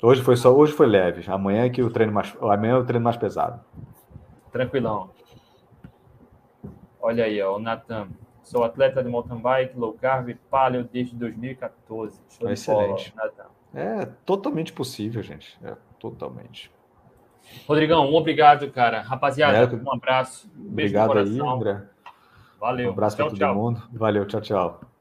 Hoje 0.02 0.22
foi 0.22 0.38
só, 0.38 0.54
hoje 0.54 0.74
foi 0.74 0.88
leve. 0.88 1.30
Amanhã 1.30 1.66
é 1.66 1.70
que 1.70 1.82
o 1.82 1.90
treino 1.90 2.14
mais, 2.14 2.34
amanhã 2.42 2.74
é 2.74 2.78
o 2.78 2.86
treino 2.86 3.04
mais 3.04 3.18
pesado. 3.18 3.60
Tranquilão. 4.52 5.10
Olha 7.02 7.26
aí, 7.26 7.42
ó, 7.42 7.58
o 7.58 7.60
Natan. 7.60 8.10
Sou 8.44 8.64
atleta 8.64 9.02
de 9.02 9.10
mountain 9.10 9.40
bike, 9.40 9.78
low 9.78 9.94
carb, 9.94 10.36
paleo 10.50 10.84
desde 10.84 11.16
2014. 11.16 12.20
Show 12.30 12.50
Excelente. 12.50 13.14
é 13.74 14.06
totalmente 14.26 14.74
possível, 14.74 15.24
gente. 15.24 15.58
É 15.64 15.76
totalmente. 15.98 16.72
Rodrigão, 17.68 18.10
um 18.10 18.16
obrigado, 18.16 18.70
cara. 18.72 19.02
Rapaziada, 19.02 19.58
é, 19.58 19.76
um 19.76 19.94
abraço. 19.94 20.50
Um 20.58 20.68
obrigado 20.68 21.18
aí, 21.18 21.40
André. 21.40 21.82
Valeu. 22.60 22.90
Um 22.90 22.94
abraço 22.94 23.18
para 23.18 23.26
todo 23.26 23.38
tchau. 23.38 23.56
mundo. 23.56 23.84
Valeu, 23.92 24.26
tchau, 24.26 24.42
tchau. 24.42 24.93